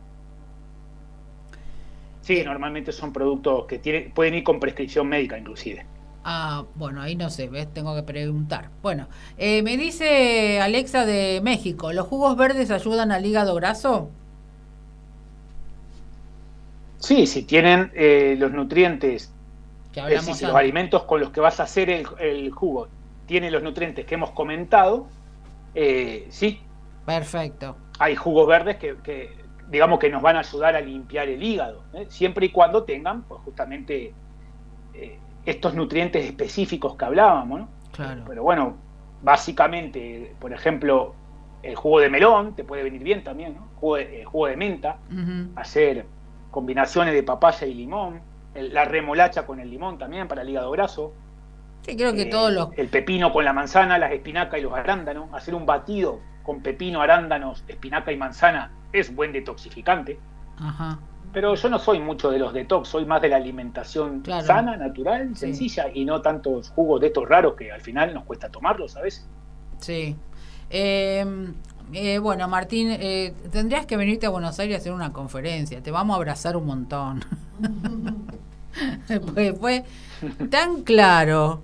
Sí, 2.24 2.42
normalmente 2.42 2.90
son 2.90 3.12
productos 3.12 3.66
que 3.66 3.78
tienen, 3.78 4.10
pueden 4.12 4.34
ir 4.34 4.44
con 4.44 4.58
prescripción 4.58 5.06
médica 5.06 5.36
inclusive. 5.36 5.84
Ah, 6.24 6.64
bueno, 6.74 7.02
ahí 7.02 7.16
no 7.16 7.28
sé, 7.28 7.50
¿ves? 7.50 7.68
tengo 7.74 7.94
que 7.94 8.02
preguntar. 8.02 8.70
Bueno, 8.82 9.08
eh, 9.36 9.62
me 9.62 9.76
dice 9.76 10.58
Alexa 10.58 11.04
de 11.04 11.42
México, 11.44 11.92
¿los 11.92 12.06
jugos 12.06 12.34
verdes 12.38 12.70
ayudan 12.70 13.12
al 13.12 13.26
hígado 13.26 13.54
graso? 13.54 14.08
Sí, 16.96 17.26
si 17.26 17.42
tienen 17.42 17.92
eh, 17.94 18.36
los 18.38 18.52
nutrientes, 18.52 19.30
que 19.92 20.00
es 20.00 20.24
decir, 20.24 20.48
los 20.48 20.56
alimentos 20.56 21.02
con 21.02 21.20
los 21.20 21.28
que 21.28 21.40
vas 21.40 21.60
a 21.60 21.64
hacer 21.64 21.90
el, 21.90 22.50
jugo, 22.50 22.88
tienen 23.26 23.52
los 23.52 23.62
nutrientes 23.62 24.06
que 24.06 24.14
hemos 24.14 24.30
comentado, 24.30 25.08
eh, 25.74 26.26
sí. 26.30 26.58
Perfecto. 27.04 27.76
Hay 27.98 28.16
jugos 28.16 28.48
verdes 28.48 28.78
que, 28.78 29.43
digamos 29.70 29.98
que 29.98 30.10
nos 30.10 30.22
van 30.22 30.36
a 30.36 30.40
ayudar 30.40 30.76
a 30.76 30.80
limpiar 30.80 31.28
el 31.28 31.42
hígado, 31.42 31.84
¿eh? 31.94 32.06
siempre 32.08 32.46
y 32.46 32.48
cuando 32.50 32.84
tengan, 32.84 33.22
pues 33.22 33.40
justamente 33.42 34.14
estos 35.46 35.74
nutrientes 35.74 36.24
específicos 36.24 36.96
que 36.96 37.04
hablábamos, 37.04 37.60
¿no? 37.60 37.68
Claro. 37.92 38.24
Pero 38.26 38.42
bueno, 38.42 38.76
básicamente, 39.22 40.34
por 40.38 40.52
ejemplo, 40.52 41.14
el 41.62 41.76
jugo 41.76 42.00
de 42.00 42.10
melón 42.10 42.54
te 42.54 42.64
puede 42.64 42.82
venir 42.82 43.02
bien 43.02 43.24
también, 43.24 43.54
¿no? 43.54 43.68
Jugo 43.76 43.96
de, 43.96 44.24
jugo 44.24 44.46
de 44.46 44.56
menta, 44.56 44.98
hacer 45.56 46.06
combinaciones 46.50 47.14
de 47.14 47.22
papaya 47.22 47.66
y 47.66 47.74
limón, 47.74 48.20
la 48.54 48.84
remolacha 48.84 49.46
con 49.46 49.60
el 49.60 49.70
limón 49.70 49.98
también 49.98 50.28
para 50.28 50.42
el 50.42 50.50
hígado 50.50 50.70
graso. 50.70 51.12
Sí, 51.82 51.96
creo 51.96 52.14
que 52.14 52.22
eh, 52.22 52.26
todos 52.26 52.52
los... 52.52 52.68
El 52.78 52.88
pepino 52.88 53.32
con 53.32 53.44
la 53.44 53.52
manzana, 53.52 53.98
las 53.98 54.12
espinacas 54.12 54.58
y 54.58 54.62
los 54.62 54.72
arándanos. 54.72 55.28
Hacer 55.34 55.54
un 55.54 55.66
batido 55.66 56.20
con 56.42 56.62
pepino, 56.62 57.02
arándanos, 57.02 57.64
espinaca 57.68 58.10
y 58.12 58.16
manzana 58.16 58.70
es 58.94 59.14
buen 59.14 59.32
detoxificante. 59.32 60.18
Ajá. 60.56 60.98
Pero 61.32 61.54
yo 61.56 61.68
no 61.68 61.80
soy 61.80 61.98
mucho 61.98 62.30
de 62.30 62.38
los 62.38 62.52
detox, 62.52 62.88
soy 62.88 63.04
más 63.06 63.20
de 63.20 63.28
la 63.28 63.36
alimentación 63.36 64.22
sana, 64.24 64.76
natural, 64.76 65.36
sencilla 65.36 65.86
y 65.92 66.04
no 66.04 66.22
tantos 66.22 66.70
jugos 66.70 67.00
de 67.00 67.08
estos 67.08 67.28
raros 67.28 67.54
que 67.54 67.72
al 67.72 67.80
final 67.80 68.14
nos 68.14 68.24
cuesta 68.24 68.48
tomarlos 68.48 68.96
a 68.96 69.02
veces. 69.02 69.26
Sí. 69.80 70.16
Em, 70.70 71.54
eh, 71.92 72.18
bueno, 72.18 72.46
Martín, 72.46 72.88
eh, 72.90 73.34
tendrías 73.50 73.84
que 73.84 73.96
venirte 73.96 74.26
a 74.26 74.30
Buenos 74.30 74.58
Aires 74.60 74.76
a 74.76 74.78
hacer 74.78 74.92
una 74.92 75.12
conferencia. 75.12 75.82
Te 75.82 75.90
vamos 75.90 76.14
a 76.14 76.18
abrazar 76.18 76.56
un 76.56 76.66
montón. 76.66 77.24
fue 79.60 79.84
tan 80.50 80.82
claro, 80.82 81.62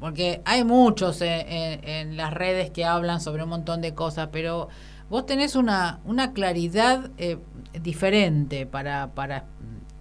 porque 0.00 0.40
hay 0.46 0.64
muchos 0.64 1.20
en, 1.20 2.16
las 2.16 2.32
redes 2.32 2.70
que 2.70 2.86
hablan 2.86 3.20
sobre 3.20 3.42
un 3.42 3.50
montón 3.50 3.82
de 3.82 3.94
cosas, 3.94 4.30
pero 4.32 4.68
vos 5.10 5.26
tenés 5.26 5.56
una, 5.56 6.00
una 6.04 6.32
claridad 6.32 7.10
eh, 7.18 7.38
diferente 7.82 8.64
para, 8.64 9.08
para 9.08 9.44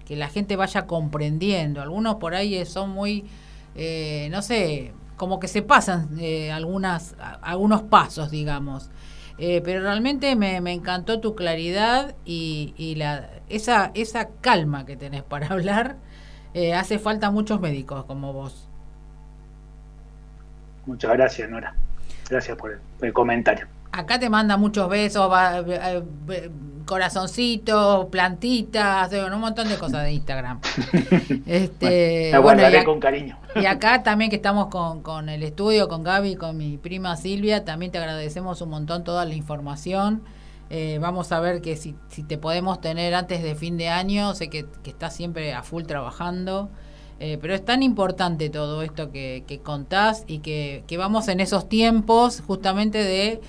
que 0.06 0.16
la 0.16 0.30
gente 0.30 0.56
vaya 0.56 0.86
comprendiendo. 0.86 1.82
Algunos 1.82 2.16
por 2.16 2.36
ahí 2.36 2.66
son 2.66 2.92
muy, 2.92 3.26
eh, 3.76 4.30
no 4.32 4.42
sé, 4.42 4.94
como 5.18 5.40
que 5.40 5.50
se 5.50 5.62
pasan 5.62 6.18
eh, 6.20 6.52
algunas, 6.52 7.16
algunos 7.42 7.82
pasos, 7.82 8.32
digamos. 8.32 8.90
pero 9.38 9.82
realmente 9.82 10.36
me, 10.36 10.62
me, 10.62 10.74
encantó 10.74 11.20
tu 11.20 11.36
claridad 11.36 12.16
y, 12.24 12.74
y 12.78 12.96
la, 12.96 13.30
esa, 13.50 13.92
esa 13.96 14.30
calma 14.42 14.86
que 14.86 14.96
tenés 14.96 15.24
para 15.24 15.48
hablar. 15.50 15.98
hace 16.76 17.00
falta 17.00 17.32
muchos 17.32 17.60
médicos 17.60 18.06
como 18.06 18.32
vos. 18.32 18.70
Muchas 20.86 21.12
gracias, 21.14 21.50
Nora. 21.50 21.76
Gracias 22.30 22.58
por 22.58 22.80
el, 23.02 23.14
comentario. 23.14 23.68
Acá 23.92 24.20
te 24.20 24.30
manda 24.30 24.58
muchos 24.58 24.88
besos, 24.90 25.32
eh, 25.68 26.52
corazoncitos, 26.86 28.06
plantitas, 28.08 29.12
un 29.12 29.40
montón 29.40 29.68
de 29.70 29.78
cosas 29.78 30.04
de 30.04 30.14
Instagram. 30.14 30.60
este, 31.46 32.38
bueno, 32.42 32.64
y, 32.70 32.84
con 32.84 33.00
cariño. 33.00 33.38
y 33.56 33.66
acá 33.66 34.04
también 34.04 34.30
que 34.30 34.38
estamos 34.38 34.68
con, 34.68 35.02
con 35.02 35.30
el 35.30 35.44
estudio, 35.44 35.88
con 35.88 36.04
Gaby, 36.04 36.36
con 36.36 36.58
mi 36.58 36.78
prima 36.78 37.16
Silvia, 37.16 37.66
también 37.66 37.92
te 37.92 37.98
agradecemos 37.98 38.62
un 38.62 38.70
montón 38.70 39.04
toda 39.04 39.26
la 39.26 39.34
información. 39.34 40.24
Eh, 40.70 41.00
vamos 41.02 41.32
a 41.32 41.40
ver 41.40 41.62
que 41.62 41.76
si, 41.76 41.96
si, 42.10 42.22
te 42.24 42.38
podemos 42.38 42.80
tener 42.80 43.16
antes 43.16 43.42
de 43.42 43.56
fin 43.56 43.78
de 43.78 43.90
año, 43.90 44.36
sé 44.36 44.50
que, 44.50 44.68
que 44.84 44.92
estás 44.92 45.16
siempre 45.16 45.54
a 45.54 45.64
full 45.64 45.84
trabajando. 45.84 46.70
Eh, 47.22 47.38
pero 47.42 47.54
es 47.54 47.64
tan 47.66 47.84
importante 47.84 48.50
todo 48.50 48.82
esto 48.82 49.12
que, 49.12 49.62
contás 49.64 50.24
y 50.26 50.40
que, 50.40 50.84
vamos 50.98 51.28
en 51.28 51.42
esos 51.42 51.68
tiempos 51.68 52.42
justamente 52.48 53.04
de 53.04 53.42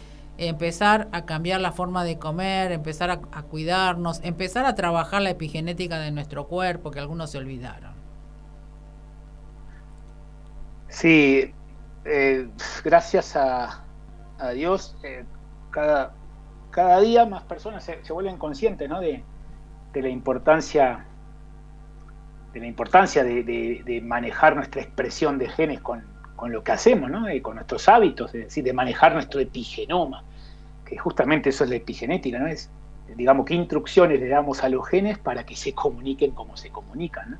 empezar 0.49 1.09
a 1.13 1.25
cambiar 1.25 1.61
la 1.61 1.73
forma 1.73 2.05
de 2.05 2.19
comer, 2.19 2.73
empezar 2.73 3.11
a, 3.11 3.43
cuidarnos, 3.43 4.21
empezar 4.25 4.67
a 4.67 4.75
trabajar 4.75 5.23
la 5.23 5.31
epigenética 5.31 5.99
de 5.99 6.11
nuestro 6.11 6.47
cuerpo, 6.47 6.91
que 6.91 6.99
algunos 6.99 7.31
se 7.31 7.39
olvidaron. 7.39 7.93
Sí, 10.89 11.53
eh, 12.05 12.49
gracias 12.85 13.37
a, 13.37 13.85
Dios, 14.55 14.97
eh, 15.03 15.25
cada, 15.71 16.15
cada 16.71 17.01
día 17.01 17.27
más 17.27 17.43
personas 17.43 17.85
se, 17.85 18.01
vuelven 18.11 18.39
conscientes 18.39 18.89
¿no? 18.89 19.01
de, 19.01 19.23
de 19.93 20.03
la 20.03 20.09
importancia 20.09 21.05
de 22.53 22.61
la 22.61 22.67
importancia 22.67 23.23
de, 23.23 24.03
manejar 24.05 24.57
nuestra 24.57 24.83
expresión 24.83 25.39
de 25.39 25.49
genes 25.49 25.81
con, 25.81 26.05
lo 26.49 26.65
que 26.65 26.73
hacemos, 26.73 27.11
¿no? 27.11 27.27
con 27.43 27.57
nuestros 27.57 27.89
hábitos, 27.89 28.35
es 28.35 28.45
decir, 28.45 28.65
de 28.65 28.73
manejar 28.73 29.13
nuestro 29.13 29.41
epigenoma, 29.41 30.25
que 30.91 30.99
justamente 30.99 31.51
eso 31.51 31.63
es 31.63 31.71
la 31.71 31.77
epigenética, 31.77 32.41
¿no? 32.41 32.49
Es, 32.49 32.69
digamos, 33.17 33.47
qué 33.47 33.55
instrucciones 33.55 34.19
le 34.21 34.29
damos 34.29 34.65
a 34.65 34.69
los 34.69 34.87
genes 34.89 35.19
para 35.19 35.47
que 35.47 35.55
se 35.55 35.73
comuniquen 35.73 36.33
como 36.33 36.57
se 36.57 36.71
comunican, 36.71 37.31
¿no? 37.31 37.39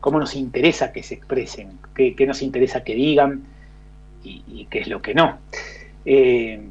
cómo 0.00 0.18
nos 0.18 0.34
interesa 0.34 0.92
que 0.92 1.02
se 1.02 1.14
expresen, 1.14 1.78
qué, 1.94 2.14
nos 2.26 2.42
interesa 2.42 2.84
que 2.84 2.94
digan 2.94 3.44
y, 4.22 4.66
qué 4.70 4.80
es 4.80 4.88
lo 4.88 5.00
que 5.00 5.14
no. 5.14 5.38
Eh, 6.04 6.68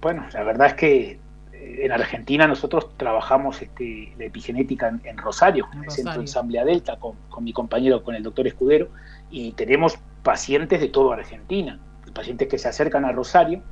bueno, 0.00 0.24
la 0.32 0.44
verdad 0.44 0.68
es 0.68 0.74
que 0.74 1.18
en 1.52 1.90
Argentina 1.90 2.46
nosotros 2.46 2.96
trabajamos 2.96 3.60
este, 3.62 4.12
la 4.16 4.26
epigenética 4.26 4.96
en, 5.02 5.18
Rosario, 5.18 5.66
en 5.74 5.84
el 5.84 5.90
Centro 5.90 6.18
de 6.18 6.24
Asamblea 6.24 6.64
Delta, 6.64 6.98
con, 7.00 7.16
mi 7.40 7.52
compañero, 7.52 8.04
con 8.04 8.14
el 8.14 8.22
doctor 8.22 8.46
Escudero, 8.46 8.88
y 9.30 9.52
tenemos 9.52 9.98
pacientes 10.22 10.80
de 10.80 10.88
toda 10.88 11.16
Argentina, 11.16 11.80
pacientes 12.14 12.46
que 12.46 12.58
se 12.58 12.68
acercan 12.68 13.04
a 13.04 13.12
Rosario 13.12 13.62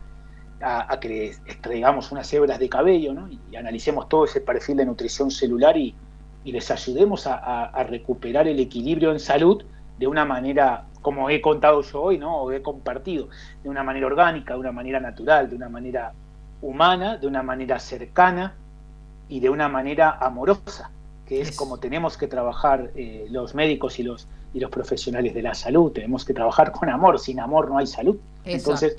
a, 0.62 0.98
que 1.00 1.08
les 1.08 1.42
extraigamos 1.46 2.12
unas 2.12 2.32
hebras 2.32 2.58
de 2.58 2.68
cabello 2.68 3.14
y, 3.30 3.56
analicemos 3.56 4.08
todo 4.08 4.24
ese 4.24 4.40
perfil 4.40 4.76
de 4.76 4.86
nutrición 4.86 5.30
celular 5.30 5.76
y, 5.76 5.94
les 6.44 6.70
ayudemos 6.70 7.26
a, 7.26 7.84
recuperar 7.84 8.48
el 8.48 8.58
equilibrio 8.60 9.12
en 9.12 9.20
salud 9.20 9.62
de 9.98 10.06
una 10.06 10.24
manera, 10.24 10.86
como 11.02 11.28
he 11.28 11.40
contado 11.40 11.82
yo 11.82 12.02
hoy, 12.02 12.18
¿no? 12.18 12.42
o 12.42 12.52
he 12.52 12.62
compartido, 12.62 13.28
de 13.62 13.68
una 13.68 13.82
manera 13.82 14.06
orgánica, 14.06 14.54
de 14.54 14.60
una 14.60 14.72
manera 14.72 15.00
natural, 15.00 15.50
de 15.50 15.56
una 15.56 15.68
manera 15.68 16.12
humana, 16.62 17.18
de 17.18 17.26
una 17.26 17.42
manera 17.42 17.78
cercana 17.78 18.54
y 19.28 19.40
de 19.40 19.50
una 19.50 19.68
manera 19.68 20.16
amorosa, 20.18 20.90
que 21.26 21.42
es, 21.42 21.54
como 21.54 21.78
tenemos 21.78 22.16
que 22.16 22.26
trabajar 22.26 22.90
eh, 22.96 23.26
los 23.30 23.54
médicos 23.54 23.98
y 23.98 24.02
los, 24.02 24.26
y 24.54 24.60
los 24.60 24.70
profesionales 24.70 25.34
de 25.34 25.42
la 25.42 25.54
salud. 25.54 25.92
Tenemos 25.92 26.24
que 26.24 26.34
trabajar 26.34 26.72
con 26.72 26.88
amor, 26.88 27.18
sin 27.20 27.38
amor 27.38 27.68
no 27.68 27.78
hay 27.78 27.86
salud. 27.86 28.16
Entonces, 28.44 28.96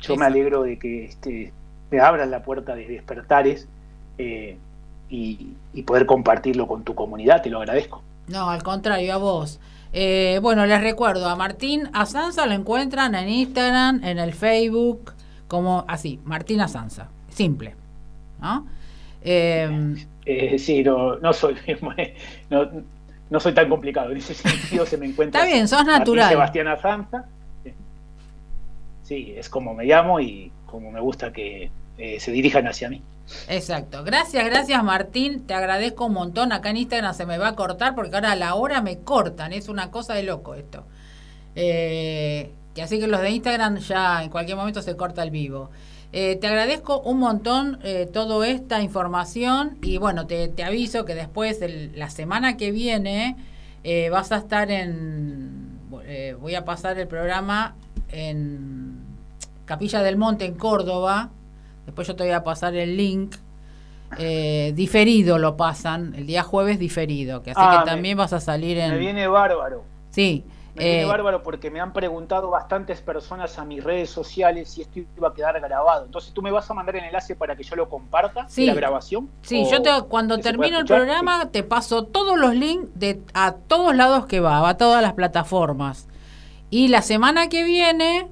yo 0.00 0.16
me 0.16 0.24
alegro 0.24 0.62
de 0.62 0.78
que 0.78 1.04
este, 1.04 1.52
me 1.90 2.00
abran 2.00 2.30
la 2.30 2.42
puerta 2.42 2.74
de 2.74 2.86
despertares 2.86 3.68
eh, 4.18 4.56
y, 5.08 5.54
poder 5.86 6.06
compartirlo 6.06 6.66
con 6.66 6.82
tu 6.82 6.94
comunidad, 6.94 7.42
te 7.42 7.50
lo 7.50 7.58
agradezco. 7.58 8.02
No, 8.28 8.50
al 8.50 8.62
contrario, 8.62 9.14
a 9.14 9.18
vos. 9.18 9.60
Eh, 9.92 10.40
bueno, 10.42 10.66
les 10.66 10.80
recuerdo, 10.80 11.28
a 11.28 11.36
Martín 11.36 11.88
Asanza 11.92 12.46
lo 12.46 12.54
encuentran 12.54 13.14
en 13.14 13.28
Instagram, 13.28 14.02
en 14.02 14.18
el 14.18 14.32
Facebook, 14.32 15.12
como 15.46 15.84
así, 15.86 16.18
Martina 16.24 16.66
Sanza, 16.66 17.08
simple. 17.28 17.74
¿no? 18.40 18.66
Eh, 19.22 20.56
sí, 20.58 20.82
no, 20.82 21.16
no 21.18 21.32
soy 21.32 21.56
no, 22.50 22.68
no, 23.30 23.40
soy 23.40 23.52
tan 23.52 23.68
complicado, 23.68 24.10
en 24.10 24.16
ese 24.18 24.34
sentido 24.34 24.86
se 24.86 24.96
me 24.96 25.06
encuentra. 25.06 25.42
Está 25.42 25.52
bien, 25.52 25.68
sos 25.68 25.84
natural. 25.84 26.30
Sebastiana 26.30 26.76
Sanza. 26.78 27.26
Sí, 29.06 29.34
es 29.36 29.48
como 29.48 29.74
me 29.74 29.84
llamo 29.84 30.20
y 30.20 30.50
como 30.66 30.90
me 30.90 31.00
gusta 31.00 31.32
que 31.32 31.70
eh, 31.98 32.20
se 32.20 32.32
dirijan 32.32 32.66
hacia 32.66 32.88
mí. 32.88 33.02
Exacto. 33.48 34.04
Gracias, 34.04 34.44
gracias 34.44 34.82
Martín. 34.82 35.46
Te 35.46 35.54
agradezco 35.54 36.06
un 36.06 36.14
montón. 36.14 36.52
Acá 36.52 36.70
en 36.70 36.78
Instagram 36.78 37.14
se 37.14 37.26
me 37.26 37.38
va 37.38 37.48
a 37.48 37.56
cortar 37.56 37.94
porque 37.94 38.14
ahora 38.14 38.32
a 38.32 38.36
la 38.36 38.54
hora 38.54 38.82
me 38.82 38.98
cortan. 39.00 39.52
Es 39.52 39.68
una 39.68 39.90
cosa 39.90 40.14
de 40.14 40.22
loco 40.22 40.54
esto. 40.54 40.84
Eh, 41.54 42.52
que 42.74 42.82
así 42.82 43.00
que 43.00 43.06
los 43.06 43.20
de 43.20 43.30
Instagram 43.30 43.78
ya 43.78 44.22
en 44.22 44.30
cualquier 44.30 44.56
momento 44.56 44.82
se 44.82 44.96
corta 44.96 45.22
el 45.22 45.30
vivo. 45.30 45.70
Eh, 46.12 46.36
te 46.36 46.46
agradezco 46.46 47.00
un 47.00 47.18
montón 47.18 47.78
eh, 47.82 48.08
toda 48.10 48.46
esta 48.46 48.80
información 48.80 49.76
y 49.82 49.98
bueno, 49.98 50.26
te, 50.26 50.52
aviso 50.64 51.04
que 51.04 51.14
después, 51.14 51.60
la 51.94 52.10
semana 52.10 52.56
que 52.56 52.70
viene, 52.70 53.36
eh, 53.84 54.08
vas 54.10 54.32
a 54.32 54.36
estar 54.36 54.70
en... 54.70 55.78
voy 56.40 56.54
a 56.54 56.64
pasar 56.64 56.98
el 56.98 57.08
programa 57.08 57.74
en 58.08 58.95
Capilla 59.66 60.02
del 60.02 60.16
Monte, 60.16 60.46
en 60.46 60.54
Córdoba. 60.54 61.28
Después 61.84 62.08
yo 62.08 62.16
te 62.16 62.24
voy 62.24 62.32
a 62.32 62.42
pasar 62.42 62.74
el 62.74 62.96
link. 62.96 63.36
diferido 64.74 65.38
lo 65.38 65.56
pasan, 65.56 66.14
el 66.14 66.26
día 66.26 66.42
jueves 66.42 66.78
diferido, 66.78 67.42
que 67.42 67.50
así 67.50 67.60
que 67.60 67.76
ah, 67.76 67.84
también 67.84 68.16
vas 68.16 68.32
a 68.32 68.40
salir 68.40 68.78
en... 68.78 68.92
Me 68.92 68.98
viene 68.98 69.26
bárbaro. 69.26 69.84
Sí, 70.10 70.44
me 70.76 70.84
viene 70.84 71.02
eh, 71.02 71.06
bárbaro 71.06 71.42
porque 71.42 71.70
me 71.70 71.80
han 71.80 71.94
preguntado 71.94 72.50
bastantes 72.50 73.00
personas 73.00 73.58
a 73.58 73.64
mis 73.64 73.82
redes 73.82 74.10
sociales 74.10 74.68
si 74.68 74.82
esto 74.82 75.00
iba 75.16 75.28
a 75.28 75.34
quedar 75.34 75.58
grabado. 75.58 76.04
Entonces, 76.04 76.32
¿tú 76.34 76.42
me 76.42 76.50
vas 76.50 76.70
a 76.70 76.74
mandar 76.74 76.96
el 76.96 77.04
enlace 77.04 77.34
para 77.34 77.56
que 77.56 77.62
yo 77.62 77.76
lo 77.76 77.88
comparta, 77.88 78.46
la 78.56 78.74
grabación? 78.74 79.30
Sí, 79.40 79.66
yo 79.70 79.80
te, 79.80 79.90
cuando 80.08 80.38
termino 80.38 80.78
el 80.78 80.84
programa 80.84 81.50
te 81.50 81.62
paso 81.62 82.04
todos 82.04 82.38
los 82.38 82.54
links 82.54 82.90
de 82.94 83.22
a 83.32 83.52
todos 83.52 83.96
lados 83.96 84.26
que 84.26 84.40
va, 84.40 84.68
a 84.68 84.76
todas 84.76 85.00
las 85.02 85.14
plataformas. 85.14 86.08
Y 86.68 86.88
la 86.88 87.00
semana 87.00 87.48
que 87.48 87.64
viene, 87.64 88.28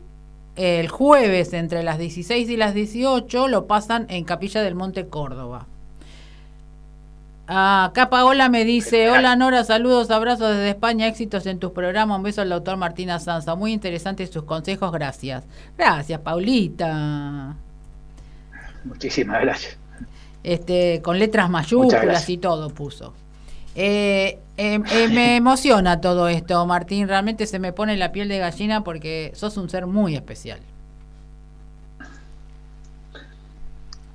el 0.57 0.89
jueves 0.89 1.53
entre 1.53 1.83
las 1.83 1.99
16 1.99 2.49
y 2.49 2.57
las 2.57 2.75
18, 2.75 3.49
lo 3.49 3.67
pasan 3.67 4.07
en 4.09 4.25
Capilla 4.25 4.63
del 4.63 4.75
Monte 4.75 5.09
Córdoba. 5.09 5.67
Acá 7.47 8.09
Paola 8.09 8.49
me 8.49 8.65
dice, 8.65 9.11
hola 9.11 9.37
Nora, 9.37 9.65
saludos, 9.65 10.11
abrazos 10.11 10.49
desde 10.51 10.71
España, 10.71 11.07
éxitos 11.07 11.45
en 11.45 11.59
tus 11.59 11.73
programas, 11.73 12.17
un 12.17 12.23
beso 12.23 12.41
al 12.41 12.49
doctor 12.49 12.79
Martina 12.79 13.19
Sanza, 13.19 13.55
muy 13.55 13.73
interesantes 13.73 14.31
sus 14.31 14.45
consejos, 14.45 14.91
gracias. 14.93 15.45
Gracias, 15.77 16.21
Paulita. 16.21 17.55
Muchísimas 18.85 19.43
gracias. 19.43 19.77
Este, 20.43 21.03
con 21.03 21.19
letras 21.19 21.51
mayúsculas 21.51 22.29
y 22.31 22.39
todo 22.39 22.71
puso. 22.71 23.13
Eh, 23.77 24.39
eh, 24.57 24.79
me 25.09 25.37
emociona 25.37 26.01
todo 26.01 26.29
esto, 26.29 26.65
Martín, 26.67 27.09
realmente 27.09 27.47
se 27.47 27.59
me 27.59 27.73
pone 27.73 27.97
la 27.97 28.13
piel 28.13 28.29
de 28.29 28.39
gallina 28.39 28.85
porque 28.85 29.33
sos 29.35 29.57
un 29.57 29.69
ser 29.69 29.87
muy 29.87 30.15
especial. 30.15 30.61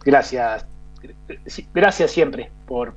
Gracias, 0.05 0.66
gracias 1.74 2.12
siempre 2.12 2.49
por 2.66 2.95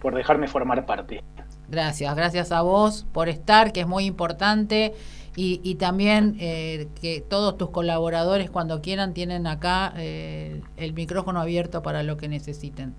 por 0.00 0.14
dejarme 0.14 0.48
formar 0.48 0.84
parte. 0.84 1.22
Gracias, 1.68 2.14
gracias 2.14 2.52
a 2.52 2.60
vos 2.60 3.06
por 3.12 3.30
estar, 3.30 3.72
que 3.72 3.80
es 3.80 3.86
muy 3.86 4.04
importante. 4.04 4.94
Y, 5.36 5.74
también 5.76 6.36
eh, 6.38 6.86
que 7.00 7.20
todos 7.20 7.58
tus 7.58 7.70
colaboradores 7.70 8.50
cuando 8.50 8.80
quieran 8.80 9.14
tienen 9.14 9.48
acá 9.48 9.92
el 9.96 10.92
micrófono 10.94 11.40
abierto 11.40 11.82
para 11.82 12.04
lo 12.04 12.16
que 12.16 12.28
necesiten. 12.28 12.94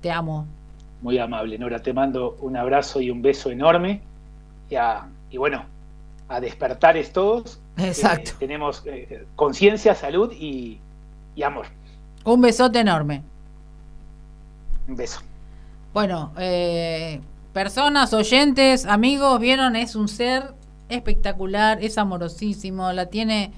Te 0.00 0.10
amo. 0.10 0.48
Muy 1.02 1.18
amable, 1.18 1.58
Nora. 1.58 1.80
Te 1.80 1.92
mando 1.92 2.36
un 2.40 2.56
abrazo 2.56 3.00
y 3.00 3.10
un 3.10 3.22
beso 3.22 3.50
enorme. 3.50 4.02
Y, 5.30 5.36
bueno, 5.36 5.64
a 6.28 6.40
despertar 6.40 6.96
todos. 7.12 7.60
Exacto. 7.76 8.32
tenemos 8.38 8.82
eh, 8.86 9.26
conciencia, 9.36 9.94
salud 9.94 10.32
y, 10.32 10.78
y 11.34 11.42
amor. 11.42 11.66
Un 12.24 12.40
besote 12.40 12.80
enorme. 12.80 13.22
Un 14.86 14.96
beso. 14.96 15.20
Bueno, 15.92 16.32
eh, 16.38 17.20
personas, 17.52 18.12
oyentes, 18.12 18.86
amigos, 18.86 19.40
vieron, 19.40 19.74
es 19.74 19.96
un 19.96 20.06
ser 20.08 20.54
espectacular, 20.88 21.82
es 21.82 21.98
amorosísimo, 21.98 22.92
la 22.92 23.06
tiene, 23.06 23.52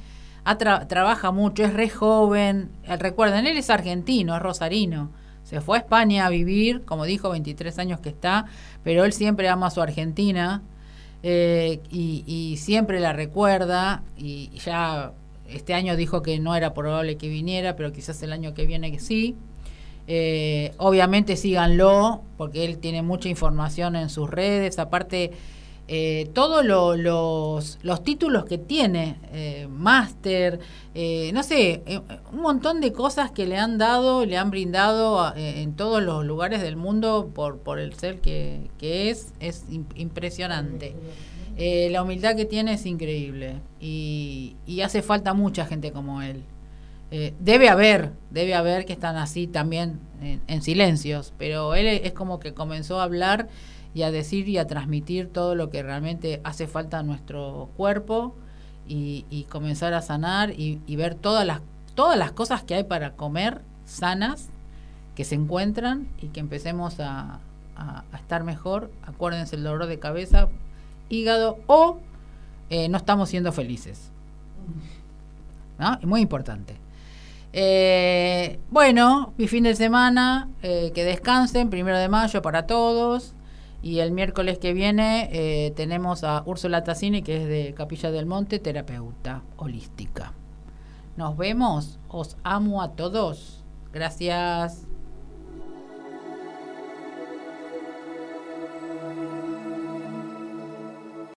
trabaja 0.88 1.30
mucho, 1.30 1.64
es 1.64 1.74
re 1.74 1.88
joven. 1.88 2.70
Eh, 2.84 2.96
recuerden, 2.96 3.46
él 3.46 3.56
es 3.58 3.68
argentino, 3.68 4.36
es 4.36 4.42
rosarino. 4.42 5.10
Se 5.44 5.60
fue 5.60 5.78
a 5.78 5.80
España 5.80 6.26
a 6.26 6.30
vivir, 6.30 6.82
como 6.84 7.04
dijo, 7.04 7.30
23 7.30 7.78
años 7.78 8.00
que 8.00 8.08
está, 8.08 8.46
pero 8.82 9.04
él 9.04 9.12
siempre 9.12 9.48
ama 9.48 9.66
a 9.66 9.70
su 9.70 9.80
Argentina 9.80 10.62
eh, 11.22 11.80
y, 11.90 12.56
siempre 12.56 13.00
la 13.00 13.12
recuerda 13.12 14.02
y 14.16 14.50
ya 14.64 15.12
este 15.48 15.74
año 15.74 15.96
dijo 15.96 16.22
que 16.22 16.38
no 16.38 16.54
era 16.54 16.74
probable 16.74 17.16
que 17.16 17.28
viniera, 17.28 17.76
pero 17.76 17.92
quizás 17.92 18.22
el 18.22 18.32
año 18.32 18.54
que 18.54 18.66
viene 18.66 18.90
que 18.90 18.98
sí. 18.98 19.36
Eh, 20.08 20.72
obviamente 20.78 21.36
síganlo, 21.36 22.22
porque 22.36 22.64
él 22.64 22.78
tiene 22.78 23.02
mucha 23.02 23.28
información 23.28 23.94
en 23.96 24.08
sus 24.08 24.28
redes. 24.30 24.78
Aparte, 24.78 25.32
eh, 25.94 26.30
todos 26.32 26.64
los, 26.64 27.78
los, 27.82 28.02
títulos 28.02 28.46
que 28.46 28.56
tiene, 28.56 29.18
eh, 29.30 29.68
máster, 29.70 30.58
no 31.32 31.42
sé, 31.42 31.82
un 32.32 32.40
montón 32.40 32.80
de 32.80 32.92
cosas 32.92 33.30
que 33.30 33.44
le 33.44 33.58
han 33.58 33.76
dado, 33.76 34.24
le 34.24 34.38
han 34.38 34.50
brindado 34.50 35.34
en 35.36 35.74
todos 35.74 36.02
los 36.02 36.24
lugares 36.24 36.62
del 36.62 36.76
mundo 36.76 37.30
por, 37.34 37.58
por 37.58 37.78
el 37.78 37.92
ser 37.92 38.20
que, 38.20 38.70
es, 38.80 39.34
es 39.40 39.64
impresionante. 39.94 40.94
la 41.58 42.02
humildad 42.02 42.36
que 42.36 42.46
tiene 42.46 42.74
es 42.74 42.86
increíble 42.86 43.60
y, 43.78 44.56
y 44.66 44.80
hace 44.80 45.02
falta 45.02 45.34
mucha 45.34 45.66
gente 45.66 45.92
como 45.92 46.22
él. 46.22 46.42
Eh, 47.14 47.34
debe 47.40 47.68
haber, 47.68 48.12
debe 48.30 48.54
haber 48.54 48.86
que 48.86 48.94
están 48.94 49.16
así 49.16 49.46
también 49.46 50.00
en, 50.46 50.62
silencios, 50.62 51.34
pero 51.36 51.74
él 51.74 51.86
es 51.86 52.12
como 52.12 52.40
que 52.40 52.54
comenzó 52.54 53.00
a 53.00 53.04
hablar 53.04 53.48
y 53.94 54.02
a 54.02 54.10
decir 54.10 54.48
y 54.48 54.58
a 54.58 54.66
transmitir 54.66 55.28
todo 55.28 55.54
lo 55.54 55.70
que 55.70 55.82
realmente 55.82 56.40
hace 56.44 56.66
falta 56.66 56.98
a 56.98 57.02
nuestro 57.02 57.70
cuerpo 57.76 58.34
y, 58.88 59.46
comenzar 59.48 59.94
a 59.94 60.02
sanar 60.02 60.50
y, 60.50 60.96
ver 60.96 61.14
todas 61.14 61.46
las, 61.46 61.60
todas 61.94 62.18
las 62.18 62.32
cosas 62.32 62.62
que 62.62 62.74
hay 62.74 62.84
para 62.84 63.12
comer 63.12 63.60
sanas 63.84 64.48
que 65.14 65.24
se 65.24 65.34
encuentran 65.34 66.08
y 66.20 66.28
que 66.28 66.40
empecemos 66.40 67.00
a, 67.00 67.40
estar 68.14 68.44
mejor. 68.44 68.92
Acuérdense 69.04 69.56
el 69.56 69.64
dolor 69.64 69.86
de 69.86 69.98
cabeza, 69.98 70.48
hígado 71.08 71.58
o 71.66 71.98
eh, 72.70 72.88
no 72.88 72.96
estamos 72.96 73.28
siendo 73.28 73.50
felices. 73.50 74.10
¿No? 75.78 75.98
Muy 76.02 76.20
importante. 76.20 76.76
Eh, 77.52 78.60
bueno, 78.70 79.34
mi 79.36 79.48
fin 79.48 79.64
de 79.64 79.74
semana, 79.74 80.48
eh, 80.62 80.92
que 80.94 81.04
descansen, 81.04 81.70
primero 81.70 81.98
de 81.98 82.08
mayo 82.08 82.40
para 82.40 82.66
todos. 82.66 83.34
Y 83.82 83.98
el 83.98 84.12
miércoles 84.12 84.58
que 84.58 84.72
viene 84.72 85.28
eh, 85.32 85.72
tenemos 85.72 86.22
a 86.22 86.44
Úrsula 86.46 86.84
Tassini, 86.84 87.22
que 87.22 87.42
es 87.42 87.48
de 87.48 87.74
Capilla 87.74 88.12
del 88.12 88.26
Monte, 88.26 88.60
terapeuta 88.60 89.42
holística. 89.56 90.32
Nos 91.16 91.36
vemos, 91.36 91.98
os 92.08 92.36
amo 92.44 92.80
a 92.80 92.92
todos. 92.92 93.64
Gracias. 93.92 94.86